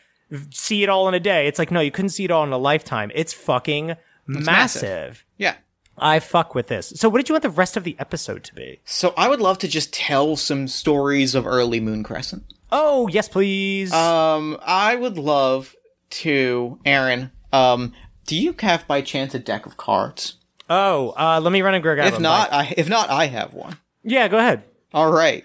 see 0.51 0.83
it 0.83 0.89
all 0.89 1.07
in 1.09 1.13
a 1.13 1.19
day. 1.19 1.47
It's 1.47 1.59
like 1.59 1.71
no, 1.71 1.81
you 1.81 1.91
couldn't 1.91 2.09
see 2.09 2.23
it 2.23 2.31
all 2.31 2.43
in 2.45 2.51
a 2.53 2.57
lifetime. 2.57 3.11
It's 3.13 3.33
fucking 3.33 3.95
massive. 4.27 4.45
massive. 4.45 5.25
Yeah. 5.37 5.55
I 6.01 6.19
fuck 6.19 6.55
with 6.55 6.67
this. 6.67 6.93
So, 6.95 7.09
what 7.09 7.17
did 7.17 7.27
you 7.27 7.33
want 7.33 7.43
the 7.43 7.49
rest 7.49 7.75
of 7.75 7.83
the 7.83 7.97
episode 7.99 8.45
to 8.45 8.55
be? 8.55 8.79
So 8.85 9.13
I 9.17 9.27
would 9.27 9.41
love 9.41 9.57
to 9.57 9.67
just 9.67 9.91
tell 9.91 10.37
some 10.37 10.69
stories 10.69 11.35
of 11.35 11.45
early 11.45 11.81
Moon 11.81 12.03
Crescent. 12.03 12.43
Oh, 12.71 13.07
yes, 13.07 13.27
please. 13.27 13.91
Um, 13.93 14.57
I 14.65 14.95
would 14.95 15.17
love 15.17 15.75
to, 16.11 16.79
Aaron. 16.85 17.31
Um, 17.51 17.93
do 18.25 18.35
you 18.35 18.55
have 18.59 18.87
by 18.87 19.01
chance 19.01 19.33
a 19.33 19.39
deck 19.39 19.65
of 19.65 19.77
cards? 19.77 20.35
oh, 20.69 21.13
uh, 21.17 21.39
let 21.41 21.51
me 21.51 21.61
run 21.63 21.73
and 21.73 21.81
grab 21.81 21.97
If 22.13 22.19
not, 22.19 22.53
I 22.53 22.73
if 22.77 22.87
not, 22.87 23.09
I 23.09 23.25
have 23.25 23.53
one. 23.55 23.77
yeah, 24.03 24.27
go 24.27 24.37
ahead. 24.37 24.63
All 24.93 25.11
right. 25.11 25.43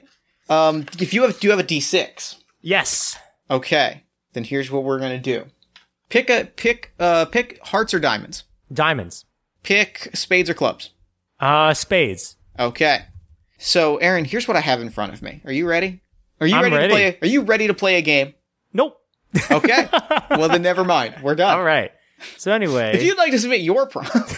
Um, 0.51 0.85
if 1.01 1.15
you 1.15 1.23
have, 1.23 1.41
do 1.41 1.47
you 1.47 1.51
have 1.51 1.61
a 1.61 1.65
D6? 1.65 2.37
Yes. 2.61 3.19
Okay. 3.51 4.03
Then 4.35 4.45
here's 4.45 4.71
what 4.71 4.85
we're 4.85 4.99
gonna 4.99 5.19
do. 5.19 5.47
Pick 6.11 6.29
a 6.29 6.45
pick. 6.45 6.93
Uh, 6.99 7.25
pick 7.25 7.59
hearts 7.67 7.95
or 7.95 8.01
diamonds. 8.01 8.45
Diamonds. 8.71 9.25
Pick 9.63 10.11
spades 10.13 10.51
or 10.51 10.55
clubs. 10.55 10.91
Uh, 11.41 11.73
spades. 11.73 12.37
Okay. 12.59 13.07
So, 13.59 13.97
Aaron, 13.97 14.27
here's 14.27 14.47
what 14.47 14.57
I 14.59 14.61
have 14.61 14.81
in 14.83 14.91
front 14.91 15.15
of 15.15 15.23
me. 15.23 15.41
Are 15.47 15.53
you 15.53 15.67
ready? 15.67 16.03
Are 16.45 16.49
you 16.49 16.63
ready, 16.63 16.77
ready. 16.77 16.89
to 16.89 16.95
play? 16.95 17.19
Are 17.23 17.27
you 17.33 17.43
ready 17.43 17.67
to 17.67 17.75
play 17.75 17.97
a 17.97 18.03
game? 18.03 18.35
Nope. 18.73 18.97
Okay. 19.51 19.89
well, 20.31 20.49
then 20.49 20.63
never 20.63 20.85
mind. 20.85 21.17
We're 21.23 21.35
done. 21.35 21.57
All 21.57 21.65
right. 21.65 21.91
So 22.39 22.53
anyway, 22.53 22.93
If 22.95 23.03
you'd 23.03 23.19
like 23.19 23.33
to 23.33 23.39
submit 23.39 23.61
your 23.61 23.87
prompt. 23.87 24.13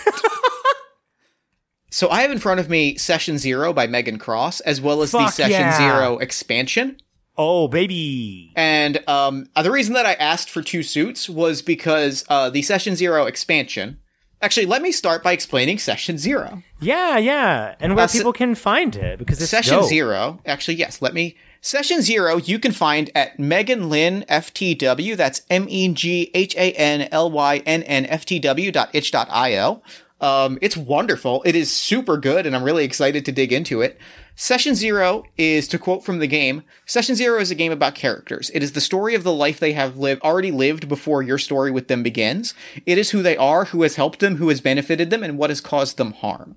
so 1.90 2.08
I 2.10 2.22
have 2.22 2.30
in 2.30 2.38
front 2.38 2.60
of 2.60 2.68
me 2.68 2.96
Session 2.96 3.38
Zero 3.38 3.72
by 3.72 3.86
Meghan 3.86 4.18
Cross, 4.20 4.60
as 4.60 4.80
well 4.80 5.02
as 5.02 5.12
the 5.12 5.28
Session 5.28 5.52
yeah. 5.52 5.76
Zero 5.78 6.18
expansion. 6.18 6.98
oh 7.38 7.68
baby, 7.68 8.52
And 8.56 9.02
um, 9.08 9.48
uh, 9.54 9.62
the 9.62 9.70
reason 9.70 9.94
that 9.94 10.06
I 10.06 10.14
asked 10.14 10.50
for 10.50 10.62
two 10.62 10.82
suits 10.82 11.28
was 11.28 11.62
because 11.62 12.24
uh, 12.28 12.50
the 12.50 12.62
Session 12.62 12.96
Zero 12.96 13.26
expansion. 13.26 13.98
Actually, 14.42 14.66
let 14.66 14.82
me 14.82 14.92
start 14.92 15.22
by 15.22 15.32
explaining 15.32 15.78
Session 15.78 16.18
Zero. 16.18 16.62
yeah, 16.80 17.16
yeah, 17.16 17.74
and 17.80 17.94
where 17.96 18.04
Uh, 18.04 18.08
people 18.08 18.32
can 18.34 18.54
find 18.54 18.94
it 18.96 19.18
because 19.18 19.38
Session 19.48 19.78
dope. 19.78 19.88
Zero, 19.88 20.40
actually, 20.44 20.74
yes, 20.74 21.00
let 21.00 21.14
me. 21.14 21.36
Session 21.66 22.00
Zero, 22.00 22.36
you 22.36 22.60
can 22.60 22.70
find 22.70 23.10
at 23.12 23.38
Meghan 23.38 23.88
Lynn 23.88 24.24
FTW. 24.28 25.16
That's 25.16 25.42
M 25.50 25.66
E 25.68 25.92
G 25.92 26.30
H 26.32 26.54
A 26.54 26.70
N 26.74 27.08
L 27.10 27.28
Y 27.28 27.60
N 27.66 27.82
N 27.82 28.06
F 28.06 28.24
T 28.24 28.38
W 28.38 28.70
dot 28.70 28.88
itch 28.92 29.10
dot 29.10 29.26
io. 29.32 29.82
Um, 30.20 30.60
it's 30.62 30.76
wonderful. 30.76 31.42
It 31.44 31.56
is 31.56 31.72
super 31.72 32.18
good, 32.18 32.46
and 32.46 32.54
I'm 32.54 32.62
really 32.62 32.84
excited 32.84 33.24
to 33.24 33.32
dig 33.32 33.52
into 33.52 33.80
it. 33.80 33.98
Session 34.36 34.76
Zero 34.76 35.24
is, 35.36 35.66
to 35.66 35.76
quote 35.76 36.04
from 36.04 36.20
the 36.20 36.28
game, 36.28 36.62
Session 36.84 37.16
Zero 37.16 37.40
is 37.40 37.50
a 37.50 37.56
game 37.56 37.72
about 37.72 37.96
characters. 37.96 38.48
It 38.54 38.62
is 38.62 38.70
the 38.70 38.80
story 38.80 39.16
of 39.16 39.24
the 39.24 39.32
life 39.32 39.58
they 39.58 39.72
have 39.72 39.96
lived, 39.96 40.22
already 40.22 40.52
lived 40.52 40.88
before 40.88 41.20
your 41.20 41.36
story 41.36 41.72
with 41.72 41.88
them 41.88 42.04
begins. 42.04 42.54
It 42.86 42.96
is 42.96 43.10
who 43.10 43.22
they 43.24 43.36
are, 43.36 43.64
who 43.64 43.82
has 43.82 43.96
helped 43.96 44.20
them, 44.20 44.36
who 44.36 44.50
has 44.50 44.60
benefited 44.60 45.10
them, 45.10 45.24
and 45.24 45.36
what 45.36 45.50
has 45.50 45.60
caused 45.60 45.96
them 45.96 46.12
harm. 46.12 46.54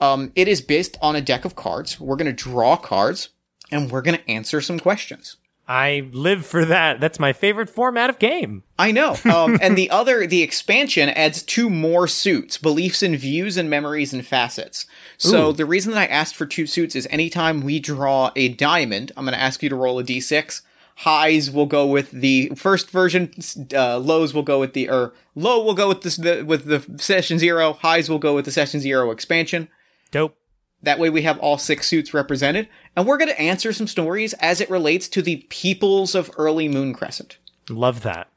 Um, 0.00 0.32
it 0.34 0.48
is 0.48 0.60
based 0.60 0.98
on 1.00 1.14
a 1.14 1.20
deck 1.20 1.44
of 1.44 1.54
cards. 1.54 2.00
We're 2.00 2.16
going 2.16 2.26
to 2.26 2.32
draw 2.32 2.76
cards 2.76 3.28
and 3.70 3.90
we're 3.90 4.02
going 4.02 4.18
to 4.18 4.30
answer 4.30 4.60
some 4.60 4.78
questions. 4.78 5.36
I 5.68 6.08
live 6.12 6.46
for 6.46 6.64
that. 6.64 6.98
That's 6.98 7.20
my 7.20 7.34
favorite 7.34 7.68
format 7.68 8.08
of 8.08 8.18
game. 8.18 8.62
I 8.78 8.90
know. 8.90 9.16
Um, 9.28 9.58
and 9.60 9.76
the 9.76 9.90
other, 9.90 10.26
the 10.26 10.42
expansion 10.42 11.10
adds 11.10 11.42
two 11.42 11.68
more 11.68 12.08
suits, 12.08 12.56
beliefs 12.56 13.02
and 13.02 13.16
views 13.16 13.58
and 13.58 13.68
memories 13.68 14.14
and 14.14 14.26
facets. 14.26 14.86
So 15.18 15.50
Ooh. 15.50 15.52
the 15.52 15.66
reason 15.66 15.92
that 15.92 16.00
I 16.00 16.06
asked 16.06 16.34
for 16.34 16.46
two 16.46 16.66
suits 16.66 16.96
is 16.96 17.06
anytime 17.10 17.60
we 17.60 17.78
draw 17.78 18.30
a 18.34 18.48
diamond, 18.48 19.12
I'm 19.16 19.24
going 19.24 19.34
to 19.34 19.40
ask 19.40 19.62
you 19.62 19.68
to 19.68 19.76
roll 19.76 19.98
a 19.98 20.02
d6. 20.02 20.62
Highs 20.96 21.50
will 21.50 21.66
go 21.66 21.86
with 21.86 22.10
the 22.10 22.50
first 22.56 22.90
version. 22.90 23.32
Uh, 23.72 23.98
lows 23.98 24.32
will 24.32 24.42
go 24.42 24.58
with 24.58 24.72
the, 24.72 24.88
or 24.88 25.12
low 25.34 25.62
will 25.62 25.74
go 25.74 25.88
with 25.88 26.00
this, 26.00 26.16
the, 26.16 26.42
with 26.42 26.64
the 26.64 26.82
session 27.00 27.38
zero. 27.38 27.74
Highs 27.74 28.08
will 28.08 28.18
go 28.18 28.34
with 28.34 28.46
the 28.46 28.50
session 28.50 28.80
zero 28.80 29.10
expansion. 29.10 29.68
Dope. 30.10 30.36
That 30.82 30.98
way 30.98 31.10
we 31.10 31.22
have 31.22 31.38
all 31.38 31.58
six 31.58 31.88
suits 31.88 32.14
represented, 32.14 32.68
and 32.94 33.06
we're 33.06 33.16
going 33.18 33.30
to 33.30 33.40
answer 33.40 33.72
some 33.72 33.86
stories 33.88 34.32
as 34.34 34.60
it 34.60 34.70
relates 34.70 35.08
to 35.08 35.22
the 35.22 35.44
peoples 35.48 36.14
of 36.14 36.30
early 36.36 36.68
Moon 36.68 36.94
Crescent. 36.94 37.38
Love 37.68 38.02
that. 38.02 38.28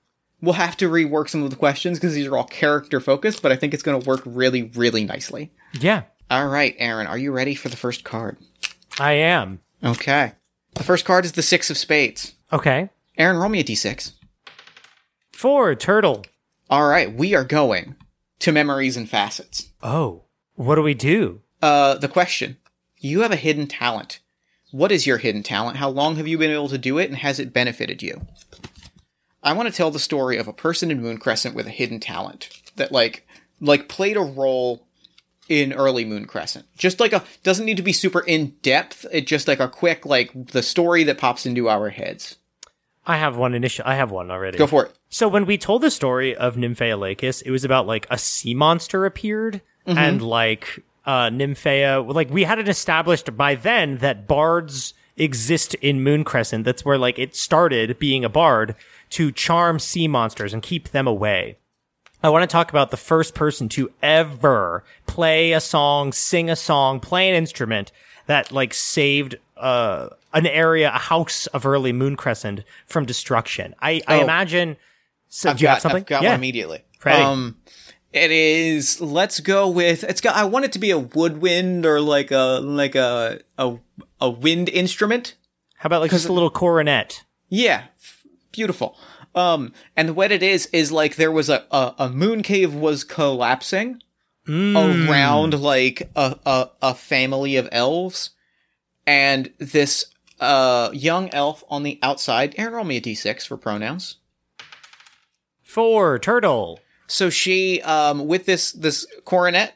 We'll 0.41 0.54
have 0.54 0.75
to 0.77 0.89
rework 0.89 1.30
some 1.30 1.43
of 1.43 1.51
the 1.51 1.56
questions 1.56 1.99
because 1.99 2.15
these 2.15 2.25
are 2.25 2.36
all 2.36 2.45
character 2.45 2.99
focused, 2.99 3.43
but 3.43 3.51
I 3.51 3.56
think 3.56 3.73
it's 3.75 3.84
going 3.84 4.01
to 4.01 4.08
work 4.10 4.21
really, 4.25 4.63
really 4.63 5.04
nicely. 5.06 5.51
Yeah, 5.73 6.04
All 6.32 6.47
right, 6.47 6.75
Aaron, 6.80 7.06
are 7.08 7.17
you 7.17 7.32
ready 7.32 7.54
for 7.54 7.69
the 7.69 7.77
first 7.77 8.04
card? 8.04 8.38
I 8.99 9.13
am. 9.13 9.60
Okay. 9.84 10.34
The 10.73 10.84
first 10.84 11.06
card 11.06 11.25
is 11.25 11.34
the 11.34 11.41
Six 11.43 11.69
of 11.69 11.77
Spades. 11.77 12.34
Okay. 12.51 12.89
Aaron, 13.17 13.38
roll 13.38 13.49
me 13.49 13.60
a 13.60 13.63
d6. 13.63 14.13
Four 15.32 15.75
turtle. 15.75 16.25
All 16.69 16.88
right, 16.88 17.13
we 17.13 17.36
are 17.36 17.43
going 17.43 17.95
to 18.39 18.51
memories 18.51 18.97
and 18.97 19.10
facets. 19.10 19.69
Oh, 19.84 20.23
what 20.56 20.75
do 20.75 20.82
we 20.82 20.93
do? 20.93 21.41
Uh, 21.62 21.95
the 21.95 22.08
question 22.08 22.58
You 23.00 23.21
have 23.21 23.32
a 23.32 23.38
hidden 23.38 23.67
talent. 23.67 24.19
What 24.71 24.91
is 24.91 25.06
your 25.06 25.17
hidden 25.17 25.43
talent? 25.43 25.78
How 25.78 25.89
long 25.89 26.15
have 26.15 26.28
you 26.28 26.38
been 26.38 26.52
able 26.52 26.69
to 26.69 26.78
do 26.78 26.97
it, 26.97 27.10
and 27.10 27.17
has 27.17 27.39
it 27.39 27.54
benefited 27.54 28.02
you? 28.02 28.26
I 29.43 29.54
want 29.54 29.67
to 29.67 29.76
tell 29.76 29.91
the 29.91 30.00
story 30.00 30.38
of 30.38 30.47
a 30.47 30.54
person 30.54 30.91
in 30.91 31.02
Moon 31.02 31.17
Crescent 31.17 31.56
with 31.56 31.67
a 31.67 31.71
hidden 31.71 32.00
talent 32.00 32.50
that, 32.76 32.91
like, 32.91 33.28
like 33.60 33.89
played 33.89 34.15
a 34.15 34.21
role 34.21 34.86
in 35.50 35.74
early 35.74 36.06
Moon 36.06 36.26
Crescent. 36.26 36.65
Just 36.78 37.00
like 37.00 37.12
a 37.12 37.24
doesn't 37.43 37.65
need 37.65 37.78
to 37.78 37.84
be 37.84 37.91
super 37.91 38.21
in 38.21 38.56
depth. 38.62 39.06
It 39.12 39.28
just 39.28 39.47
like 39.47 39.60
a 39.60 39.67
quick 39.67 40.06
like 40.06 40.32
the 40.52 40.63
story 40.63 41.04
that 41.04 41.17
pops 41.17 41.45
into 41.45 41.67
our 41.67 41.89
heads. 41.89 42.38
I 43.06 43.17
have 43.17 43.36
one 43.36 43.54
initial. 43.54 43.84
I 43.86 43.95
have 43.95 44.12
one 44.12 44.32
already. 44.32 44.58
Go 44.58 44.67
for 44.67 44.86
it. 44.86 44.95
So 45.10 45.28
when 45.28 45.45
we 45.45 45.58
told 45.58 45.82
the 45.82 45.91
story 45.91 46.36
of 46.36 46.56
Nymphea 46.56 46.97
Lakis, 46.97 47.41
it 47.41 47.52
was 47.52 47.65
about 47.65 47.86
like 47.86 48.08
a 48.10 48.17
sea 48.17 48.54
monster 48.54 49.06
appeared 49.06 49.62
and 49.86 50.21
like 50.21 50.84
uh 51.05 51.29
Nymphea 51.29 52.13
like 52.13 52.29
we 52.29 52.43
had 52.43 52.59
it 52.59 52.69
established 52.69 53.36
by 53.36 53.55
then 53.55 53.97
that 53.97 54.28
bards 54.28 54.93
exist 55.17 55.73
in 55.76 56.03
Moon 56.03 56.23
Crescent. 56.23 56.63
That's 56.65 56.86
where 56.86 56.97
like 56.97 57.19
it 57.19 57.36
started 57.36 57.99
being 57.99 58.23
a 58.26 58.30
bard 58.30 58.76
to 59.11 59.32
charm 59.32 59.78
sea 59.80 60.07
monsters 60.07 60.53
and 60.53 60.61
keep 60.63 60.89
them 60.89 61.07
away. 61.07 61.57
I 62.23 62.30
want 62.30 62.43
to 62.47 62.51
talk 62.53 62.69
about 62.69 62.91
the 62.91 62.97
first 62.97 63.34
person 63.34 63.67
to 63.69 63.91
ever 64.03 64.84
play 65.07 65.53
a 65.53 65.59
song, 65.59 66.11
sing 66.13 66.49
a 66.49 66.55
song, 66.55 66.99
play 66.99 67.30
an 67.30 67.36
instrument 67.36 67.91
that 68.28 68.51
like 68.51 68.73
saved 68.73 69.36
uh 69.57 70.09
an 70.34 70.47
area, 70.47 70.89
a 70.93 70.97
house 70.97 71.47
of 71.47 71.65
early 71.65 71.91
Moon 71.91 72.15
Crescent 72.15 72.63
from 72.86 73.05
destruction. 73.05 73.76
I, 73.82 74.01
I 74.07 74.19
Oh. 74.19 74.23
imagine. 74.23 74.78
So, 75.28 75.49
I've 75.49 75.57
do 75.57 75.63
you 75.63 75.67
got, 75.67 75.73
have 75.73 75.82
something? 75.82 76.01
I've 76.03 76.05
got 76.05 76.23
yeah. 76.23 76.30
one 76.30 76.39
immediately. 76.39 76.84
Ready. 77.03 77.21
Um, 77.21 77.57
it 78.14 78.32
is. 78.32 78.99
Let's 78.99 79.39
go 79.39 79.70
with. 79.70 80.03
It's 80.03 80.22
got. 80.22 80.36
I 80.36 80.43
want 80.45 80.66
it 80.66 80.74
to 80.74 80.80
be 80.80 80.91
a 80.91 80.99
woodwind 80.99 81.86
or 81.86 82.01
like 82.01 82.32
a 82.32 82.59
like 82.62 82.95
a 82.95 83.41
a 83.57 83.78
a 84.20 84.30
wind 84.30 84.70
instrument. 84.70 85.36
How 85.78 85.88
about 85.88 86.01
like 86.01 86.12
just 86.12 86.28
a 86.28 86.34
little 86.34 86.49
coronet? 86.49 87.24
Yeah, 87.49 87.86
beautiful. 88.51 88.97
Um, 89.34 89.74
and 89.95 90.16
what 90.16 90.32
it 90.32 90.43
is 90.43 90.68
is 90.68 90.91
like 90.91 91.16
there 91.16 91.32
was 91.32 91.49
a 91.49 91.66
a, 91.72 91.95
a 91.97 92.09
moon 92.09 92.43
cave 92.43 92.74
was 92.74 93.03
collapsing 93.03 94.01
around 94.47 95.59
like 95.59 96.09
a, 96.16 96.38
a 96.45 96.70
a 96.82 96.93
family 96.93 97.55
of 97.55 97.70
elves, 97.72 98.32
and 99.07 99.53
this 99.57 100.05
uh 100.39 100.89
young 100.91 101.30
elf 101.30 101.64
on 101.70 101.84
the 101.84 101.97
outside. 102.03 102.55
Roll 102.57 102.84
me 102.84 102.97
a 102.97 103.01
d6 103.01 103.47
for 103.47 103.55
pronouns. 103.55 104.18
Four 105.64 106.20
turtle. 106.20 106.82
So 107.12 107.30
she, 107.30 107.82
um, 107.82 108.26
with 108.26 108.45
this 108.45 108.72
this 108.72 109.05
coronet, 109.26 109.76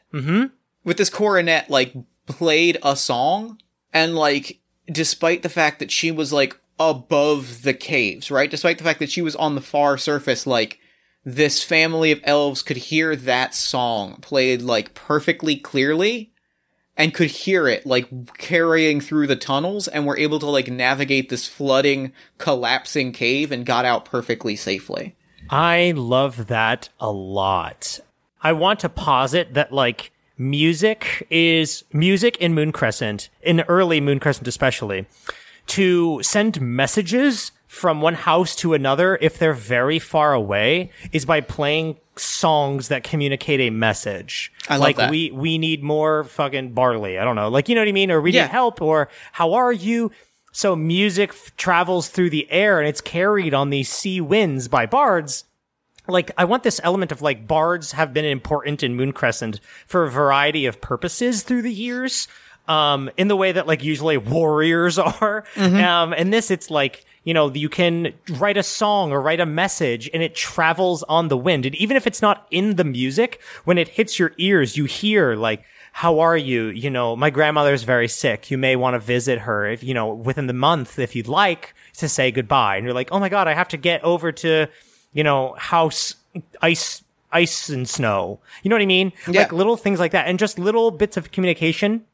with 0.84 0.96
this 0.96 1.10
coronet, 1.10 1.68
like 1.68 1.92
played 2.24 2.78
a 2.82 2.96
song, 2.96 3.60
and 3.92 4.14
like, 4.14 4.60
despite 4.90 5.42
the 5.42 5.50
fact 5.50 5.78
that 5.80 5.90
she 5.90 6.10
was 6.10 6.32
like 6.32 6.58
above 6.80 7.60
the 7.60 7.74
caves, 7.74 8.30
right? 8.30 8.50
Despite 8.50 8.78
the 8.78 8.84
fact 8.84 9.00
that 9.00 9.10
she 9.10 9.20
was 9.20 9.36
on 9.36 9.54
the 9.54 9.60
far 9.60 9.98
surface, 9.98 10.46
like 10.46 10.78
this 11.26 11.62
family 11.62 12.10
of 12.10 12.20
elves 12.24 12.62
could 12.62 12.78
hear 12.78 13.14
that 13.14 13.54
song 13.54 14.16
played 14.22 14.62
like 14.62 14.94
perfectly 14.94 15.56
clearly 15.56 16.32
and 16.96 17.12
could 17.12 17.30
hear 17.30 17.68
it 17.68 17.84
like 17.84 18.38
carrying 18.38 18.98
through 18.98 19.26
the 19.26 19.36
tunnels 19.36 19.88
and 19.88 20.06
were 20.06 20.16
able 20.16 20.38
to 20.38 20.46
like 20.46 20.68
navigate 20.70 21.28
this 21.28 21.46
flooding 21.46 22.12
collapsing 22.38 23.12
cave 23.12 23.52
and 23.52 23.66
got 23.66 23.84
out 23.84 24.06
perfectly 24.06 24.56
safely 24.56 25.16
I 25.50 25.92
love 25.96 26.46
that 26.48 26.88
a 27.00 27.10
lot. 27.10 28.00
I 28.42 28.52
want 28.52 28.80
to 28.80 28.88
posit 28.88 29.54
that 29.54 29.72
like 29.72 30.10
music 30.38 31.26
is 31.30 31.84
music 31.92 32.36
in 32.38 32.54
Moon 32.54 32.72
Crescent, 32.72 33.28
in 33.42 33.60
early 33.62 34.00
Moon 34.00 34.20
Crescent 34.20 34.46
especially, 34.48 35.06
to 35.68 36.22
send 36.22 36.60
messages 36.60 37.52
from 37.66 38.00
one 38.00 38.14
house 38.14 38.54
to 38.56 38.74
another 38.74 39.18
if 39.20 39.38
they're 39.38 39.52
very 39.52 39.98
far 39.98 40.32
away 40.32 40.90
is 41.12 41.24
by 41.24 41.40
playing 41.40 41.96
songs 42.16 42.88
that 42.88 43.02
communicate 43.04 43.60
a 43.60 43.70
message. 43.70 44.52
I 44.68 44.74
love 44.76 44.80
like 44.82 44.96
that. 44.96 45.10
we 45.10 45.30
we 45.32 45.58
need 45.58 45.82
more 45.82 46.24
fucking 46.24 46.72
barley. 46.72 47.18
I 47.18 47.24
don't 47.24 47.36
know. 47.36 47.48
Like 47.48 47.68
you 47.68 47.74
know 47.74 47.80
what 47.82 47.88
I 47.88 47.92
mean? 47.92 48.10
Or 48.10 48.20
we 48.20 48.30
Yeah. 48.32 48.42
need 48.42 48.50
help 48.52 48.80
or 48.80 49.08
how 49.32 49.54
are 49.54 49.72
you? 49.72 50.10
So 50.56 50.74
music 50.74 51.30
f- 51.30 51.54
travels 51.58 52.08
through 52.08 52.30
the 52.30 52.50
air 52.50 52.78
and 52.78 52.88
it's 52.88 53.02
carried 53.02 53.52
on 53.52 53.68
these 53.68 53.90
sea 53.90 54.22
winds 54.22 54.68
by 54.68 54.86
bards 54.86 55.44
like 56.08 56.30
I 56.38 56.46
want 56.46 56.62
this 56.62 56.80
element 56.82 57.12
of 57.12 57.20
like 57.20 57.46
bards 57.46 57.92
have 57.92 58.14
been 58.14 58.24
important 58.24 58.82
in 58.82 58.94
Moon 58.96 59.12
Crescent 59.12 59.60
for 59.86 60.04
a 60.04 60.10
variety 60.10 60.64
of 60.64 60.80
purposes 60.80 61.42
through 61.42 61.60
the 61.60 61.72
years. 61.72 62.26
Um, 62.68 63.10
in 63.16 63.28
the 63.28 63.36
way 63.36 63.52
that 63.52 63.68
like 63.68 63.84
usually 63.84 64.16
warriors 64.16 64.98
are. 65.20 65.44
Um, 65.56 66.12
and 66.12 66.32
this, 66.32 66.50
it's 66.50 66.68
like, 66.70 67.04
you 67.22 67.32
know, 67.34 67.52
you 67.52 67.68
can 67.68 68.12
write 68.28 68.56
a 68.56 68.62
song 68.62 69.12
or 69.12 69.20
write 69.20 69.38
a 69.38 69.46
message 69.46 70.10
and 70.12 70.20
it 70.20 70.34
travels 70.34 71.04
on 71.04 71.28
the 71.28 71.36
wind. 71.36 71.66
And 71.66 71.76
even 71.76 71.96
if 71.98 72.08
it's 72.08 72.22
not 72.22 72.46
in 72.50 72.74
the 72.74 72.82
music, 72.82 73.40
when 73.64 73.78
it 73.78 73.88
hits 73.88 74.18
your 74.18 74.32
ears, 74.38 74.76
you 74.76 74.86
hear 74.86 75.36
like, 75.36 75.64
how 75.96 76.18
are 76.18 76.36
you? 76.36 76.66
You 76.66 76.90
know, 76.90 77.16
my 77.16 77.30
grandmother's 77.30 77.82
very 77.82 78.06
sick. 78.06 78.50
You 78.50 78.58
may 78.58 78.76
want 78.76 78.92
to 78.92 78.98
visit 78.98 79.38
her 79.38 79.66
if, 79.66 79.82
you 79.82 79.94
know, 79.94 80.12
within 80.12 80.46
the 80.46 80.52
month, 80.52 80.98
if 80.98 81.16
you'd 81.16 81.26
like 81.26 81.74
to 81.94 82.06
say 82.06 82.30
goodbye. 82.30 82.76
And 82.76 82.84
you're 82.84 82.92
like, 82.92 83.08
oh 83.12 83.18
my 83.18 83.30
God, 83.30 83.48
I 83.48 83.54
have 83.54 83.68
to 83.68 83.78
get 83.78 84.04
over 84.04 84.30
to, 84.30 84.66
you 85.14 85.24
know, 85.24 85.54
house 85.56 86.16
ice, 86.60 87.02
ice 87.32 87.70
and 87.70 87.88
snow. 87.88 88.40
You 88.62 88.68
know 88.68 88.74
what 88.74 88.82
I 88.82 88.86
mean? 88.86 89.14
Yeah. 89.26 89.40
Like 89.40 89.54
little 89.54 89.78
things 89.78 89.98
like 89.98 90.12
that 90.12 90.28
and 90.28 90.38
just 90.38 90.58
little 90.58 90.90
bits 90.90 91.16
of 91.16 91.32
communication. 91.32 92.04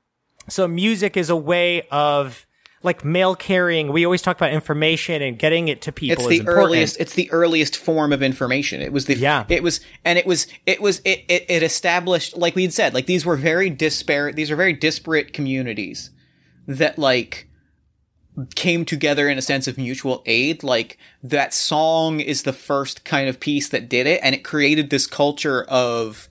So 0.49 0.69
music 0.69 1.17
is 1.17 1.29
a 1.29 1.35
way 1.35 1.89
of 1.91 2.47
like 2.85 3.05
mail 3.05 3.35
carrying. 3.35 3.93
We 3.93 4.05
always 4.05 4.23
talk 4.23 4.37
about 4.37 4.53
information 4.53 5.23
and 5.23 5.39
getting 5.39 5.69
it 5.69 5.83
to 5.83 5.93
people 5.93 6.29
it's 6.29 6.43
the 6.43 6.49
earliest 6.49 6.99
it's 7.01 7.15
the 7.15 7.31
earliest 7.31 7.77
form 7.77 8.13
of 8.13 8.23
information 8.23 8.81
it 8.83 8.93
was 8.93 9.07
the 9.07 9.15
Yeah. 9.17 9.45
it 9.49 9.63
was 9.63 9.81
and 10.05 10.19
it 10.19 10.27
was 10.27 10.47
it 10.67 10.81
was 10.81 11.01
it, 11.05 11.25
it, 11.29 11.47
it 11.49 11.63
established 11.63 12.37
like 12.37 12.55
we 12.55 12.63
had 12.63 12.73
said 12.73 12.95
like 12.95 13.07
these 13.07 13.25
were 13.25 13.37
very 13.37 13.71
disparate 13.71 14.37
these 14.37 14.51
are 14.51 14.57
very 14.57 14.73
disparate 14.73 15.33
communities 15.33 16.11
that 16.67 16.99
like 16.99 17.49
came 18.55 18.85
together 18.85 19.29
in 19.29 19.37
a 19.37 19.43
sense 19.43 19.69
of 19.69 19.77
mutual 19.77 20.23
aid 20.27 20.63
like 20.63 20.97
that 21.23 21.53
song 21.53 22.19
is 22.19 22.45
the 22.45 22.53
first 22.53 23.05
kind 23.05 23.29
of 23.29 23.39
piece 23.39 23.69
that 23.69 23.89
did 23.89 24.07
it 24.07 24.21
and 24.23 24.35
it 24.35 24.43
created 24.43 24.89
this 24.91 25.07
culture 25.07 25.65
of 25.65 26.29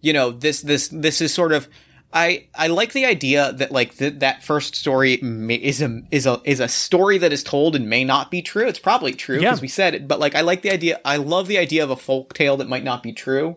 you 0.00 0.12
know 0.12 0.30
this 0.30 0.60
this 0.60 0.88
this 0.88 1.20
is 1.20 1.32
sort 1.32 1.52
of 1.52 1.66
I 2.12 2.46
I 2.54 2.68
like 2.68 2.92
the 2.92 3.04
idea 3.04 3.52
that 3.52 3.70
like 3.70 3.96
th- 3.96 4.20
that 4.20 4.42
first 4.42 4.74
story 4.74 5.18
may, 5.18 5.56
is 5.56 5.82
a 5.82 6.02
is 6.10 6.26
a 6.26 6.40
is 6.44 6.58
a 6.60 6.68
story 6.68 7.18
that 7.18 7.32
is 7.32 7.42
told 7.42 7.76
and 7.76 7.88
may 7.88 8.02
not 8.04 8.30
be 8.30 8.40
true. 8.40 8.66
It's 8.66 8.78
probably 8.78 9.12
true 9.12 9.40
Yeah. 9.40 9.56
we 9.60 9.68
said 9.68 9.94
it, 9.94 10.08
but 10.08 10.18
like 10.18 10.34
I 10.34 10.40
like 10.40 10.62
the 10.62 10.70
idea. 10.70 11.00
I 11.04 11.16
love 11.18 11.48
the 11.48 11.58
idea 11.58 11.84
of 11.84 11.90
a 11.90 11.96
folk 11.96 12.32
tale 12.32 12.56
that 12.56 12.68
might 12.68 12.84
not 12.84 13.02
be 13.02 13.12
true, 13.12 13.56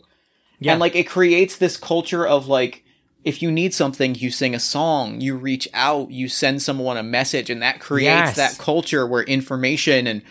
Yeah. 0.60 0.74
and 0.74 0.82
like 0.82 0.96
it 0.96 1.08
creates 1.08 1.56
this 1.56 1.78
culture 1.78 2.28
of 2.28 2.48
like 2.48 2.84
if 3.24 3.42
you 3.44 3.52
need 3.52 3.72
something, 3.74 4.16
you 4.16 4.32
sing 4.32 4.56
a 4.56 4.60
song, 4.60 5.22
you 5.22 5.36
reach 5.36 5.68
out, 5.74 6.10
you 6.10 6.28
send 6.28 6.62
someone 6.62 6.98
a 6.98 7.04
message, 7.04 7.52
and 7.52 7.62
that 7.62 7.80
creates 7.80 8.36
Yes. 8.36 8.36
that 8.38 8.58
culture 8.58 9.06
where 9.06 9.22
information 9.24 10.08
and 10.08 10.24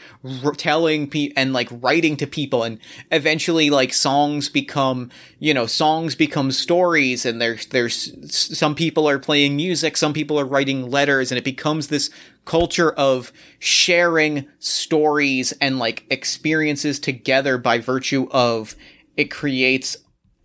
r- 0.44 0.52
telling 0.52 1.08
pe- 1.08 1.32
and 1.36 1.52
like 1.52 1.68
writing 1.70 2.16
to 2.16 2.26
people 2.26 2.64
and 2.64 2.78
eventually 3.12 3.70
like 3.70 3.92
songs 3.92 4.48
become 4.48 5.08
you 5.38 5.54
know 5.54 5.66
songs 5.66 6.14
become 6.16 6.50
stories 6.50 7.24
and 7.24 7.40
there's 7.40 7.66
there's 7.66 8.12
some 8.58 8.74
people 8.74 9.08
are 9.08 9.18
playing 9.20 9.54
music 9.56 9.96
some 9.96 10.12
people 10.12 10.38
are 10.38 10.44
writing 10.44 10.90
letters 10.90 11.30
and 11.30 11.38
it 11.38 11.44
becomes 11.44 11.88
this 11.88 12.10
culture 12.44 12.90
of 12.92 13.32
sharing 13.60 14.46
stories 14.58 15.52
and 15.60 15.78
like 15.78 16.04
experiences 16.10 16.98
together 16.98 17.56
by 17.56 17.78
virtue 17.78 18.28
of 18.32 18.74
it 19.16 19.30
creates 19.30 19.96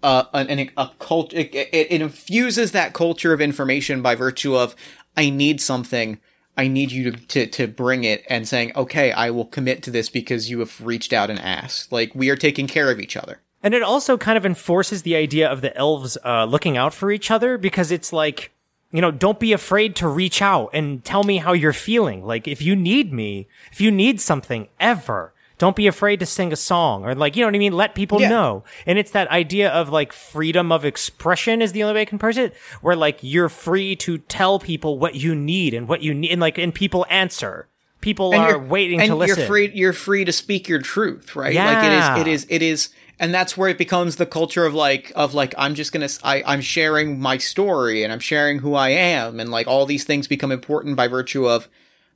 uh, 0.06 0.26
an, 0.34 0.70
a 0.78 0.91
cult. 0.99 1.34
It, 1.34 1.53
it, 1.56 1.88
it 1.89 2.01
infuses 2.01 2.72
that 2.72 2.93
culture 2.93 3.34
of 3.34 3.41
information 3.41 4.03
by 4.03 4.14
virtue 4.14 4.56
of 4.56 4.76
I 5.18 5.30
need 5.30 5.60
something. 5.60 6.20
I 6.56 6.68
need 6.68 6.91
you 6.91 7.12
to, 7.12 7.18
to 7.18 7.47
to 7.47 7.68
bring 7.68 8.03
it 8.03 8.24
and 8.30 8.47
saying, 8.47 8.72
okay, 8.76 9.12
I 9.12 9.32
will 9.32 9.45
commit 9.45 9.82
to 9.84 9.91
this 9.91 10.10
because 10.10 10.49
you 10.49 10.60
have 10.60 10.80
reached 10.80 11.12
out 11.12 11.30
and 11.30 11.39
asked. 11.39 11.91
Like 11.91 12.14
we 12.14 12.30
are 12.30 12.36
taking 12.36 12.68
care 12.68 12.91
of 12.91 12.99
each 12.99 13.18
other. 13.18 13.41
And 13.64 13.74
it 13.74 13.82
also 13.82 14.16
kind 14.16 14.38
of 14.38 14.45
enforces 14.45 15.01
the 15.01 15.16
idea 15.16 15.51
of 15.51 15.62
the 15.62 15.76
elves 15.76 16.20
uh, 16.24 16.45
looking 16.45 16.78
out 16.78 16.93
for 16.93 17.12
each 17.12 17.32
other 17.32 17.58
because 17.58 17.91
it's 17.91 18.14
like, 18.14 18.51
you 18.91 19.01
know, 19.01 19.10
don't 19.10 19.39
be 19.39 19.53
afraid 19.53 19.95
to 19.95 20.08
reach 20.08 20.39
out 20.39 20.70
and 20.72 21.03
tell 21.03 21.24
me 21.24 21.38
how 21.38 21.53
you're 21.53 21.74
feeling. 21.74 22.24
Like, 22.24 22.47
if 22.47 22.62
you 22.62 22.76
need 22.76 23.12
me, 23.12 23.47
if 23.72 23.82
you 23.82 23.89
need 23.89 24.22
something 24.22 24.68
ever, 24.80 25.34
don't 25.58 25.76
be 25.76 25.88
afraid 25.88 26.20
to 26.20 26.26
sing 26.26 26.51
a 26.51 26.56
song 26.56 27.06
or 27.06 27.16
like, 27.16 27.36
you 27.36 27.41
know 27.41 27.47
what 27.47 27.56
I 27.56 27.60
mean? 27.60 27.74
Let 27.74 27.95
people 27.95 28.20
Yeah. 28.22 28.30
know. 28.30 28.64
And 28.86 28.99
it's 28.99 29.12
that 29.12 29.30
idea 29.30 29.70
of 29.70 29.89
like 29.89 30.12
freedom 30.14 30.72
of 30.72 30.84
expression 30.86 31.62
is 31.62 31.72
the 31.72 31.84
only 31.84 31.95
way 31.95 32.01
I 32.01 32.06
can 32.06 32.20
put 32.20 32.38
it, 32.38 32.53
where 32.82 32.95
like 32.95 33.20
you're 33.22 33.49
free 33.49 33.95
to 33.97 34.18
tell 34.18 34.60
people 34.60 34.99
what 34.99 35.16
you 35.16 35.34
need 35.36 35.74
and 35.74 35.88
what 35.88 36.01
you 36.01 36.14
need. 36.14 36.32
And 36.32 36.41
like, 36.41 36.58
and 36.58 36.74
people 36.74 37.06
answer. 37.10 37.68
People 38.01 38.36
are 38.36 38.51
you're- 38.51 38.66
waiting 38.68 38.99
and 39.01 39.10
to 39.10 39.16
listen. 39.16 39.38
You're 39.39 39.47
free. 39.47 39.72
You're 39.74 39.93
free 39.93 40.26
to 40.26 40.32
speak 40.32 40.68
your 40.68 40.80
truth, 40.80 41.36
right? 41.36 41.47
Like 41.47 41.53
Yeah. 41.56 41.86
it 42.18 42.22
is. 42.22 42.22
It 42.22 42.28
is. 42.32 42.47
It 42.49 42.62
is. 42.62 42.89
And 43.18 43.34
that's 43.34 43.56
where 43.56 43.70
it 43.70 43.78
becomes 43.78 44.18
the 44.18 44.26
culture 44.26 44.66
of 44.66 44.74
like 44.76 45.12
of 45.16 45.34
like 45.34 45.56
I'm 45.58 45.74
just 45.74 45.93
gonna 45.93 46.10
I, 46.22 46.43
i'm 46.45 46.60
sharing 46.60 47.18
my 47.18 47.38
story 47.38 48.03
and 48.03 48.12
I'm 48.12 48.20
sharing 48.20 48.60
who 48.60 48.76
I 48.76 48.89
am 48.89 49.39
and 49.39 49.49
like 49.49 49.68
all 49.68 49.86
these 49.86 50.03
things 50.03 50.28
become 50.28 50.51
important 50.51 50.97
by 50.97 51.08
virtue 51.08 51.47
of 51.47 51.70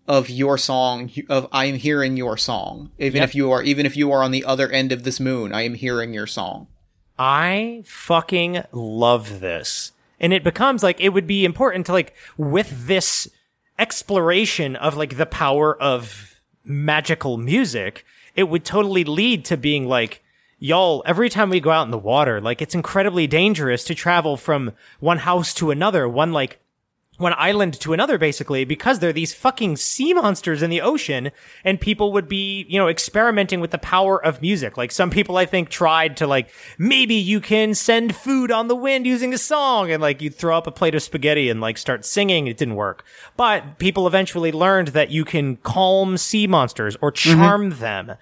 of 0.08 0.30
your 0.30 0.58
song 0.58 1.12
of 1.30 1.48
I'm 1.52 1.76
hearing 1.76 2.18
your 2.18 2.36
song 2.38 2.92
even 2.98 3.22
Yep. 3.22 3.30
if 3.30 3.36
you 3.36 3.52
are 3.52 3.62
even 3.62 3.86
if 3.86 3.96
you 3.96 4.12
are 4.12 4.24
on 4.24 4.32
the 4.32 4.44
other 4.46 4.70
end 4.70 4.92
of 4.92 5.04
this 5.04 5.20
moon 5.20 5.54
I 5.54 5.62
am 5.62 5.76
hearing 5.76 6.14
your 6.14 6.28
song. 6.28 6.68
I 7.18 7.84
fucking 7.86 8.64
love 8.72 9.40
this. 9.42 9.92
And 10.20 10.34
it 10.34 10.44
becomes 10.44 10.84
like 10.84 11.00
it 11.00 11.10
would 11.10 11.28
be 11.28 11.46
important 11.46 11.86
to 11.88 11.92
like 11.94 12.14
with 12.38 12.88
this 12.88 13.28
exploration 13.78 14.76
of 14.76 14.98
like 14.98 15.18
the 15.18 15.26
power 15.26 15.76
of 15.82 16.40
magical 16.64 17.38
music, 17.38 18.06
it 18.36 18.44
would 18.44 18.64
totally 18.66 19.04
lead 19.04 19.46
to 19.46 19.58
being 19.58 19.86
like, 19.88 20.24
y'all, 20.60 21.02
every 21.06 21.30
time 21.30 21.50
we 21.50 21.60
go 21.60 21.72
out 21.72 21.86
in 21.86 21.92
the 21.92 21.98
water, 21.98 22.42
like 22.42 22.62
it's 22.62 22.76
incredibly 22.76 23.28
dangerous 23.28 23.84
to 23.86 23.96
travel 23.96 24.38
from 24.38 24.74
one 25.00 25.20
house 25.20 25.54
to 25.54 25.72
another, 25.72 26.08
one 26.08 26.32
like 26.34 26.60
one 27.20 27.34
island 27.38 27.80
to 27.82 27.94
another 27.94 28.18
basically 28.18 28.66
because 28.66 29.00
there 29.00 29.10
are 29.10 29.14
these 29.14 29.34
fucking 29.34 29.76
sea 29.78 30.14
monsters 30.14 30.62
in 30.62 30.70
the 30.70 30.82
ocean 30.82 31.32
and 31.64 31.80
people 31.80 32.14
would 32.14 32.28
be, 32.28 32.66
you 32.70 32.80
know, 32.80 32.88
experimenting 32.88 33.60
with 33.60 33.72
the 33.72 33.78
power 33.78 34.24
of 34.24 34.42
music. 34.42 34.78
Like 34.78 34.92
some 34.92 35.10
people 35.10 35.38
I 35.38 35.46
think 35.46 35.70
tried 35.70 36.18
to 36.18 36.28
like, 36.28 36.50
maybe 36.78 37.16
you 37.16 37.42
can 37.42 37.76
send 37.76 38.16
food 38.16 38.52
on 38.52 38.68
the 38.68 38.76
wind 38.76 39.06
using 39.06 39.34
a 39.34 39.38
song 39.38 39.92
and 39.92 40.02
like 40.02 40.22
you 40.22 40.30
throw 40.30 40.58
up 40.58 40.66
a 40.66 40.72
plate 40.72 40.96
of 40.96 41.04
spaghetti 41.04 41.50
and 41.50 41.60
like 41.60 41.78
start 41.78 42.06
singing. 42.06 42.48
It 42.48 42.58
didn't 42.58 42.76
work. 42.76 43.04
But 43.36 43.80
people 43.80 44.08
eventually 44.08 44.52
learned 44.52 44.90
that 44.90 45.12
you 45.12 45.26
can 45.26 45.58
calm 45.58 46.18
sea 46.18 46.48
monsters 46.48 46.96
or 47.02 47.12
mm-hmm. 47.12 47.42
charm 47.42 47.70
them. 47.80 48.16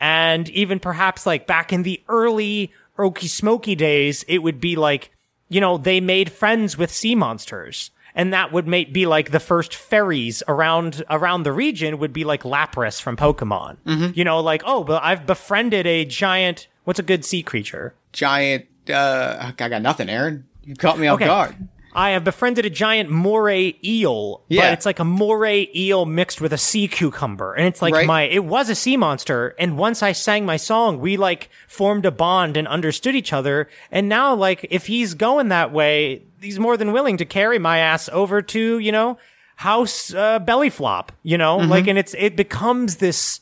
And 0.00 0.48
even 0.50 0.80
perhaps 0.80 1.24
like 1.24 1.46
back 1.46 1.72
in 1.72 1.84
the 1.84 2.02
early 2.08 2.72
Okie 2.98 3.28
Smoky 3.28 3.74
days, 3.74 4.24
it 4.28 4.38
would 4.38 4.60
be 4.60 4.76
like, 4.76 5.12
you 5.48 5.60
know, 5.60 5.78
they 5.78 6.00
made 6.00 6.32
friends 6.32 6.78
with 6.78 6.90
sea 6.90 7.14
monsters. 7.14 7.90
And 8.14 8.32
that 8.32 8.52
would 8.52 8.66
make 8.66 8.92
be 8.92 9.06
like 9.06 9.30
the 9.30 9.40
first 9.40 9.74
fairies 9.74 10.42
around 10.48 11.04
around 11.08 11.44
the 11.44 11.52
region 11.52 11.98
would 11.98 12.12
be 12.12 12.24
like 12.24 12.42
Lapras 12.42 13.00
from 13.00 13.16
Pokemon. 13.16 13.76
You 14.16 14.24
know, 14.24 14.40
like 14.40 14.62
oh, 14.64 14.84
but 14.84 15.02
I've 15.02 15.26
befriended 15.26 15.86
a 15.86 16.04
giant. 16.04 16.66
What's 16.84 16.98
a 16.98 17.04
good 17.04 17.24
sea 17.24 17.42
creature? 17.42 17.94
Giant. 18.12 18.66
Uh, 18.88 19.52
I 19.58 19.68
got 19.68 19.82
nothing, 19.82 20.08
Aaron. 20.08 20.46
You 20.64 20.74
caught 20.74 20.98
me 20.98 21.06
off 21.06 21.16
Okay. 21.16 21.26
guard. 21.26 21.54
I 21.92 22.10
have 22.10 22.22
befriended 22.24 22.64
a 22.66 22.70
giant 22.70 23.10
moray 23.10 23.74
eel, 23.84 24.42
Yeah. 24.48 24.62
but 24.62 24.72
it's 24.74 24.86
like 24.86 24.98
a 25.00 25.04
moray 25.04 25.68
eel 25.74 26.06
mixed 26.06 26.40
with 26.40 26.52
a 26.52 26.58
sea 26.58 26.86
cucumber. 26.88 27.54
And 27.54 27.66
it's 27.66 27.82
like 27.82 27.94
Right. 27.94 28.06
my, 28.06 28.22
it 28.22 28.44
was 28.44 28.68
a 28.70 28.74
sea 28.74 28.96
monster. 28.96 29.54
And 29.58 29.76
once 29.76 30.02
I 30.02 30.12
sang 30.12 30.46
my 30.46 30.56
song, 30.56 31.00
we 31.00 31.16
like 31.16 31.48
formed 31.66 32.06
a 32.06 32.10
bond 32.10 32.56
and 32.56 32.68
understood 32.68 33.14
each 33.16 33.32
other. 33.32 33.68
And 33.90 34.08
now, 34.08 34.34
like, 34.34 34.66
if 34.70 34.86
he's 34.86 35.14
going 35.14 35.48
that 35.48 35.72
way, 35.72 36.22
he's 36.40 36.58
more 36.60 36.76
than 36.76 36.92
willing 36.92 37.16
to 37.16 37.24
carry 37.24 37.58
my 37.58 37.78
ass 37.78 38.08
over 38.12 38.40
to, 38.42 38.78
you 38.78 38.92
know, 38.92 39.18
house, 39.56 40.14
uh, 40.14 40.38
belly 40.38 40.70
flop, 40.70 41.12
you 41.22 41.36
know, 41.36 41.58
Mm-hmm. 41.58 41.70
like, 41.70 41.86
and 41.86 41.98
it's, 41.98 42.14
it 42.18 42.36
becomes 42.36 42.96
this 42.96 43.40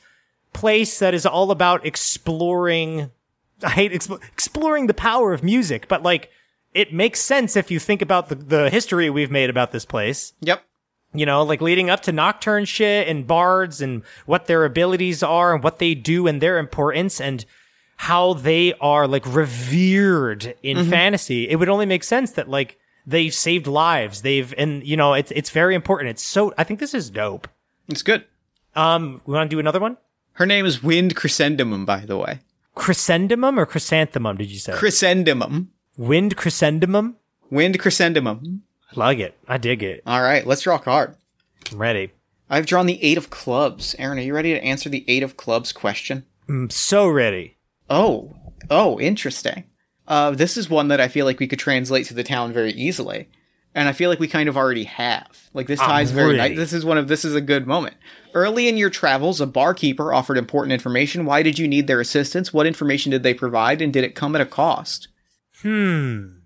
place 0.54 0.98
that 1.00 1.12
is 1.14 1.26
all 1.26 1.50
about 1.50 1.84
exploring 1.86 3.10
I 3.62 3.70
hate 3.70 3.92
expl- 3.92 4.22
exploring 4.32 4.86
the 4.86 4.94
power 4.94 5.32
of 5.32 5.42
music, 5.42 5.88
but 5.88 6.02
like 6.04 6.30
it 6.78 6.92
makes 6.92 7.20
sense 7.20 7.56
if 7.56 7.72
you 7.72 7.80
think 7.80 8.02
about 8.02 8.28
the, 8.28 8.36
the 8.36 8.70
history 8.70 9.10
we've 9.10 9.32
made 9.32 9.50
about 9.50 9.72
this 9.72 9.84
place. 9.84 10.32
Yep. 10.42 10.62
You 11.12 11.26
know, 11.26 11.42
like 11.42 11.60
leading 11.60 11.90
up 11.90 12.02
to 12.02 12.12
Nocturne 12.12 12.66
shit 12.66 13.08
and 13.08 13.26
bards 13.26 13.80
and 13.80 14.04
what 14.26 14.46
their 14.46 14.64
abilities 14.64 15.24
are 15.24 15.52
and 15.52 15.64
what 15.64 15.80
they 15.80 15.96
do 15.96 16.28
and 16.28 16.40
their 16.40 16.56
importance 16.56 17.20
and 17.20 17.44
how 17.96 18.34
they 18.34 18.74
are 18.74 19.08
like 19.08 19.26
revered 19.26 20.54
in 20.62 20.88
fantasy. 20.88 21.48
It 21.48 21.56
would 21.56 21.68
only 21.68 21.86
make 21.86 22.04
sense 22.04 22.30
that 22.32 22.48
like 22.48 22.78
they've 23.04 23.34
saved 23.34 23.66
lives. 23.66 24.22
They've 24.22 24.54
and 24.56 24.86
you 24.86 24.96
know 24.96 25.14
it's 25.14 25.32
it's 25.32 25.50
very 25.50 25.74
important. 25.74 26.10
It's 26.10 26.22
so 26.22 26.54
I 26.56 26.62
think 26.62 26.78
this 26.78 26.94
is 26.94 27.10
dope. 27.10 27.48
It's 27.88 28.02
good. 28.02 28.24
Um, 28.76 29.20
we 29.26 29.34
want 29.34 29.50
to 29.50 29.54
do 29.56 29.58
another 29.58 29.80
one? 29.80 29.96
Her 30.34 30.46
name 30.46 30.64
is 30.64 30.80
Wind 30.80 31.16
Crescendumum, 31.16 31.84
by 31.84 32.00
the 32.06 32.16
way. 32.16 32.38
Chrysanthemum 32.76 33.58
or 33.58 33.66
chrysanthemum? 33.66 34.36
Did 34.36 34.52
you 34.52 34.60
say 34.60 34.74
Crescendumum. 34.74 35.70
Wind 35.98 36.36
chrysanthemum? 36.36 37.16
Wind 37.50 37.78
Crescendumum. 37.78 38.60
I 38.90 38.98
like 38.98 39.18
it. 39.18 39.36
I 39.46 39.58
dig 39.58 39.82
it. 39.82 40.02
All 40.06 40.22
right, 40.22 40.46
let's 40.46 40.62
draw 40.62 40.76
a 40.76 40.80
card. 40.80 41.16
I'm 41.72 41.78
ready. 41.78 42.12
I've 42.50 42.66
drawn 42.66 42.86
the 42.86 43.02
Eight 43.02 43.18
of 43.18 43.30
Clubs. 43.30 43.94
Aaron, 43.98 44.18
are 44.18 44.22
you 44.22 44.34
ready 44.34 44.52
to 44.52 44.64
answer 44.64 44.88
the 44.88 45.04
Eight 45.08 45.22
of 45.22 45.36
Clubs 45.36 45.72
question? 45.72 46.24
I'm 46.48 46.70
so 46.70 47.06
ready. 47.08 47.56
Oh, 47.90 48.34
oh, 48.70 48.98
interesting. 49.00 49.64
Uh, 50.06 50.30
this 50.30 50.56
is 50.56 50.70
one 50.70 50.88
that 50.88 51.00
I 51.00 51.08
feel 51.08 51.26
like 51.26 51.38
we 51.38 51.46
could 51.46 51.58
translate 51.58 52.06
to 52.06 52.14
the 52.14 52.24
town 52.24 52.52
very 52.52 52.72
easily, 52.72 53.28
and 53.74 53.88
I 53.88 53.92
feel 53.92 54.08
like 54.08 54.20
we 54.20 54.28
kind 54.28 54.48
of 54.48 54.56
already 54.56 54.84
have. 54.84 55.50
Like 55.52 55.66
this 55.66 55.80
ties 55.80 56.10
very 56.10 56.36
ready. 56.36 56.54
nice. 56.54 56.56
This 56.56 56.72
is 56.72 56.84
one 56.84 56.96
of 56.96 57.08
this 57.08 57.26
is 57.26 57.34
a 57.34 57.42
good 57.42 57.66
moment. 57.66 57.96
Early 58.32 58.68
in 58.68 58.78
your 58.78 58.88
travels, 58.88 59.40
a 59.42 59.46
barkeeper 59.46 60.14
offered 60.14 60.38
important 60.38 60.72
information. 60.72 61.26
Why 61.26 61.42
did 61.42 61.58
you 61.58 61.68
need 61.68 61.86
their 61.86 62.00
assistance? 62.00 62.54
What 62.54 62.66
information 62.66 63.10
did 63.10 63.22
they 63.22 63.34
provide, 63.34 63.82
and 63.82 63.92
did 63.92 64.04
it 64.04 64.14
come 64.14 64.34
at 64.34 64.40
a 64.40 64.46
cost? 64.46 65.08
Hmm. 65.62 66.38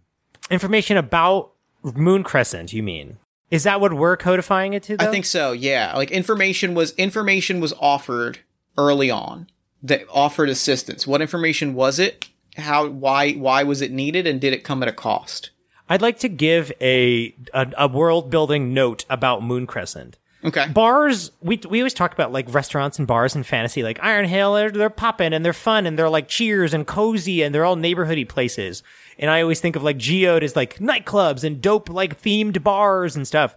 Information 0.51 0.97
about 0.97 1.53
Moon 1.83 2.23
Crescent, 2.23 2.73
you 2.73 2.83
mean? 2.83 3.19
Is 3.51 3.65
that 3.65 3.81
what 3.81 3.93
we're 3.93 4.17
codifying 4.17 4.73
it 4.73 4.83
to? 4.85 4.97
Though? 4.97 5.07
I 5.07 5.11
think 5.11 5.27
so. 5.27 5.53
Yeah, 5.53 5.95
like 5.95 6.11
information 6.11 6.75
was 6.75 6.93
information 6.93 7.61
was 7.61 7.75
offered 7.79 8.39
early 8.79 9.11
on 9.11 9.49
that 9.83 10.07
offered 10.11 10.49
assistance. 10.49 11.07
What 11.07 11.21
information 11.21 11.75
was 11.75 11.99
it? 11.99 12.29
How? 12.57 12.89
Why? 12.89 13.33
Why 13.33 13.63
was 13.63 13.83
it 13.83 13.93
needed? 13.93 14.27
And 14.27 14.41
did 14.41 14.55
it 14.55 14.65
come 14.65 14.83
at 14.83 14.89
a 14.89 14.93
cost? 14.93 15.51
I'd 15.89 16.01
like 16.01 16.19
to 16.21 16.29
give 16.31 16.73
a 16.81 17.35
a, 17.53 17.71
a 17.77 17.89
world 17.89 18.31
building 18.31 18.73
note 18.73 19.05
about 19.11 19.43
Moon 19.43 19.67
Crescent. 19.67 20.17
Okay. 20.45 20.67
Bars, 20.69 21.31
we 21.41 21.61
we 21.69 21.81
always 21.81 21.95
talk 21.95 22.13
about 22.13 22.33
like 22.33 22.53
restaurants 22.53 22.99
and 22.99 23.07
bars 23.07 23.37
and 23.37 23.47
fantasy, 23.47 23.83
like 23.83 23.99
Iron 24.03 24.27
Hill. 24.27 24.55
They're 24.55 24.71
they're 24.71 24.91
popping 24.91 25.33
and 25.33 25.45
they're 25.45 25.53
fun 25.53 25.87
and 25.87 25.97
they're 25.97 26.09
like 26.11 26.27
cheers 26.27 26.75
and 26.75 26.87
cozy 26.87 27.43
and 27.43 27.55
they're 27.55 27.65
all 27.65 27.77
neighborhoody 27.77 28.29
places. 28.29 28.83
And 29.19 29.31
I 29.31 29.41
always 29.41 29.61
think 29.61 29.77
of 29.77 29.85
like 29.85 29.99
Geode 29.99 30.43
as 30.43 30.57
like 30.57 30.79
nightclubs 30.79 31.45
and 31.45 31.61
dope 31.61 31.89
like 31.89 32.21
themed 32.21 32.63
bars 32.63 33.15
and 33.15 33.27
stuff. 33.27 33.55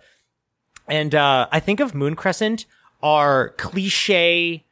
And 0.87 1.15
uh, 1.15 1.47
I 1.51 1.59
think 1.59 1.79
of 1.79 1.95
Moon 1.95 2.15
Crescent 2.15 2.67
are 3.01 3.49
cliche 3.57 4.63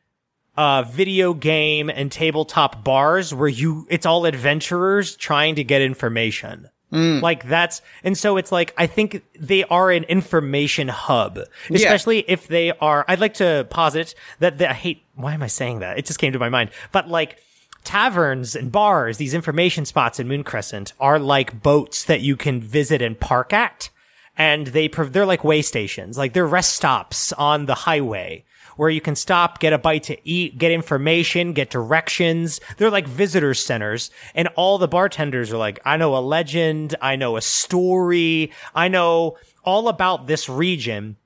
uh, 0.55 0.83
video 0.83 1.33
game 1.33 1.89
and 1.89 2.11
tabletop 2.11 2.83
bars 2.83 3.33
where 3.33 3.49
you 3.49 3.87
it's 3.89 4.05
all 4.05 4.25
adventurers 4.25 5.15
trying 5.15 5.55
to 5.55 5.63
get 5.63 5.81
information. 5.81 6.69
Mm. 6.93 7.21
Like 7.21 7.47
that's 7.47 7.81
and 8.03 8.17
so 8.17 8.37
it's 8.37 8.51
like 8.51 8.73
I 8.77 8.85
think 8.85 9.23
they 9.37 9.63
are 9.65 9.89
an 9.89 10.03
information 10.03 10.87
hub, 10.87 11.39
especially 11.71 12.19
if 12.27 12.47
they 12.47 12.71
are. 12.71 13.03
I'd 13.07 13.19
like 13.19 13.33
to 13.35 13.67
posit 13.69 14.13
that 14.39 14.59
the, 14.59 14.69
I 14.69 14.73
hate. 14.73 15.03
Why 15.15 15.33
am 15.33 15.41
I 15.41 15.47
saying 15.47 15.79
that? 15.79 15.97
It 15.97 16.05
just 16.05 16.19
came 16.19 16.33
to 16.33 16.39
my 16.39 16.49
mind. 16.49 16.69
But 16.91 17.09
like 17.09 17.39
taverns 17.83 18.55
and 18.55 18.71
bars, 18.71 19.17
these 19.17 19.33
information 19.33 19.85
spots 19.85 20.19
in 20.19 20.27
Moon 20.27 20.43
Crescent 20.43 20.93
are 20.99 21.17
like 21.17 21.61
boats 21.63 22.05
that 22.05 22.21
you 22.21 22.37
can 22.37 22.61
visit 22.61 23.01
and 23.01 23.19
park 23.19 23.53
at 23.53 23.89
and 24.37 24.67
they 24.67 24.87
they're 24.87 25.25
like 25.25 25.43
way 25.43 25.61
stations, 25.61 26.17
like 26.17 26.33
they're 26.33 26.47
rest 26.47 26.75
stops 26.75 27.33
on 27.33 27.65
the 27.65 27.75
highway 27.75 28.43
where 28.75 28.89
you 28.89 29.01
can 29.01 29.15
stop, 29.15 29.59
get 29.59 29.73
a 29.73 29.77
bite 29.77 30.03
to 30.03 30.17
eat, 30.27 30.57
get 30.57 30.71
information, 30.71 31.53
get 31.53 31.69
directions. 31.69 32.59
They're 32.77 32.89
like 32.89 33.07
visitor 33.07 33.53
centers, 33.53 34.11
and 34.33 34.47
all 34.55 34.77
the 34.77 34.87
bartenders 34.87 35.51
are 35.51 35.57
like, 35.57 35.79
I 35.85 35.97
know 35.97 36.15
a 36.15 36.19
legend, 36.19 36.95
I 37.01 37.15
know 37.15 37.37
a 37.37 37.41
story, 37.41 38.51
I 38.73 38.87
know 38.87 39.37
all 39.63 39.87
about 39.87 40.27
this 40.27 40.49
region. 40.49 41.17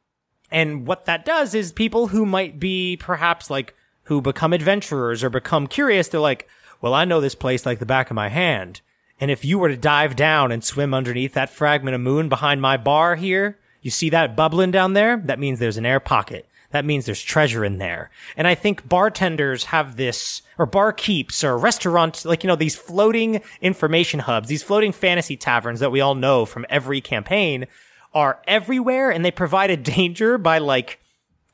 And 0.51 0.87
what 0.87 1.05
that 1.05 1.25
does 1.25 1.53
is 1.53 1.71
people 1.71 2.07
who 2.07 2.25
might 2.25 2.59
be 2.59 2.97
perhaps 2.97 3.49
like 3.49 3.73
who 4.03 4.21
become 4.21 4.53
adventurers 4.53 5.23
or 5.23 5.29
become 5.29 5.67
curious, 5.67 6.07
they're 6.07 6.19
like, 6.19 6.47
well, 6.81 6.93
I 6.93 7.05
know 7.05 7.19
this 7.19 7.35
place 7.35 7.65
like 7.65 7.79
the 7.79 7.85
back 7.85 8.09
of 8.09 8.15
my 8.15 8.29
hand. 8.29 8.81
And 9.19 9.31
if 9.31 9.43
you 9.43 9.57
were 9.57 9.69
to 9.69 9.77
dive 9.77 10.15
down 10.15 10.51
and 10.51 10.63
swim 10.63 10.93
underneath 10.93 11.33
that 11.33 11.49
fragment 11.49 11.95
of 11.95 12.01
moon 12.01 12.29
behind 12.29 12.61
my 12.61 12.77
bar 12.77 13.15
here, 13.15 13.57
you 13.81 13.91
see 13.91 14.09
that 14.11 14.35
bubbling 14.35 14.71
down 14.71 14.93
there? 14.93 15.17
That 15.17 15.39
means 15.39 15.59
there's 15.59 15.77
an 15.77 15.85
air 15.85 15.99
pocket. 15.99 16.47
That 16.71 16.85
means 16.85 17.05
there's 17.05 17.21
treasure 17.21 17.63
in 17.63 17.77
there. 17.77 18.09
And 18.35 18.47
I 18.47 18.55
think 18.55 18.87
bartenders 18.87 19.65
have 19.65 19.95
this, 19.95 20.41
or 20.57 20.67
barkeeps, 20.67 21.43
or 21.43 21.57
restaurants, 21.57 22.25
like, 22.25 22.43
you 22.43 22.47
know, 22.47 22.55
these 22.55 22.75
floating 22.75 23.41
information 23.61 24.21
hubs, 24.21 24.49
these 24.49 24.63
floating 24.63 24.91
fantasy 24.91 25.37
taverns 25.37 25.79
that 25.79 25.91
we 25.91 26.01
all 26.01 26.15
know 26.15 26.45
from 26.45 26.65
every 26.69 26.99
campaign 26.99 27.67
are 28.13 28.41
everywhere 28.47 29.11
and 29.11 29.23
they 29.23 29.31
provide 29.31 29.69
a 29.69 29.77
danger 29.97 30.37
by 30.37 30.57
like, 30.57 30.99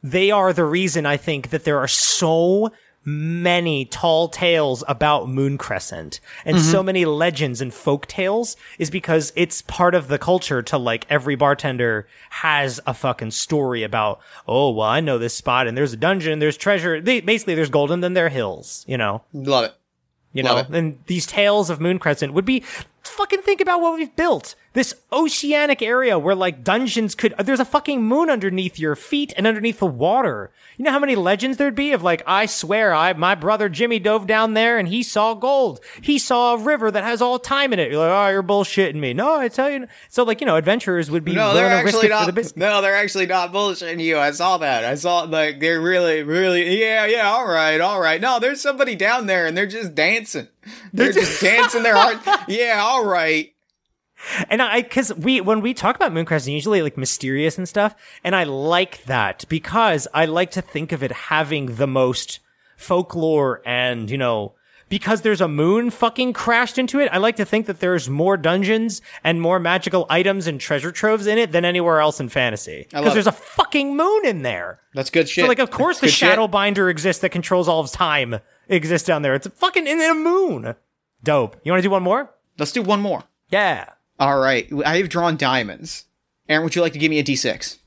they 0.01 0.31
are 0.31 0.51
the 0.51 0.65
reason 0.65 1.05
I 1.05 1.17
think 1.17 1.51
that 1.51 1.63
there 1.63 1.79
are 1.79 1.87
so 1.87 2.71
many 3.05 3.85
tall 3.85 4.29
tales 4.29 4.83
about 4.87 5.27
Moon 5.29 5.57
Crescent 5.57 6.19
and 6.45 6.59
so 6.59 6.77
mm-hmm. 6.77 6.85
many 6.85 7.05
legends 7.05 7.61
and 7.61 7.73
folk 7.73 8.07
tales 8.07 8.55
is 8.79 8.89
because 8.89 9.33
it's 9.35 9.61
part 9.63 9.95
of 9.95 10.07
the 10.07 10.17
culture 10.17 10.61
to 10.61 10.77
like 10.77 11.05
every 11.09 11.35
bartender 11.35 12.07
has 12.29 12.79
a 12.85 12.93
fucking 12.93 13.31
story 13.31 13.83
about, 13.83 14.19
oh, 14.47 14.71
well, 14.71 14.87
I 14.87 14.99
know 14.99 15.17
this 15.17 15.33
spot 15.33 15.67
and 15.67 15.77
there's 15.77 15.93
a 15.93 15.97
dungeon, 15.97 16.39
there's 16.39 16.57
treasure. 16.57 17.01
They, 17.01 17.21
basically, 17.21 17.55
there's 17.55 17.69
gold 17.69 17.91
and 17.91 18.03
then 18.03 18.13
there 18.13 18.27
are 18.27 18.29
hills, 18.29 18.85
you 18.87 18.97
know? 18.97 19.23
Love 19.33 19.65
it. 19.65 19.73
You 20.33 20.41
know, 20.41 20.57
it. 20.57 20.69
and 20.69 20.97
these 21.05 21.27
tales 21.27 21.69
of 21.69 21.79
Moon 21.79 21.99
Crescent 21.99 22.33
would 22.33 22.45
be 22.45 22.63
fucking 23.09 23.41
think 23.41 23.61
about 23.61 23.81
what 23.81 23.95
we've 23.95 24.15
built. 24.15 24.55
This 24.73 24.95
oceanic 25.11 25.83
area 25.83 26.17
where 26.17 26.33
like 26.33 26.63
dungeons 26.63 27.13
could 27.13 27.35
there's 27.37 27.59
a 27.59 27.65
fucking 27.65 28.01
moon 28.01 28.31
underneath 28.31 28.79
your 28.79 28.95
feet 28.95 29.31
and 29.37 29.45
underneath 29.45 29.77
the 29.79 29.85
water. 29.85 30.49
You 30.77 30.85
know 30.85 30.91
how 30.91 30.97
many 30.97 31.15
legends 31.15 31.57
there'd 31.57 31.75
be 31.75 31.91
of 31.91 32.01
like 32.01 32.23
I 32.25 32.47
swear 32.47 32.91
I 32.91 33.13
my 33.13 33.35
brother 33.35 33.69
Jimmy 33.69 33.99
dove 33.99 34.25
down 34.25 34.55
there 34.55 34.79
and 34.79 34.87
he 34.87 35.03
saw 35.03 35.35
gold. 35.35 35.79
He 36.01 36.17
saw 36.17 36.55
a 36.55 36.57
river 36.57 36.89
that 36.89 37.03
has 37.03 37.21
all 37.21 37.37
time 37.37 37.71
in 37.71 37.77
it. 37.77 37.91
You're 37.91 37.99
like, 37.99 38.09
"Oh, 38.11 38.31
you're 38.31 38.41
bullshitting 38.41 38.95
me." 38.95 39.13
No, 39.13 39.35
I 39.35 39.47
tell 39.47 39.69
you. 39.69 39.87
So 40.09 40.23
like, 40.23 40.41
you 40.41 40.47
know, 40.47 40.55
adventurers 40.55 41.11
would 41.11 41.23
be 41.23 41.35
No, 41.35 41.53
they're 41.53 41.67
actually 41.67 42.07
the 42.07 42.09
not. 42.09 42.33
business. 42.33 42.57
No, 42.57 42.81
they're 42.81 42.95
actually 42.95 43.27
not 43.27 43.53
bullshitting 43.53 43.99
you. 43.99 44.17
I 44.17 44.31
saw 44.31 44.57
that. 44.57 44.85
I 44.85 44.95
saw 44.95 45.19
like 45.21 45.59
they're 45.59 45.81
really, 45.81 46.23
really. 46.23 46.79
Yeah, 46.79 47.05
yeah. 47.05 47.29
All 47.29 47.45
right, 47.45 47.79
all 47.79 47.99
right. 47.99 48.19
No, 48.19 48.39
there's 48.39 48.59
somebody 48.61 48.95
down 48.95 49.27
there, 49.27 49.45
and 49.45 49.55
they're 49.55 49.67
just 49.67 49.93
dancing. 49.93 50.47
They're 50.93 51.11
just 51.11 51.41
dancing 51.41 51.83
their 51.83 51.95
heart. 51.95 52.17
Yeah, 52.47 52.79
all 52.81 53.05
right. 53.05 53.53
And 54.49 54.61
I, 54.61 54.81
cause 54.83 55.13
we, 55.15 55.41
when 55.41 55.61
we 55.61 55.73
talk 55.73 55.95
about 55.95 56.13
Moon 56.13 56.25
Crescent, 56.25 56.53
usually 56.53 56.81
like 56.81 56.97
mysterious 56.97 57.57
and 57.57 57.67
stuff. 57.67 57.93
And 58.23 58.35
I 58.35 58.43
like 58.45 59.03
that 59.03 59.45
because 59.49 60.07
I 60.13 60.25
like 60.25 60.51
to 60.51 60.61
think 60.61 60.91
of 60.91 61.03
it 61.03 61.11
having 61.11 61.75
the 61.75 61.87
most 61.87 62.39
folklore 62.77 63.61
and, 63.65 64.09
you 64.09 64.17
know, 64.17 64.53
because 64.89 65.21
there's 65.21 65.41
a 65.41 65.47
moon 65.47 65.89
fucking 65.89 66.33
crashed 66.33 66.77
into 66.77 66.99
it. 66.99 67.09
I 67.11 67.17
like 67.17 67.37
to 67.37 67.45
think 67.45 67.65
that 67.65 67.79
there's 67.79 68.09
more 68.09 68.37
dungeons 68.37 69.01
and 69.23 69.41
more 69.41 69.59
magical 69.59 70.05
items 70.07 70.45
and 70.45 70.59
treasure 70.61 70.91
troves 70.91 71.25
in 71.25 71.39
it 71.39 71.51
than 71.51 71.65
anywhere 71.65 71.99
else 71.99 72.19
in 72.19 72.29
fantasy. 72.29 72.85
Because 72.91 73.13
there's 73.13 73.27
it. 73.27 73.33
a 73.33 73.37
fucking 73.37 73.97
moon 73.97 74.25
in 74.25 74.43
there. 74.43 74.79
That's 74.93 75.09
good 75.09 75.27
shit. 75.27 75.45
So 75.45 75.47
like, 75.47 75.59
of 75.59 75.71
course, 75.71 75.99
the 75.99 76.07
Good 76.07 76.13
shit. 76.13 76.37
Shadowbinder 76.37 76.91
exists 76.91 77.21
that 77.23 77.29
controls 77.29 77.67
all 77.67 77.79
of 77.79 77.91
time 77.91 78.39
exists 78.67 79.07
down 79.07 79.21
there. 79.21 79.35
It's 79.35 79.47
a 79.47 79.51
fucking 79.51 79.87
in 79.87 80.01
a 80.01 80.13
moon. 80.13 80.75
Dope. 81.23 81.57
You 81.63 81.71
want 81.71 81.81
to 81.81 81.87
do 81.87 81.91
one 81.91 82.03
more? 82.03 82.33
Let's 82.57 82.71
do 82.71 82.81
one 82.81 83.01
more. 83.01 83.23
Yeah. 83.49 83.89
All 84.19 84.39
right. 84.39 84.69
I 84.85 84.97
have 84.97 85.09
drawn 85.09 85.37
diamonds. 85.37 86.05
Aaron, 86.49 86.63
would 86.63 86.75
you 86.75 86.81
like 86.81 86.93
to 86.93 86.99
give 86.99 87.09
me 87.09 87.19
a 87.19 87.23
d6? 87.23 87.77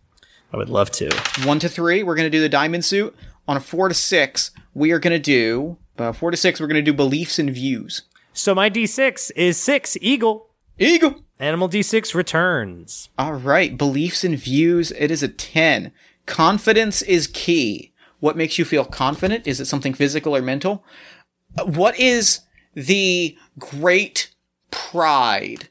I 0.53 0.57
would 0.57 0.71
love 0.71 0.91
to. 0.93 1.11
One 1.45 1.59
to 1.59 1.69
three, 1.69 2.03
we're 2.03 2.15
going 2.15 2.31
to 2.31 2.37
do 2.37 2.41
the 2.41 2.49
diamond 2.49 2.85
suit. 2.85 3.15
On 3.49 3.57
a 3.57 3.61
four 3.61 3.89
to 3.89 3.95
six, 3.95 4.51
we 4.75 4.91
are 4.93 4.99
going 4.99 5.13
to 5.13 5.19
do 5.19 5.77
uh, 5.99 6.13
four 6.13 6.31
to 6.31 6.37
six. 6.37 6.61
We're 6.61 6.67
going 6.67 6.85
to 6.85 6.91
do 6.91 6.97
beliefs 6.97 7.39
and 7.39 7.51
views. 7.51 8.03
So 8.33 8.55
my 8.55 8.69
D6 8.71 9.33
is 9.37 9.57
six 9.57 9.97
eagle. 10.01 10.51
Eagle. 10.79 11.23
Animal 11.39 11.69
D6 11.69 12.15
returns. 12.15 13.09
All 13.19 13.35
right, 13.35 13.77
beliefs 13.77 14.25
and 14.25 14.39
views. 14.39 14.91
It 14.93 15.11
is 15.11 15.23
a 15.23 15.29
ten. 15.29 15.93
Confidence 16.27 17.03
is 17.03 17.27
key. 17.27 17.93
What 18.27 18.37
makes 18.37 18.59
you 18.59 18.65
feel 18.65 18.85
confident? 18.85 19.47
Is 19.47 19.61
it 19.61 19.67
something 19.67 19.95
physical 19.95 20.35
or 20.35 20.43
mental? 20.43 20.85
What 21.65 21.97
is 21.97 22.41
the 22.75 23.39
great 23.57 24.35
pride 24.73 25.69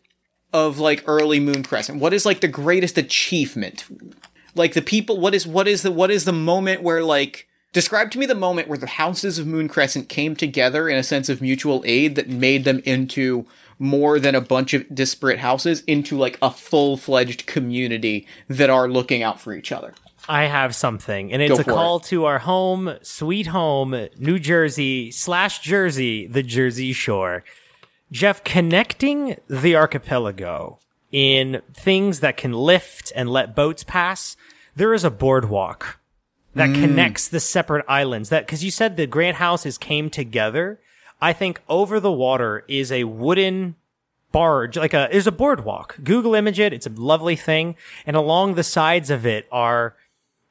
of 0.54 0.80
like 0.80 1.04
early 1.06 1.42
Moon 1.42 1.64
Crescent? 1.64 2.00
What 2.00 2.14
is 2.14 2.26
like 2.26 2.40
the 2.40 2.48
greatest 2.48 2.98
achievement? 2.98 3.84
Like 4.56 4.74
the 4.74 4.82
people. 4.82 5.20
What 5.20 5.36
is 5.36 5.46
what 5.46 5.68
is 5.68 5.82
the 5.82 5.92
what 5.92 6.10
is 6.10 6.24
the 6.24 6.32
moment 6.32 6.82
where 6.82 7.04
like 7.04 7.46
describe 7.74 8.10
to 8.12 8.20
me 8.20 8.26
the 8.26 8.36
moment 8.36 8.70
where 8.70 8.78
the 8.78 8.88
houses 8.88 9.38
of 9.38 9.46
Moon 9.46 9.68
Crescent 9.68 10.08
came 10.08 10.34
together 10.34 10.88
in 10.88 10.98
a 10.98 11.04
sense 11.04 11.28
of 11.28 11.42
mutual 11.42 11.84
aid 11.86 12.16
that 12.16 12.30
made 12.30 12.64
them 12.64 12.82
into 12.86 13.46
more 13.80 14.18
than 14.18 14.34
a 14.34 14.40
bunch 14.40 14.74
of 14.74 14.96
disparate 14.96 15.40
houses 15.40 15.84
into 15.88 16.18
like 16.18 16.38
a 16.42 16.50
full-fledged 16.50 17.46
community 17.48 18.26
that 18.48 18.70
are 18.70 18.88
looking 18.88 19.24
out 19.24 19.42
for 19.42 19.54
each 19.54 19.74
other. 19.74 19.94
I 20.28 20.46
have 20.46 20.76
something, 20.76 21.32
and 21.32 21.42
it's 21.42 21.56
Go 21.56 21.72
a 21.72 21.76
call 21.76 22.00
to 22.02 22.26
our 22.26 22.40
home, 22.40 22.98
sweet 23.02 23.48
home, 23.48 24.08
New 24.18 24.40
Jersey 24.40 25.12
slash 25.12 25.60
Jersey, 25.60 26.26
the 26.28 26.44
Jersey 26.44 26.94
Shore. 26.94 27.44
Jeff, 28.12 28.44
connecting 28.44 29.38
the 29.48 29.76
archipelago 29.76 30.80
in 31.12 31.62
things 31.74 32.20
that 32.22 32.38
can 32.38 32.54
lift 32.54 33.12
and 33.16 33.30
let 33.30 33.56
boats 33.56 33.84
pass, 33.84 34.36
there 34.76 34.94
is 34.94 35.04
a 35.04 35.12
boardwalk 35.12 36.00
that 36.54 36.74
connects 36.74 37.28
the 37.28 37.40
separate 37.40 37.86
islands. 37.88 38.30
That 38.30 38.46
because 38.46 38.64
you 38.64 38.72
said 38.72 38.98
the 38.98 39.08
Grant 39.08 39.38
houses 39.38 39.78
came 39.78 40.10
together. 40.10 40.80
I 41.22 41.34
think 41.34 41.62
over 41.70 42.00
the 42.00 42.12
water 42.12 42.64
is 42.68 42.92
a 42.92 43.04
wooden 43.04 43.76
barge, 44.32 44.78
like 44.78 44.94
a 44.94 45.08
there's 45.12 45.28
a 45.28 45.32
boardwalk. 45.32 45.98
Google 46.04 46.36
image 46.36 46.60
it; 46.60 46.74
it's 46.74 46.88
a 46.88 46.92
lovely 46.92 47.36
thing, 47.36 47.76
and 48.06 48.16
along 48.16 48.56
the 48.56 48.64
sides 48.64 49.10
of 49.10 49.26
it 49.26 49.48
are, 49.52 49.96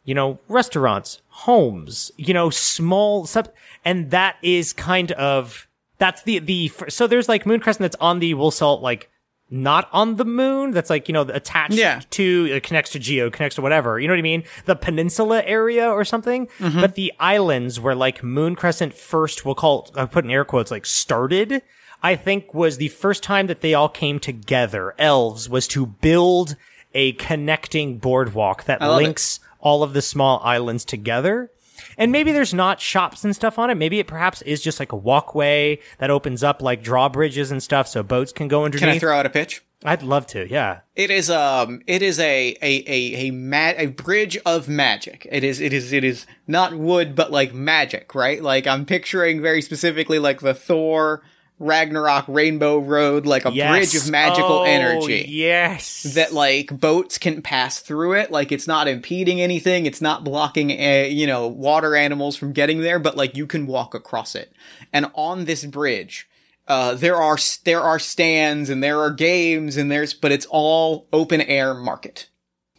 you 0.04 0.14
know, 0.14 0.38
restaurants, 0.48 1.20
homes, 1.28 2.10
you 2.16 2.34
know, 2.34 2.50
small 2.50 3.26
sub, 3.26 3.48
and 3.84 4.10
that 4.10 4.36
is 4.42 4.72
kind 4.72 5.12
of 5.12 5.66
that's 5.98 6.22
the 6.22 6.38
the 6.40 6.70
so 6.88 7.06
there's 7.06 7.28
like 7.28 7.46
Moon 7.46 7.60
Crescent 7.60 7.82
that's 7.82 7.96
on 8.00 8.18
the 8.18 8.34
Will 8.34 8.50
Salt 8.50 8.82
like 8.82 9.10
not 9.50 9.88
on 9.92 10.16
the 10.16 10.24
moon 10.24 10.70
that's 10.72 10.88
like 10.90 11.06
you 11.06 11.12
know 11.12 11.20
attached 11.22 11.74
Yeah. 11.74 12.00
to 12.10 12.48
it 12.50 12.62
connects 12.62 12.90
to 12.92 12.98
geo 12.98 13.28
connects 13.30 13.56
to 13.56 13.62
whatever 13.62 14.00
you 14.00 14.08
know 14.08 14.14
what 14.14 14.18
i 14.18 14.22
mean 14.22 14.42
the 14.64 14.74
peninsula 14.74 15.42
area 15.44 15.86
or 15.88 16.02
something 16.04 16.46
Mm-hmm. 16.58 16.80
but 16.80 16.94
the 16.94 17.12
islands 17.20 17.78
where 17.78 17.94
like 17.94 18.24
moon 18.24 18.56
crescent 18.56 18.94
first 18.94 19.44
we'll 19.44 19.54
call 19.54 19.84
it 19.94 19.98
i 19.98 20.06
put 20.06 20.24
in 20.24 20.30
air 20.30 20.46
quotes 20.46 20.70
like 20.70 20.86
started 20.86 21.60
i 22.02 22.16
think 22.16 22.54
was 22.54 22.78
the 22.78 22.88
first 22.88 23.22
time 23.22 23.46
that 23.46 23.60
they 23.60 23.74
all 23.74 23.90
came 23.90 24.18
together 24.18 24.94
elves 24.98 25.46
was 25.48 25.68
to 25.68 25.84
build 25.86 26.56
a 26.94 27.12
connecting 27.12 27.98
boardwalk 27.98 28.64
that 28.64 28.80
links 28.80 29.36
it. 29.36 29.43
All 29.64 29.82
of 29.82 29.94
the 29.94 30.02
small 30.02 30.40
islands 30.44 30.84
together 30.84 31.50
and 31.98 32.12
maybe 32.12 32.32
there's 32.32 32.54
not 32.54 32.80
shops 32.80 33.24
and 33.24 33.34
stuff 33.34 33.58
on 33.58 33.70
it. 33.70 33.74
Maybe 33.76 33.98
it 33.98 34.06
perhaps 34.06 34.42
is 34.42 34.62
just 34.62 34.80
like 34.80 34.92
a 34.92 34.96
walkway 34.96 35.80
that 35.98 36.10
opens 36.10 36.42
up 36.42 36.62
like 36.62 36.82
drawbridges 36.82 37.50
and 37.50 37.62
stuff 37.62 37.88
so 37.88 38.02
boats 38.02 38.32
can 38.32 38.48
go 38.48 38.64
underneath. 38.64 38.80
Can 38.80 38.96
I 38.96 38.98
throw 38.98 39.16
out 39.16 39.26
a 39.26 39.30
pitch? 39.30 39.62
I'd 39.86 40.02
love 40.02 40.26
to, 40.28 40.50
yeah. 40.50 40.80
It 40.96 41.10
is 41.10 41.28
um 41.28 41.82
it 41.86 42.00
is 42.00 42.18
a 42.18 42.56
a 42.62 42.84
a 42.86 43.28
a 43.28 43.30
ma- 43.32 43.74
a 43.76 43.86
bridge 43.86 44.38
of 44.46 44.66
magic. 44.68 45.26
It 45.30 45.44
is 45.44 45.60
it 45.60 45.74
is 45.74 45.92
it 45.92 46.04
is 46.04 46.26
not 46.46 46.74
wood 46.74 47.14
but 47.14 47.30
like 47.30 47.52
magic, 47.52 48.14
right? 48.14 48.42
Like 48.42 48.66
I'm 48.66 48.86
picturing 48.86 49.42
very 49.42 49.60
specifically 49.60 50.18
like 50.18 50.40
the 50.40 50.54
Thor 50.54 51.22
Ragnarok 51.60 52.24
Rainbow 52.26 52.78
Road 52.78 53.26
like 53.26 53.44
a 53.44 53.52
Yes. 53.52 53.70
bridge 53.92 54.02
of 54.02 54.10
magical 54.10 54.58
Oh, 54.60 54.64
energy. 54.64 55.24
Yes. 55.28 56.02
That 56.14 56.32
like 56.32 56.78
boats 56.80 57.16
can 57.18 57.42
pass 57.42 57.78
through 57.78 58.14
it, 58.14 58.30
like 58.30 58.50
it's 58.50 58.66
not 58.66 58.88
impeding 58.88 59.40
anything, 59.40 59.86
it's 59.86 60.00
not 60.00 60.24
blocking, 60.24 60.70
uh, 60.72 61.06
you 61.08 61.26
know, 61.26 61.46
water 61.46 61.94
animals 61.94 62.36
from 62.36 62.52
getting 62.52 62.80
there, 62.80 62.98
but 62.98 63.16
like 63.16 63.36
you 63.36 63.46
can 63.46 63.66
walk 63.66 63.94
across 63.94 64.34
it. 64.34 64.52
And 64.92 65.06
on 65.14 65.44
this 65.44 65.64
bridge, 65.64 66.28
uh, 66.66 66.94
there 66.94 67.16
are 67.16 67.38
there 67.64 67.82
are 67.82 67.98
stands 67.98 68.68
and 68.70 68.82
there 68.82 68.98
are 69.00 69.10
games 69.10 69.76
and 69.76 69.90
there's 69.92 70.12
but 70.14 70.32
it's 70.32 70.46
all 70.50 71.06
open 71.12 71.40
air 71.42 71.72
market. 71.74 72.28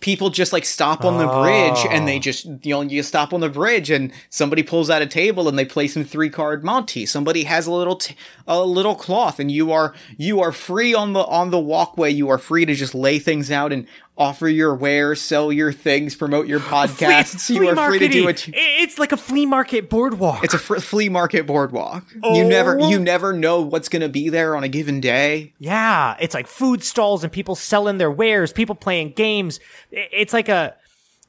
People 0.02 0.30
just 0.30 0.54
like 0.54 0.66
stop 0.66 1.04
on 1.04 1.18
the 1.18 1.26
bridge 1.26 1.86
and 1.90 2.08
they 2.08 2.18
oh. 2.18 2.20
just 2.20 2.46
you 2.46 2.72
know 2.72 2.82
you 2.82 3.02
stop 3.02 3.34
on 3.34 3.40
the 3.40 3.50
bridge 3.50 3.90
and 3.90 4.12
somebody 4.30 4.62
pulls 4.62 4.90
out 4.90 5.02
a 5.02 5.08
table 5.08 5.48
and 5.48 5.58
they 5.58 5.66
play 5.66 5.88
some 5.88 6.04
three 6.04 6.30
card 6.30 6.64
Monte. 6.64 7.06
Somebody 7.06 7.46
has 7.46 7.66
a 7.66 7.72
little 7.72 7.96
t- 7.96 8.16
a 8.46 8.62
little 8.62 8.96
cloth 8.96 9.40
and 9.40 9.50
you 9.50 9.72
are 9.72 9.96
you 10.18 10.42
are 10.42 10.52
free 10.52 10.94
on 10.94 11.14
the 11.14 11.24
on 11.26 11.50
the 11.50 11.60
walkway. 11.60 12.12
You 12.12 12.30
are 12.30 12.38
free 12.38 12.66
to 12.66 12.76
just 12.76 12.94
lay 12.94 13.20
things 13.20 13.50
out 13.50 13.72
and 13.74 13.88
offer 14.18 14.48
your 14.48 14.74
wares, 14.76 15.20
sell 15.22 15.52
your 15.52 15.72
things, 15.74 16.16
promote 16.16 16.48
your 16.48 16.60
podcasts. 16.76 17.50
you 17.54 17.68
are 17.68 17.76
free 17.90 18.00
to 18.00 18.08
do 18.08 18.24
market-y. 18.24 18.54
it. 18.58 18.84
It's 18.84 18.98
like 18.98 19.12
a 19.12 19.18
flea 19.18 19.46
market 19.46 19.90
boardwalk. 19.90 20.44
It's 20.44 20.54
a 20.54 20.58
fr- 20.60 20.80
flea 20.80 21.10
market 21.10 21.46
boardwalk. 21.46 22.06
You 22.14 22.22
oh. 22.24 22.48
never 22.48 22.80
Oh. 22.82 22.90
you 22.90 23.00
never 23.00 23.34
know 23.34 23.62
what's 23.62 23.90
going 23.90 24.02
to 24.04 24.10
be 24.10 24.30
there 24.30 24.56
on 24.56 24.64
a 24.64 24.70
given 24.70 25.02
day. 25.02 25.54
yeah, 25.60 26.16
it's 26.20 26.34
like 26.34 26.48
food 26.48 26.84
stalls 26.84 27.24
and 27.24 27.32
people 27.34 27.56
selling 27.56 27.98
their 27.98 28.12
wares, 28.12 28.54
people 28.54 28.76
playing 28.76 29.12
games. 29.12 29.60
It's 29.92 30.32
like 30.34 30.48
a. 30.50 30.76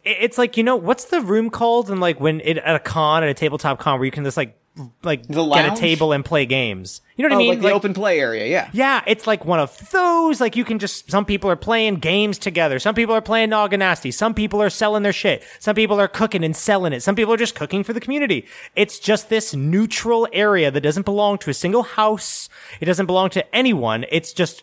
it's 0.05 0.39
like 0.39 0.57
you 0.57 0.63
know 0.63 0.77
what's 0.77 1.07
the 1.07 1.21
room 1.21 1.51
called 1.51 1.91
and 1.91 2.01
like 2.01 2.21
when 2.21 2.41
it 2.41 2.59
at 2.59 2.77
a 2.77 2.79
con 2.79 3.25
at 3.25 3.29
a 3.29 3.35
tabletop 3.35 3.79
con 3.81 3.99
where 3.99 4.05
you 4.05 4.13
can 4.13 4.23
just 4.23 4.37
like 4.37 4.57
like 5.03 5.27
The 5.27 5.47
get 5.47 5.73
a 5.73 5.77
table 5.77 6.13
and 6.13 6.25
play 6.25 6.45
games. 6.45 7.01
You 7.17 7.23
know 7.23 7.35
what 7.35 7.37
Oh, 7.37 7.37
I 7.37 7.39
mean? 7.39 7.49
like 7.49 7.61
the 7.63 7.73
open 7.73 7.95
play 7.95 8.21
area, 8.21 8.47
yeah. 8.47 8.69
Yeah, 8.73 9.03
it's 9.07 9.27
like 9.27 9.45
one 9.45 9.59
of 9.59 9.91
those. 9.91 10.41
Like 10.41 10.55
you 10.55 10.65
can 10.65 10.79
just 10.79 11.11
some 11.11 11.25
people 11.25 11.51
are 11.51 11.57
playing 11.57 11.97
games 11.97 12.39
together. 12.39 12.79
Some 12.79 12.95
people 12.95 13.15
are 13.15 13.23
playing 13.23 13.51
Nasty. 13.51 14.11
Some 14.11 14.35
people 14.35 14.61
are 14.63 14.69
selling 14.71 15.03
their 15.03 15.15
shit. 15.15 15.43
Some 15.61 15.75
people 15.75 15.99
are 15.99 16.09
cooking 16.09 16.45
and 16.45 16.55
selling 16.55 16.93
it. 16.93 17.03
Some 17.03 17.15
people 17.15 17.33
are 17.33 17.39
just 17.39 17.55
cooking 17.55 17.85
for 17.85 17.93
the 17.95 18.01
community. 18.01 18.47
It's 18.75 18.99
just 18.99 19.29
this 19.31 19.55
neutral 19.55 20.29
area 20.33 20.71
that 20.71 20.81
doesn't 20.83 21.05
belong 21.05 21.39
to 21.39 21.51
a 21.51 21.55
single 21.55 21.83
house. 21.85 22.49
It 22.81 22.85
doesn't 22.85 23.07
belong 23.07 23.31
to 23.31 23.55
anyone. 23.57 24.05
It's 24.11 24.33
just 24.35 24.63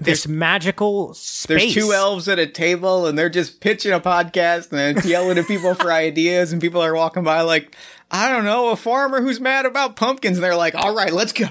this 0.00 0.26
magical 0.26 1.14
space. 1.14 1.74
There's 1.74 1.74
two 1.86 1.92
elves 1.92 2.26
at 2.26 2.40
a 2.40 2.46
table 2.46 3.06
and 3.06 3.16
they're 3.16 3.28
just 3.28 3.60
pitching 3.60 3.92
a 3.92 4.00
podcast 4.00 4.72
and 4.72 5.04
yelling 5.04 5.38
at 5.38 5.46
people 5.46 5.74
for 5.76 5.92
ideas 5.92 6.52
and 6.52 6.60
people 6.60 6.82
are 6.82 6.92
walking 6.94 7.22
by 7.22 7.42
like, 7.42 7.76
I 8.12 8.30
don't 8.30 8.44
know, 8.44 8.68
a 8.68 8.76
farmer 8.76 9.22
who's 9.22 9.40
mad 9.40 9.64
about 9.64 9.96
pumpkins. 9.96 10.38
They're 10.38 10.54
like, 10.54 10.74
all 10.74 10.94
right, 10.94 11.12
let's 11.12 11.32
go. 11.32 11.48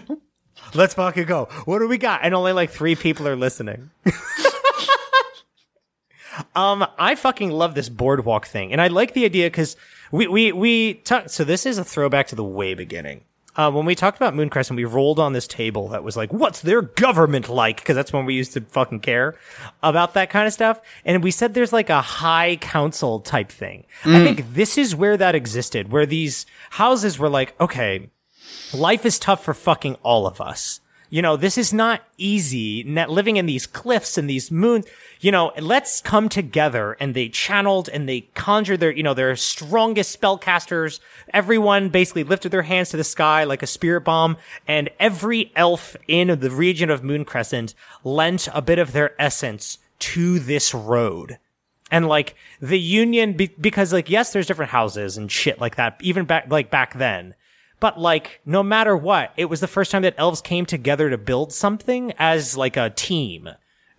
Let's 0.75 0.93
fucking 0.93 1.25
go. 1.25 1.45
What 1.65 1.79
do 1.79 1.87
we 1.87 1.97
got? 1.97 2.21
And 2.23 2.35
only 2.35 2.53
like 2.53 2.69
three 2.69 2.95
people 2.95 3.27
are 3.27 3.35
listening. 3.35 3.89
um, 6.55 6.85
I 6.97 7.15
fucking 7.15 7.49
love 7.49 7.75
this 7.75 7.89
boardwalk 7.89 8.45
thing, 8.45 8.71
and 8.71 8.79
I 8.79 8.87
like 8.87 9.13
the 9.13 9.25
idea 9.25 9.47
because 9.47 9.75
we 10.11 10.27
we 10.27 10.51
we 10.51 10.93
talk, 10.93 11.29
So 11.29 11.43
this 11.43 11.65
is 11.65 11.77
a 11.77 11.83
throwback 11.83 12.27
to 12.27 12.35
the 12.35 12.43
way 12.43 12.73
beginning. 12.73 13.25
Uh, 13.55 13.69
when 13.69 13.85
we 13.85 13.95
talked 13.95 14.17
about 14.17 14.33
Moon 14.33 14.49
Crescent, 14.49 14.77
we 14.77 14.85
rolled 14.85 15.19
on 15.19 15.33
this 15.33 15.47
table 15.47 15.89
that 15.89 16.03
was 16.03 16.15
like, 16.15 16.31
"What's 16.31 16.61
their 16.61 16.81
government 16.81 17.49
like?" 17.49 17.77
Because 17.77 17.95
that's 17.95 18.13
when 18.13 18.25
we 18.25 18.33
used 18.33 18.53
to 18.53 18.61
fucking 18.61 19.01
care 19.01 19.35
about 19.83 20.13
that 20.13 20.29
kind 20.29 20.47
of 20.47 20.53
stuff. 20.53 20.79
And 21.03 21.23
we 21.23 21.31
said 21.31 21.53
there's 21.53 21.73
like 21.73 21.89
a 21.89 22.01
high 22.01 22.57
council 22.61 23.19
type 23.19 23.51
thing. 23.51 23.85
I 24.05 24.23
think 24.23 24.53
this 24.53 24.77
is 24.77 24.95
where 24.95 25.17
that 25.17 25.35
existed, 25.35 25.91
where 25.91 26.05
these 26.05 26.45
houses 26.71 27.19
were 27.19 27.29
like, 27.29 27.59
okay, 27.59 28.09
life 28.73 29.05
is 29.05 29.19
tough 29.19 29.43
for 29.43 29.53
fucking 29.53 29.95
all 30.03 30.25
of 30.25 30.39
us. 30.39 30.79
You 31.11 31.21
know, 31.21 31.35
this 31.35 31.57
is 31.57 31.73
not 31.73 32.01
easy. 32.17 32.83
Living 32.85 33.35
in 33.35 33.45
these 33.45 33.67
cliffs 33.67 34.17
and 34.17 34.29
these 34.29 34.49
moons. 34.49 34.85
You 35.19 35.29
know, 35.29 35.51
let's 35.59 35.99
come 35.99 36.29
together. 36.29 36.93
And 37.01 37.13
they 37.13 37.27
channeled 37.27 37.89
and 37.89 38.07
they 38.07 38.21
conjured 38.33 38.79
their, 38.79 38.91
you 38.91 39.03
know, 39.03 39.13
their 39.13 39.35
strongest 39.35 40.19
spellcasters. 40.19 41.01
Everyone 41.33 41.89
basically 41.89 42.23
lifted 42.23 42.53
their 42.53 42.61
hands 42.61 42.89
to 42.91 42.97
the 42.97 43.03
sky 43.03 43.43
like 43.43 43.61
a 43.61 43.67
spirit 43.67 44.01
bomb. 44.05 44.37
And 44.65 44.89
every 45.01 45.51
elf 45.53 45.97
in 46.07 46.39
the 46.39 46.49
region 46.49 46.89
of 46.89 47.03
Moon 47.03 47.25
Crescent 47.25 47.75
lent 48.05 48.47
a 48.53 48.61
bit 48.61 48.79
of 48.79 48.93
their 48.93 49.21
essence 49.21 49.79
to 49.99 50.39
this 50.39 50.73
road. 50.73 51.39
And 51.91 52.07
like 52.07 52.35
the 52.61 52.79
union, 52.79 53.33
be- 53.33 53.53
because 53.59 53.91
like, 53.91 54.09
yes, 54.09 54.31
there's 54.31 54.47
different 54.47 54.71
houses 54.71 55.17
and 55.17 55.29
shit 55.29 55.59
like 55.59 55.75
that, 55.75 55.97
even 56.01 56.23
back, 56.23 56.49
like 56.49 56.71
back 56.71 56.93
then. 56.93 57.35
But 57.81 57.99
like, 57.99 58.39
no 58.45 58.63
matter 58.63 58.95
what, 58.95 59.33
it 59.35 59.45
was 59.45 59.59
the 59.59 59.67
first 59.67 59.91
time 59.91 60.03
that 60.03 60.13
elves 60.17 60.39
came 60.39 60.65
together 60.65 61.09
to 61.09 61.17
build 61.17 61.51
something 61.51 62.13
as 62.17 62.55
like 62.55 62.77
a 62.77 62.91
team. 62.91 63.49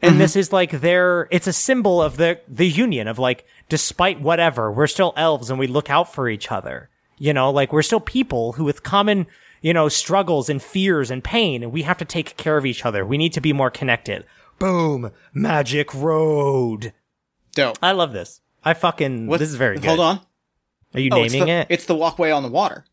And 0.01 0.21
this 0.21 0.31
mm-hmm. 0.31 0.39
is 0.41 0.53
like 0.53 0.71
their, 0.81 1.29
it's 1.31 1.49
a 1.49 1.53
symbol 1.53 2.01
of 2.01 2.17
the, 2.17 2.41
the 2.49 2.69
union 2.69 3.09
of 3.09 3.19
like, 3.19 3.45
despite 3.69 4.21
whatever, 4.21 4.71
we're 4.73 4.87
still 4.87 5.13
elves 5.17 5.51
and 5.51 5.59
we 5.59 5.67
look 5.67 5.91
out 5.91 6.15
for 6.15 6.29
each 6.29 6.51
other. 6.51 6.91
You 7.19 7.35
know, 7.35 7.51
like 7.51 7.73
we're 7.73 7.83
still 7.83 8.01
people 8.01 8.53
who 8.53 8.65
with 8.65 8.85
common, 8.85 9.27
you 9.61 9.75
know, 9.75 9.89
struggles 9.89 10.49
and 10.49 10.63
fears 10.63 11.11
and 11.11 11.23
pain, 11.23 11.63
and 11.63 11.73
we 11.73 11.83
have 11.83 11.99
to 11.99 12.05
take 12.05 12.37
care 12.37 12.57
of 12.57 12.67
each 12.67 12.87
other. 12.87 13.05
We 13.05 13.19
need 13.19 13.33
to 13.35 13.41
be 13.41 13.53
more 13.53 13.71
connected. 13.71 14.25
Boom. 14.59 15.11
Magic 15.35 15.93
Road. 15.93 16.93
Dope. 17.55 17.79
I 17.83 17.93
love 17.93 18.13
this. 18.13 18.41
I 18.65 18.75
fucking, 18.75 19.27
What- 19.27 19.41
this 19.41 19.51
is 19.51 19.57
very 19.57 19.77
good. 19.77 19.87
Hold 19.87 20.01
on. 20.01 20.21
Are 20.95 21.01
you 21.01 21.11
Oh, 21.13 21.23
it's 21.23 21.33
naming 21.33 21.49
the, 21.49 21.61
it? 21.61 21.67
It's 21.71 21.87
the 21.87 21.95
walkway 21.97 22.31
on 22.31 22.43
the 22.43 22.49
water. 22.49 22.85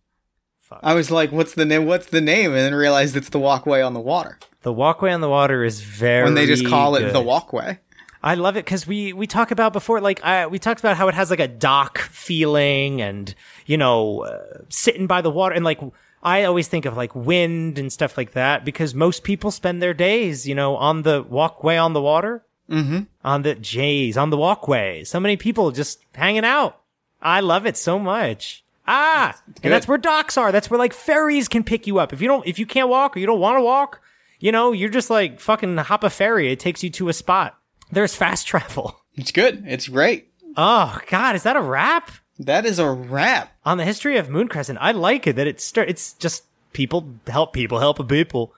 Fuck. 0.69 0.79
I 0.83 0.93
was 0.93 1.09
like, 1.09 1.31
"What's 1.31 1.55
the 1.55 1.65
name? 1.65 1.85
What's 1.85 2.07
the 2.07 2.21
name?" 2.21 2.51
And 2.51 2.59
then 2.59 2.75
realized 2.75 3.15
it's 3.17 3.29
the 3.29 3.39
walkway 3.39 3.81
on 3.81 3.93
the 3.93 3.99
water. 3.99 4.37
The 4.61 4.71
walkway 4.71 5.11
on 5.11 5.21
the 5.21 5.29
water 5.29 5.63
is 5.63 5.81
very 5.81 6.23
When 6.23 6.35
they 6.35 6.45
just 6.45 6.67
call 6.67 6.95
it 6.95 7.11
the 7.11 7.21
walkway. 7.21 7.79
I 8.21 8.35
love 8.35 8.55
it 8.55 8.65
because 8.65 8.85
we 8.85 9.13
we 9.13 9.25
talk 9.25 9.49
about 9.49 9.73
before, 9.73 9.99
like 10.01 10.23
I, 10.23 10.45
we 10.47 10.59
talked 10.59 10.79
about 10.79 10.97
how 10.97 11.07
it 11.07 11.15
has 11.15 11.31
like 11.31 11.39
a 11.39 11.47
dock 11.47 11.97
feeling, 11.97 13.01
and 13.01 13.33
you 13.65 13.77
know, 13.77 14.25
uh, 14.25 14.61
sitting 14.67 15.07
by 15.07 15.21
the 15.21 15.31
water, 15.31 15.55
and 15.55 15.65
like 15.65 15.79
I 16.21 16.43
always 16.43 16.67
think 16.67 16.85
of 16.85 16.97
like 16.97 17.15
wind 17.15 17.79
and 17.79 17.91
stuff 17.91 18.17
like 18.17 18.33
that 18.33 18.65
because 18.65 18.93
most 18.93 19.23
people 19.23 19.51
spend 19.51 19.81
their 19.81 19.93
days, 19.93 20.47
you 20.47 20.53
know, 20.53 20.75
on 20.75 21.03
the 21.03 21.23
walkway 21.23 21.77
on 21.77 21.93
the 21.93 22.01
water, 22.01 22.43
mm-hmm. 22.69 23.01
on 23.23 23.41
the 23.43 23.55
J's 23.55 24.17
on 24.17 24.29
the 24.29 24.37
walkway. 24.37 25.05
So 25.05 25.19
many 25.19 25.37
people 25.37 25.71
just 25.71 26.03
hanging 26.13 26.45
out. 26.45 26.81
I 27.21 27.39
love 27.39 27.65
it 27.65 27.77
so 27.77 27.97
much. 27.97 28.63
Ah, 28.91 29.39
and 29.61 29.71
that's 29.71 29.87
where 29.87 29.99
docks 29.99 30.35
are. 30.37 30.51
That's 30.51 30.69
where 30.69 30.79
like 30.79 30.93
ferries 30.93 31.47
can 31.47 31.63
pick 31.63 31.85
you 31.85 31.99
up. 31.99 32.11
If 32.11 32.21
you 32.21 32.27
don't, 32.27 32.45
if 32.47 32.57
you 32.57 32.65
can't 32.65 32.89
walk 32.89 33.15
or 33.15 33.19
you 33.19 33.27
don't 33.27 33.39
want 33.39 33.57
to 33.57 33.61
walk, 33.61 34.01
you 34.39 34.51
know, 34.51 34.71
you're 34.71 34.89
just 34.89 35.09
like 35.11 35.39
fucking 35.39 35.77
hop 35.77 36.03
a 36.03 36.09
ferry. 36.09 36.51
It 36.51 36.59
takes 36.59 36.83
you 36.83 36.89
to 36.91 37.07
a 37.09 37.13
spot. 37.13 37.57
There's 37.91 38.15
fast 38.15 38.47
travel. 38.51 38.99
It's 39.15 39.31
good. 39.31 39.63
It's 39.67 39.87
great. 39.87 40.31
Oh 40.57 40.97
God, 41.07 41.35
is 41.35 41.43
that 41.43 41.55
a 41.55 41.61
wrap 41.61 42.09
That 42.39 42.65
is 42.65 42.79
a 42.79 42.89
wrap. 42.89 43.51
on 43.63 43.77
the 43.77 43.85
history 43.85 44.17
of 44.17 44.27
Moon 44.29 44.47
Crescent? 44.47 44.79
I 44.81 44.91
like 44.91 45.27
it 45.27 45.35
that 45.35 45.45
it's 45.45 45.63
start. 45.63 45.87
It's 45.89 46.13
just 46.13 46.43
people 46.73 47.07
help 47.27 47.53
people 47.53 47.79
help 47.79 48.07
people. 48.09 48.53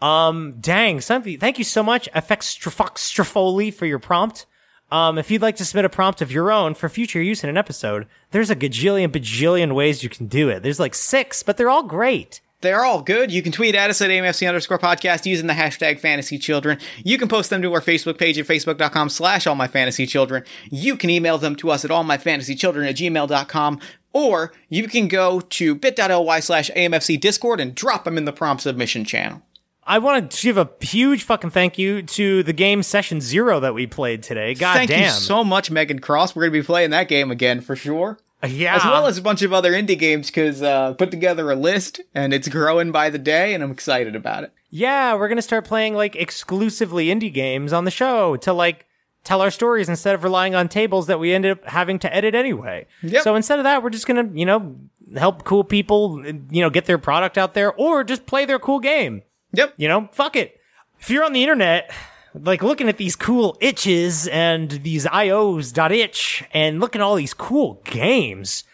Um, 0.00 0.56
dang, 0.60 1.00
something. 1.00 1.38
Thank 1.38 1.58
you 1.58 1.64
so 1.64 1.82
much, 1.82 2.08
FX 2.12 2.58
Strafoli, 2.96 3.72
for 3.72 3.86
your 3.86 3.98
prompt. 3.98 4.46
Um, 4.92 5.16
if 5.16 5.30
you'd 5.30 5.40
like 5.40 5.56
to 5.56 5.64
submit 5.64 5.86
a 5.86 5.88
prompt 5.88 6.20
of 6.20 6.30
your 6.30 6.52
own 6.52 6.74
for 6.74 6.90
future 6.90 7.22
use 7.22 7.42
in 7.42 7.48
an 7.48 7.56
episode, 7.56 8.06
there's 8.30 8.50
a 8.50 8.54
gajillion 8.54 9.08
bajillion 9.08 9.74
ways 9.74 10.02
you 10.02 10.10
can 10.10 10.26
do 10.26 10.50
it. 10.50 10.62
There's 10.62 10.78
like 10.78 10.94
six, 10.94 11.42
but 11.42 11.56
they're 11.56 11.70
all 11.70 11.84
great. 11.84 12.42
They're 12.60 12.84
all 12.84 13.00
good. 13.00 13.32
You 13.32 13.40
can 13.40 13.52
tweet 13.52 13.74
at 13.74 13.88
us 13.88 14.02
at 14.02 14.10
AMFC 14.10 14.46
underscore 14.46 14.78
podcast 14.78 15.24
using 15.24 15.46
the 15.46 15.54
hashtag 15.54 15.98
fantasy 15.98 16.36
children. 16.36 16.78
You 17.02 17.16
can 17.16 17.26
post 17.26 17.48
them 17.48 17.62
to 17.62 17.72
our 17.72 17.80
Facebook 17.80 18.18
page 18.18 18.38
at 18.38 18.46
facebook.com 18.46 19.08
slash 19.08 19.46
all 19.46 19.54
my 19.54 19.66
fantasy 19.66 20.06
children. 20.06 20.44
You 20.70 20.96
can 20.98 21.08
email 21.08 21.38
them 21.38 21.56
to 21.56 21.70
us 21.70 21.86
at 21.86 21.90
all 21.90 22.04
my 22.04 22.18
fantasy 22.18 22.54
children 22.54 22.86
at 22.86 22.96
gmail.com. 22.96 23.80
Or 24.12 24.52
you 24.68 24.86
can 24.88 25.08
go 25.08 25.40
to 25.40 25.74
bit.ly 25.74 26.40
slash 26.40 26.70
AMFC 26.76 27.18
discord 27.18 27.60
and 27.60 27.74
drop 27.74 28.04
them 28.04 28.18
in 28.18 28.26
the 28.26 28.32
prompt 28.32 28.62
submission 28.62 29.06
channel. 29.06 29.40
I 29.84 29.98
want 29.98 30.30
to 30.30 30.42
give 30.42 30.58
a 30.58 30.70
huge 30.80 31.24
fucking 31.24 31.50
thank 31.50 31.76
you 31.76 32.02
to 32.02 32.42
the 32.42 32.52
game 32.52 32.82
session 32.82 33.20
zero 33.20 33.58
that 33.60 33.74
we 33.74 33.86
played 33.86 34.22
today. 34.22 34.54
God 34.54 34.74
Thank 34.74 34.90
damn. 34.90 35.04
you 35.04 35.10
so 35.10 35.42
much, 35.42 35.70
Meghan 35.70 36.00
Cross. 36.00 36.36
We're 36.36 36.42
going 36.42 36.52
to 36.52 36.60
be 36.60 36.66
playing 36.66 36.90
that 36.90 37.08
game 37.08 37.30
again 37.32 37.60
for 37.60 37.74
sure. 37.74 38.18
yeah. 38.46 38.76
As 38.76 38.84
well 38.84 39.06
as 39.06 39.18
a 39.18 39.22
bunch 39.22 39.42
of 39.42 39.52
other 39.52 39.72
indie 39.72 39.98
games 39.98 40.28
because 40.28 40.62
uh, 40.62 40.94
put 40.94 41.10
together 41.10 41.50
a 41.50 41.56
list 41.56 42.00
and 42.14 42.32
it's 42.32 42.48
growing 42.48 42.92
by 42.92 43.10
the 43.10 43.18
day 43.18 43.54
and 43.54 43.62
I'm 43.62 43.72
excited 43.72 44.14
about 44.14 44.44
it. 44.44 44.52
Yeah, 44.70 45.14
we're 45.16 45.28
gonna 45.28 45.42
start 45.42 45.66
playing 45.66 45.94
like 45.94 46.16
exclusively 46.16 47.08
indie 47.08 47.32
games 47.32 47.72
on 47.74 47.84
the 47.84 47.90
show 47.90 48.36
to 48.38 48.52
like 48.54 48.86
tell 49.22 49.42
our 49.42 49.50
stories 49.50 49.88
instead 49.88 50.14
of 50.14 50.24
relying 50.24 50.54
on 50.54 50.68
tables 50.68 51.08
that 51.08 51.20
we 51.20 51.34
ended 51.34 51.52
up 51.52 51.64
having 51.68 51.98
to 52.00 52.14
edit 52.14 52.34
anyway. 52.34 52.86
Yep. 53.02 53.22
So 53.22 53.34
instead 53.36 53.58
of 53.58 53.64
that, 53.64 53.82
we're 53.82 53.90
just 53.90 54.06
gonna, 54.06 54.30
you 54.32 54.46
know, 54.46 54.76
help 55.16 55.44
cool 55.44 55.62
people, 55.62 56.24
you 56.50 56.62
know, 56.62 56.70
get 56.70 56.86
their 56.86 56.98
product 56.98 57.36
out 57.36 57.54
there 57.54 57.72
or 57.74 58.02
just 58.02 58.24
play 58.26 58.44
their 58.44 58.58
cool 58.58 58.80
game. 58.80 59.22
Yep. 59.52 59.74
You 59.76 59.88
know, 59.88 60.08
fuck 60.12 60.36
it. 60.36 60.58
If 61.00 61.10
you're 61.10 61.24
on 61.24 61.32
the 61.32 61.42
internet, 61.42 61.90
like 62.34 62.62
looking 62.62 62.88
at 62.88 62.96
these 62.96 63.16
cool 63.16 63.56
itches 63.60 64.26
and 64.28 64.70
these 64.70 65.04
ios.itch 65.04 66.44
and 66.52 66.80
looking 66.80 67.00
at 67.00 67.04
all 67.04 67.16
these 67.16 67.34
cool 67.34 67.82
games, 67.84 68.64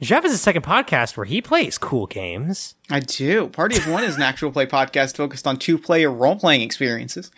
Jeff 0.00 0.24
has 0.24 0.32
a 0.32 0.38
second 0.38 0.62
podcast 0.62 1.16
where 1.16 1.26
he 1.26 1.40
plays 1.40 1.78
cool 1.78 2.06
games. 2.06 2.74
I 2.90 3.00
do. 3.00 3.48
Party 3.48 3.76
of 3.76 3.86
One 3.88 4.04
is 4.04 4.16
an 4.16 4.22
actual 4.22 4.50
play 4.50 4.66
podcast 4.66 5.16
focused 5.16 5.46
on 5.46 5.56
two 5.56 5.78
player 5.78 6.10
role 6.10 6.36
playing 6.36 6.62
experiences. 6.62 7.30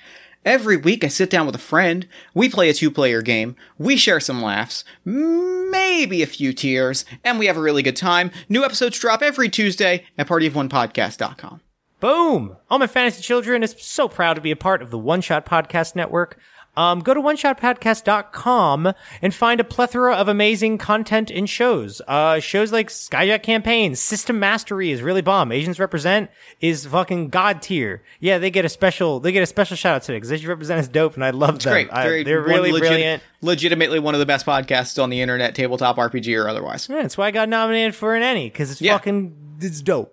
Every 0.45 0.77
week, 0.77 1.03
I 1.03 1.09
sit 1.09 1.29
down 1.29 1.45
with 1.47 1.57
a 1.57 1.59
friend. 1.59 2.07
We 2.33 2.49
play 2.49 2.71
a 2.71 2.75
two 2.75 2.91
player 2.91 3.21
game. 3.21 3.57
We 3.79 3.97
share 3.97 4.21
some 4.21 4.41
laughs, 4.41 4.85
maybe 5.05 6.23
a 6.23 6.27
few 6.27 6.53
tears, 6.53 7.05
and 7.25 7.39
we 7.39 7.47
have 7.47 7.57
a 7.57 7.61
really 7.61 7.83
good 7.83 7.97
time. 7.97 8.31
New 8.49 8.65
episodes 8.65 8.99
drop 8.99 9.23
every 9.23 9.49
Tuesday 9.49 10.05
at 10.17 10.29
partyofonepodcast.com. 10.29 11.61
Boom! 12.01 12.57
All 12.71 12.79
my 12.79 12.87
fantasy 12.87 13.23
children 13.23 13.63
is 13.63 13.75
so 13.79 14.09
proud 14.09 14.35
to 14.35 14.41
be 14.41 14.51
a 14.51 14.57
part 14.57 14.83
of 14.83 14.91
the 14.91 14.99
One 14.99 15.21
Shot 15.21 15.47
Podcast 15.47 15.97
Network. 15.97 16.39
Um, 16.77 17.01
go 17.01 17.15
to 17.15 17.21
oneshotpodcast.com 17.23 18.93
and 19.23 19.35
find 19.35 19.61
a 19.61 19.65
plethora 19.65 20.15
of 20.15 20.29
amazing 20.29 20.77
content 20.77 21.31
and 21.31 21.49
shows. 21.49 22.03
Uh, 22.07 22.39
shows 22.39 22.71
like 22.71 22.89
Skyjack 22.89 23.43
Campaign, 23.43 23.97
System 23.97 24.39
Mastery 24.39 24.91
is 24.91 25.01
really 25.01 25.23
bomb. 25.23 25.53
Asians 25.53 25.81
Represent 25.81 26.29
is 26.61 26.85
fucking 26.85 27.31
god 27.31 27.63
tier. 27.63 28.03
Yeah, 28.21 28.37
they 28.37 28.51
get 28.51 28.67
a 28.67 28.69
special, 28.69 29.21
they 29.21 29.33
get 29.33 29.43
a 29.43 29.47
special 29.47 29.75
shout 29.75 29.95
out 29.95 30.03
today 30.03 30.19
because 30.19 30.31
Asians 30.33 30.49
Represent 30.49 30.81
is 30.81 30.89
dope 30.89 31.15
and 31.15 31.25
I 31.25 31.31
love 31.31 31.61
them. 31.61 31.73
Great. 31.73 31.89
I- 31.91 32.23
they're 32.25 32.43
really 32.43 32.73
legit- 32.73 32.89
brilliant. 32.91 33.23
Legitimately 33.41 33.99
one 34.01 34.13
of 34.15 34.21
the 34.21 34.27
best 34.27 34.45
podcasts 34.45 35.03
on 35.03 35.09
the 35.09 35.23
internet, 35.23 35.55
tabletop 35.55 35.97
RPG 35.97 36.39
or 36.39 36.47
otherwise. 36.47 36.89
Yeah, 36.91 37.01
that's 37.01 37.17
why 37.17 37.29
I 37.29 37.31
got 37.31 37.49
nominated 37.49 37.95
for 37.95 38.15
an 38.15 38.23
Emmy 38.23 38.51
because 38.51 38.71
it's 38.71 38.83
Yeah. 38.83 38.93
fucking 38.99 39.35
it's 39.63 39.81
dope. 39.81 40.13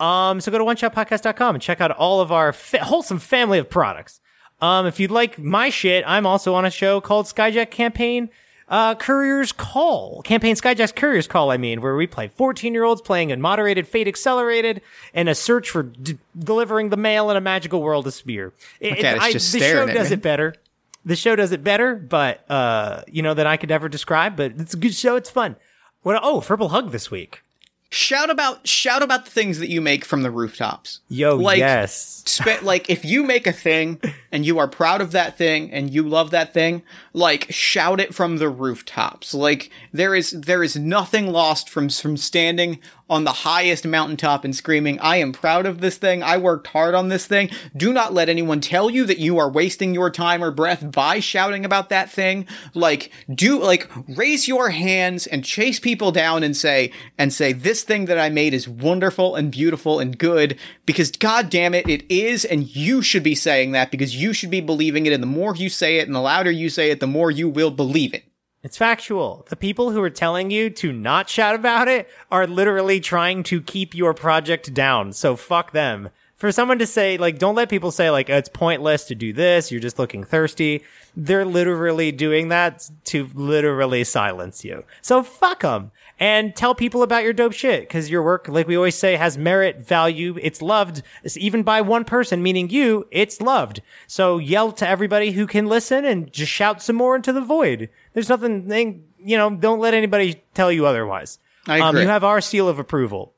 Um, 0.00 0.40
so 0.40 0.50
go 0.50 0.58
to 0.58 0.64
oneshotpodcast.com 0.64 1.54
and 1.56 1.62
check 1.62 1.80
out 1.80 1.90
all 1.92 2.20
of 2.20 2.32
our 2.32 2.52
fa- 2.52 2.84
wholesome 2.84 3.18
family 3.18 3.58
of 3.58 3.70
products. 3.70 4.20
Um, 4.60 4.86
if 4.86 4.98
you'd 4.98 5.10
like 5.10 5.38
my 5.38 5.70
shit, 5.70 6.04
I'm 6.06 6.26
also 6.26 6.54
on 6.54 6.64
a 6.64 6.70
show 6.70 7.00
called 7.00 7.26
Skyjack 7.26 7.70
Campaign, 7.70 8.30
uh, 8.68 8.94
Courier's 8.94 9.52
Call. 9.52 10.22
Campaign 10.22 10.56
Skyjack's 10.56 10.92
Courier's 10.92 11.26
Call, 11.26 11.50
I 11.50 11.58
mean, 11.58 11.80
where 11.80 11.94
we 11.96 12.06
play 12.06 12.28
14 12.28 12.72
year 12.72 12.84
olds 12.84 13.02
playing 13.02 13.30
in 13.30 13.40
moderated 13.40 13.86
Fate 13.86 14.08
Accelerated 14.08 14.80
and 15.12 15.28
a 15.28 15.34
search 15.34 15.70
for 15.70 15.82
d- 15.82 16.18
delivering 16.38 16.88
the 16.88 16.96
mail 16.96 17.30
in 17.30 17.36
a 17.36 17.40
magical 17.40 17.82
world 17.82 18.06
of 18.06 18.14
Spear. 18.14 18.52
It, 18.80 18.98
cat 18.98 19.16
is 19.18 19.22
I- 19.22 19.32
just 19.32 19.52
the 19.52 19.60
show 19.60 19.86
does 19.86 20.10
me. 20.10 20.14
it 20.14 20.22
better. 20.22 20.54
The 21.04 21.16
show 21.16 21.36
does 21.36 21.52
it 21.52 21.62
better, 21.62 21.94
but, 21.94 22.50
uh, 22.50 23.02
you 23.06 23.20
know, 23.22 23.34
than 23.34 23.46
I 23.46 23.58
could 23.58 23.70
ever 23.70 23.90
describe, 23.90 24.36
but 24.36 24.52
it's 24.58 24.72
a 24.72 24.78
good 24.78 24.94
show. 24.94 25.16
It's 25.16 25.28
fun. 25.28 25.56
What, 26.02 26.18
oh, 26.22 26.40
Purple 26.40 26.70
Hug 26.70 26.90
this 26.92 27.10
week. 27.10 27.42
Shout 27.90 28.28
about 28.28 28.66
shout 28.66 29.02
about 29.02 29.24
the 29.24 29.30
things 29.30 29.58
that 29.60 29.70
you 29.70 29.80
make 29.80 30.04
from 30.04 30.22
the 30.22 30.30
rooftops. 30.30 31.00
Yo, 31.08 31.36
Like, 31.36 31.58
yes. 31.58 32.22
Spe- 32.26 32.62
like 32.62 32.90
if 32.90 33.04
you 33.04 33.22
make 33.22 33.46
a 33.46 33.52
thing 33.52 34.00
and 34.32 34.44
you 34.44 34.58
are 34.58 34.66
proud 34.66 35.00
of 35.00 35.12
that 35.12 35.38
thing 35.38 35.70
and 35.70 35.90
you 35.90 36.02
love 36.02 36.30
that 36.32 36.52
thing, 36.52 36.82
like 37.12 37.46
shout 37.50 38.00
it 38.00 38.12
from 38.14 38.38
the 38.38 38.48
rooftops. 38.48 39.32
Like 39.32 39.70
there 39.92 40.14
is 40.14 40.32
there 40.32 40.64
is 40.64 40.74
nothing 40.76 41.30
lost 41.30 41.70
from 41.70 41.88
from 41.88 42.16
standing 42.16 42.80
on 43.14 43.24
the 43.24 43.32
highest 43.32 43.86
mountaintop 43.86 44.44
and 44.44 44.54
screaming, 44.54 44.98
"I 45.00 45.16
am 45.16 45.32
proud 45.32 45.66
of 45.66 45.80
this 45.80 45.96
thing. 45.96 46.22
I 46.22 46.36
worked 46.36 46.66
hard 46.68 46.94
on 46.94 47.08
this 47.08 47.26
thing." 47.26 47.48
Do 47.76 47.92
not 47.92 48.12
let 48.12 48.28
anyone 48.28 48.60
tell 48.60 48.90
you 48.90 49.06
that 49.06 49.18
you 49.18 49.38
are 49.38 49.48
wasting 49.50 49.94
your 49.94 50.10
time 50.10 50.42
or 50.42 50.50
breath 50.50 50.90
by 50.90 51.20
shouting 51.20 51.64
about 51.64 51.88
that 51.88 52.10
thing. 52.10 52.46
Like 52.74 53.10
do 53.32 53.62
like 53.62 53.88
raise 54.08 54.48
your 54.48 54.70
hands 54.70 55.26
and 55.26 55.44
chase 55.44 55.78
people 55.78 56.12
down 56.12 56.42
and 56.42 56.56
say 56.56 56.90
and 57.16 57.32
say 57.32 57.52
this 57.52 57.82
thing 57.82 58.06
that 58.06 58.18
I 58.18 58.28
made 58.28 58.52
is 58.52 58.68
wonderful 58.68 59.36
and 59.36 59.50
beautiful 59.50 60.00
and 60.00 60.18
good 60.18 60.58
because 60.86 61.10
god 61.12 61.50
damn 61.50 61.74
it 61.74 61.88
it 61.88 62.04
is 62.08 62.44
and 62.44 62.74
you 62.74 63.02
should 63.02 63.22
be 63.22 63.34
saying 63.34 63.72
that 63.72 63.90
because 63.90 64.16
you 64.16 64.32
should 64.32 64.50
be 64.50 64.60
believing 64.60 65.06
it 65.06 65.12
and 65.12 65.22
the 65.22 65.26
more 65.26 65.54
you 65.54 65.68
say 65.68 65.98
it 65.98 66.06
and 66.06 66.14
the 66.14 66.20
louder 66.20 66.50
you 66.50 66.68
say 66.68 66.90
it 66.90 67.00
the 67.00 67.06
more 67.06 67.30
you 67.30 67.48
will 67.48 67.70
believe 67.70 68.12
it. 68.14 68.24
It's 68.64 68.78
factual. 68.78 69.44
The 69.50 69.56
people 69.56 69.90
who 69.90 70.02
are 70.02 70.08
telling 70.08 70.50
you 70.50 70.70
to 70.70 70.90
not 70.90 71.28
shout 71.28 71.54
about 71.54 71.86
it 71.86 72.08
are 72.32 72.46
literally 72.46 72.98
trying 72.98 73.42
to 73.44 73.60
keep 73.60 73.94
your 73.94 74.14
project 74.14 74.72
down. 74.72 75.12
So 75.12 75.36
fuck 75.36 75.72
them. 75.72 76.08
for 76.36 76.50
someone 76.50 76.78
to 76.78 76.86
say 76.86 77.18
like, 77.18 77.38
don't 77.38 77.54
let 77.54 77.68
people 77.68 77.90
say 77.90 78.10
like 78.10 78.30
oh, 78.30 78.36
it's 78.36 78.48
pointless 78.48 79.04
to 79.04 79.14
do 79.14 79.34
this. 79.34 79.70
You're 79.70 79.82
just 79.82 79.98
looking 79.98 80.24
thirsty. 80.24 80.82
They're 81.14 81.44
literally 81.44 82.10
doing 82.10 82.48
that 82.48 82.88
to 83.04 83.28
literally 83.34 84.02
silence 84.02 84.64
you. 84.64 84.84
So 85.02 85.22
fuck 85.22 85.60
them 85.60 85.90
and 86.24 86.56
tell 86.56 86.74
people 86.74 87.02
about 87.02 87.22
your 87.22 87.32
dope 87.34 87.52
shit 87.52 87.82
because 87.82 88.08
your 88.08 88.22
work, 88.22 88.48
like 88.48 88.66
we 88.66 88.76
always 88.76 88.94
say, 88.94 89.16
has 89.16 89.36
merit, 89.36 89.80
value. 89.80 90.38
It's 90.40 90.62
loved 90.62 91.02
It's 91.22 91.36
even 91.36 91.62
by 91.62 91.82
one 91.82 92.04
person, 92.04 92.42
meaning 92.42 92.70
you. 92.70 93.06
It's 93.10 93.40
loved. 93.42 93.82
So 94.06 94.38
yell 94.38 94.72
to 94.72 94.88
everybody 94.88 95.32
who 95.32 95.46
can 95.46 95.66
listen 95.66 96.04
and 96.06 96.32
just 96.32 96.50
shout 96.50 96.80
some 96.82 96.96
more 96.96 97.14
into 97.14 97.32
the 97.32 97.42
void. 97.42 97.90
There's 98.14 98.30
nothing, 98.30 99.04
you 99.18 99.36
know, 99.36 99.50
don't 99.50 99.80
let 99.80 99.92
anybody 99.92 100.42
tell 100.54 100.72
you 100.72 100.86
otherwise. 100.86 101.38
I 101.66 101.80
Um, 101.80 101.90
agree. 101.90 102.02
you 102.02 102.08
have 102.08 102.24
our 102.24 102.40
seal 102.40 102.68
of 102.68 102.78
approval. 102.78 103.33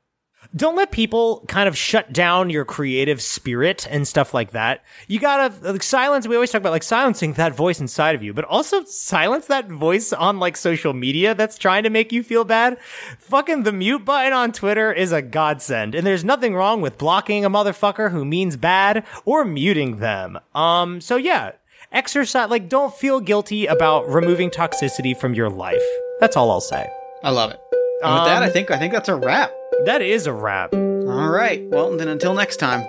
Don't 0.54 0.76
let 0.76 0.90
people 0.90 1.44
kind 1.48 1.68
of 1.68 1.76
shut 1.76 2.12
down 2.12 2.50
your 2.50 2.64
creative 2.64 3.20
spirit 3.20 3.86
and 3.90 4.06
stuff 4.06 4.32
like 4.32 4.52
that. 4.52 4.82
You 5.08 5.18
gotta 5.18 5.54
like, 5.72 5.82
silence. 5.82 6.26
We 6.26 6.34
always 6.36 6.50
talk 6.50 6.60
about 6.60 6.72
like 6.72 6.82
silencing 6.82 7.32
that 7.34 7.54
voice 7.54 7.80
inside 7.80 8.14
of 8.14 8.22
you, 8.22 8.32
but 8.32 8.44
also 8.44 8.84
silence 8.84 9.46
that 9.46 9.68
voice 9.68 10.12
on 10.12 10.38
like 10.38 10.56
social 10.56 10.92
media 10.92 11.34
that's 11.34 11.58
trying 11.58 11.82
to 11.82 11.90
make 11.90 12.12
you 12.12 12.22
feel 12.22 12.44
bad. 12.44 12.78
Fucking 13.18 13.64
the 13.64 13.72
mute 13.72 14.04
button 14.04 14.32
on 14.32 14.52
Twitter 14.52 14.92
is 14.92 15.12
a 15.12 15.22
godsend, 15.22 15.94
and 15.94 16.06
there's 16.06 16.24
nothing 16.24 16.54
wrong 16.54 16.80
with 16.80 16.98
blocking 16.98 17.44
a 17.44 17.50
motherfucker 17.50 18.10
who 18.10 18.24
means 18.24 18.56
bad 18.56 19.04
or 19.24 19.44
muting 19.44 19.98
them. 19.98 20.38
Um, 20.54 21.00
so 21.00 21.16
yeah, 21.16 21.52
exercise. 21.92 22.50
Like, 22.50 22.68
don't 22.68 22.94
feel 22.94 23.20
guilty 23.20 23.66
about 23.66 24.08
removing 24.08 24.50
toxicity 24.50 25.16
from 25.16 25.34
your 25.34 25.50
life. 25.50 25.82
That's 26.20 26.36
all 26.36 26.50
I'll 26.50 26.60
say. 26.60 26.88
I 27.22 27.30
love 27.30 27.50
it. 27.50 27.60
And 28.02 28.14
with 28.14 28.24
that, 28.24 28.38
Um, 28.38 28.42
I 28.42 28.50
think 28.50 28.70
I 28.70 28.78
think 28.78 28.92
that's 28.92 29.08
a 29.08 29.16
wrap. 29.16 29.50
That 29.84 30.02
is 30.02 30.26
a 30.26 30.32
wrap. 30.32 30.74
All 30.74 31.28
right. 31.28 31.62
Well, 31.68 31.96
then 31.96 32.08
until 32.08 32.34
next 32.34 32.56
time. 32.56 32.84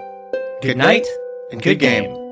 Good 0.61 0.77
night 0.77 1.05
and 1.51 1.61
good 1.61 1.79
game. 1.79 2.05
Hello, 2.05 2.26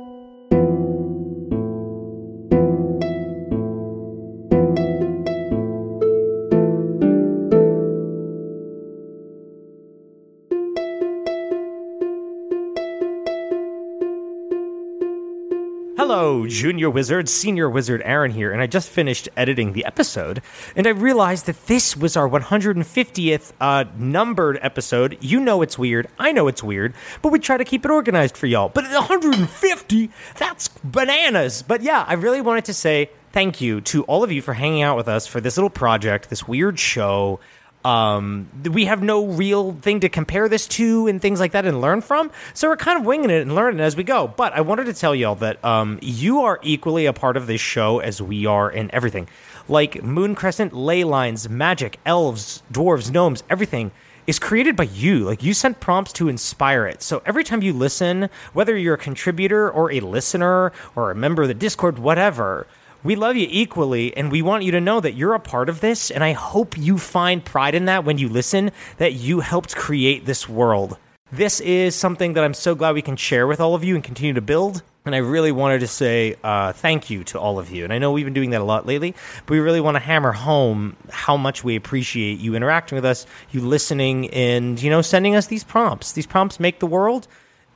Junior 16.56 16.90
Wizard, 16.90 17.28
Senior 17.28 17.70
Wizard 17.70 18.02
Aaron 18.06 18.32
here, 18.32 18.54
and 18.54 18.62
I 18.62 18.68
just 18.68 18.90
finished 18.90 19.28
editing 19.36 19.74
the 19.74 19.84
episode, 19.84 20.42
and 20.74 20.88
I 20.88 20.92
realized 20.92 21.48
that 21.48 21.68
this 21.68 21.98
was 21.98 22.16
our 22.16 22.30
150th 22.30 23.52
uh, 23.60 23.84
numbered 23.98 24.58
episode. 24.62 25.18
You 25.20 25.42
know 25.42 25.62
it's 25.62 25.78
weird, 25.78 26.08
I 26.18 26.32
know 26.32 26.48
it's 26.48 26.64
weird, 26.64 26.94
but 27.22 27.34
we 27.34 27.40
try 27.40 27.58
to 27.58 27.66
keep 27.66 27.84
it 27.84 27.92
organized 27.92 28.38
for 28.38 28.48
y'all. 28.48 28.70
But 28.70 28.86
150, 28.86 30.10
that's 30.38 30.70
bananas. 30.70 31.62
But 31.62 31.82
yeah, 31.82 32.06
I 32.08 32.14
really 32.14 32.40
wanted 32.40 32.64
to 32.66 32.74
say 32.74 33.10
thank 33.34 33.60
you 33.60 33.82
to 33.82 34.04
all 34.04 34.24
of 34.24 34.32
you 34.32 34.42
for 34.42 34.54
hanging 34.54 34.82
out 34.82 34.96
with 34.96 35.10
us 35.10 35.28
for 35.28 35.42
this 35.42 35.58
little 35.58 35.70
project, 35.70 36.30
this 36.30 36.48
weird 36.48 36.80
show 36.80 37.42
um, 37.86 38.50
we 38.72 38.86
have 38.86 39.04
no 39.04 39.28
real 39.28 39.74
thing 39.74 40.00
to 40.00 40.10
compare 40.10 40.50
this 40.50 40.68
to 40.68 41.06
and 41.06 41.22
things 41.22 41.40
like 41.40 41.52
that 41.52 41.66
and 41.66 41.80
learn 41.82 42.02
from. 42.02 42.32
So 42.56 42.68
we're 42.68 42.78
kind 42.78 43.00
of 43.00 43.06
winging 43.06 43.30
it 43.30 43.44
and 43.44 43.54
learning 43.54 43.80
as 43.80 43.96
we 43.96 44.04
go. 44.04 44.28
But 44.28 44.54
I 44.54 44.62
wanted 44.62 44.86
to 44.88 44.94
tell 44.94 45.14
y'all 45.14 45.36
that 45.36 45.64
um, 45.64 46.00
you 46.02 46.42
are 46.42 46.60
equally 46.64 47.06
a 47.06 47.14
part 47.14 47.38
of 47.38 47.46
this 47.46 47.62
show 47.62 48.00
as 48.00 48.20
we 48.20 48.48
are 48.48 48.72
in 48.72 48.90
everything. 48.94 49.30
Like 49.68 50.04
Moon 50.04 50.34
Crescent, 50.34 50.74
ley 50.74 51.04
lines, 51.04 51.48
magic, 51.48 52.00
elves, 52.08 52.64
dwarves, 52.72 53.12
gnomes, 53.12 53.44
everything 53.52 53.92
is 54.26 54.40
created 54.40 54.76
by 54.76 54.84
you. 54.86 55.20
Like 55.20 55.44
you 55.44 55.54
sent 55.54 55.80
prompts 55.80 56.12
to 56.14 56.28
inspire 56.28 56.88
it. 56.88 57.04
So 57.04 57.22
every 57.26 57.44
time 57.44 57.62
you 57.62 57.72
listen, 57.74 58.30
whether 58.54 58.76
you're 58.76 58.96
a 58.96 58.98
contributor 58.98 59.70
or 59.70 59.92
a 59.92 60.00
listener 60.00 60.72
or 60.96 61.12
a 61.12 61.16
member 61.16 61.44
of 61.44 61.48
the 61.48 61.54
Discord, 61.54 62.00
whatever, 62.00 62.66
we 63.06 63.16
love 63.16 63.38
you 63.38 63.48
equally, 63.52 64.18
and 64.18 64.32
we 64.32 64.42
want 64.42 64.64
you 64.64 64.72
to 64.72 64.82
know 64.82 65.00
that 65.00 65.14
you're 65.14 65.36
a 65.36 65.40
part 65.40 65.70
of 65.70 65.80
this. 65.80 66.10
And 66.10 66.24
I 66.24 66.32
hope 66.32 66.76
you 66.76 66.98
find 66.98 67.46
pride 67.46 67.76
in 67.76 67.86
that 67.86 68.04
when 68.04 68.18
you 68.18 68.28
listen, 68.28 68.72
that 68.98 69.14
you 69.14 69.42
helped 69.42 69.76
create 69.76 70.26
this 70.26 70.50
world. 70.50 70.98
This 71.32 71.60
is 71.60 71.96
something 71.96 72.34
that 72.34 72.44
I'm 72.44 72.56
so 72.56 72.74
glad 72.74 72.96
we 72.96 73.04
can 73.04 73.16
share 73.16 73.46
with 73.46 73.60
all 73.60 73.76
of 73.76 73.84
you 73.84 73.94
and 73.94 74.04
continue 74.04 74.34
to 74.34 74.42
build. 74.42 74.82
And 75.06 75.14
I 75.14 75.20
really 75.20 75.52
wanted 75.52 75.82
to 75.82 75.88
say 75.88 76.36
uh, 76.44 76.74
thank 76.74 77.12
you 77.12 77.24
to 77.26 77.40
all 77.40 77.60
of 77.60 77.70
you. 77.70 77.84
And 77.84 77.94
I 77.94 78.00
know 78.00 78.12
we've 78.12 78.26
been 78.26 78.34
doing 78.34 78.50
that 78.50 78.62
a 78.62 78.64
lot 78.64 78.88
lately, 78.88 79.14
but 79.46 79.52
we 79.52 79.60
really 79.60 79.82
want 79.82 79.96
to 79.96 80.00
hammer 80.00 80.32
home 80.32 80.98
how 81.12 81.38
much 81.38 81.64
we 81.64 81.76
appreciate 81.76 82.40
you 82.40 82.56
interacting 82.56 82.96
with 82.96 83.06
us, 83.06 83.28
you 83.52 83.62
listening, 83.62 84.32
and 84.32 84.82
you 84.82 84.90
know 84.90 85.04
sending 85.04 85.36
us 85.36 85.46
these 85.46 85.64
prompts. 85.64 86.14
These 86.14 86.26
prompts 86.26 86.60
make 86.60 86.80
the 86.80 86.88
world, 86.88 87.28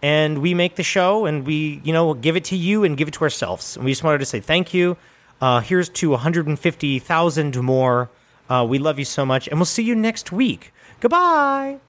and 0.01 0.39
we 0.39 0.55
make 0.55 0.75
the 0.75 0.83
show, 0.83 1.27
and 1.27 1.45
we 1.45 1.81
you 1.83 1.93
know 1.93 2.15
give 2.15 2.35
it 2.35 2.45
to 2.45 2.55
you 2.55 2.83
and 2.83 2.97
give 2.97 3.07
it 3.07 3.13
to 3.15 3.21
ourselves. 3.21 3.75
And 3.75 3.85
we 3.85 3.91
just 3.91 4.03
wanted 4.03 4.17
to 4.19 4.25
say 4.25 4.39
thank 4.39 4.73
you. 4.73 4.97
Uh, 5.41 5.61
here's 5.61 5.89
to 5.89 6.09
150,000 6.11 7.61
more. 7.61 8.09
Uh, 8.49 8.65
we 8.67 8.79
love 8.79 8.99
you 8.99 9.05
so 9.05 9.25
much, 9.25 9.47
and 9.47 9.59
we'll 9.59 9.65
see 9.65 9.83
you 9.83 9.95
next 9.95 10.31
week. 10.31 10.73
Goodbye. 10.99 11.77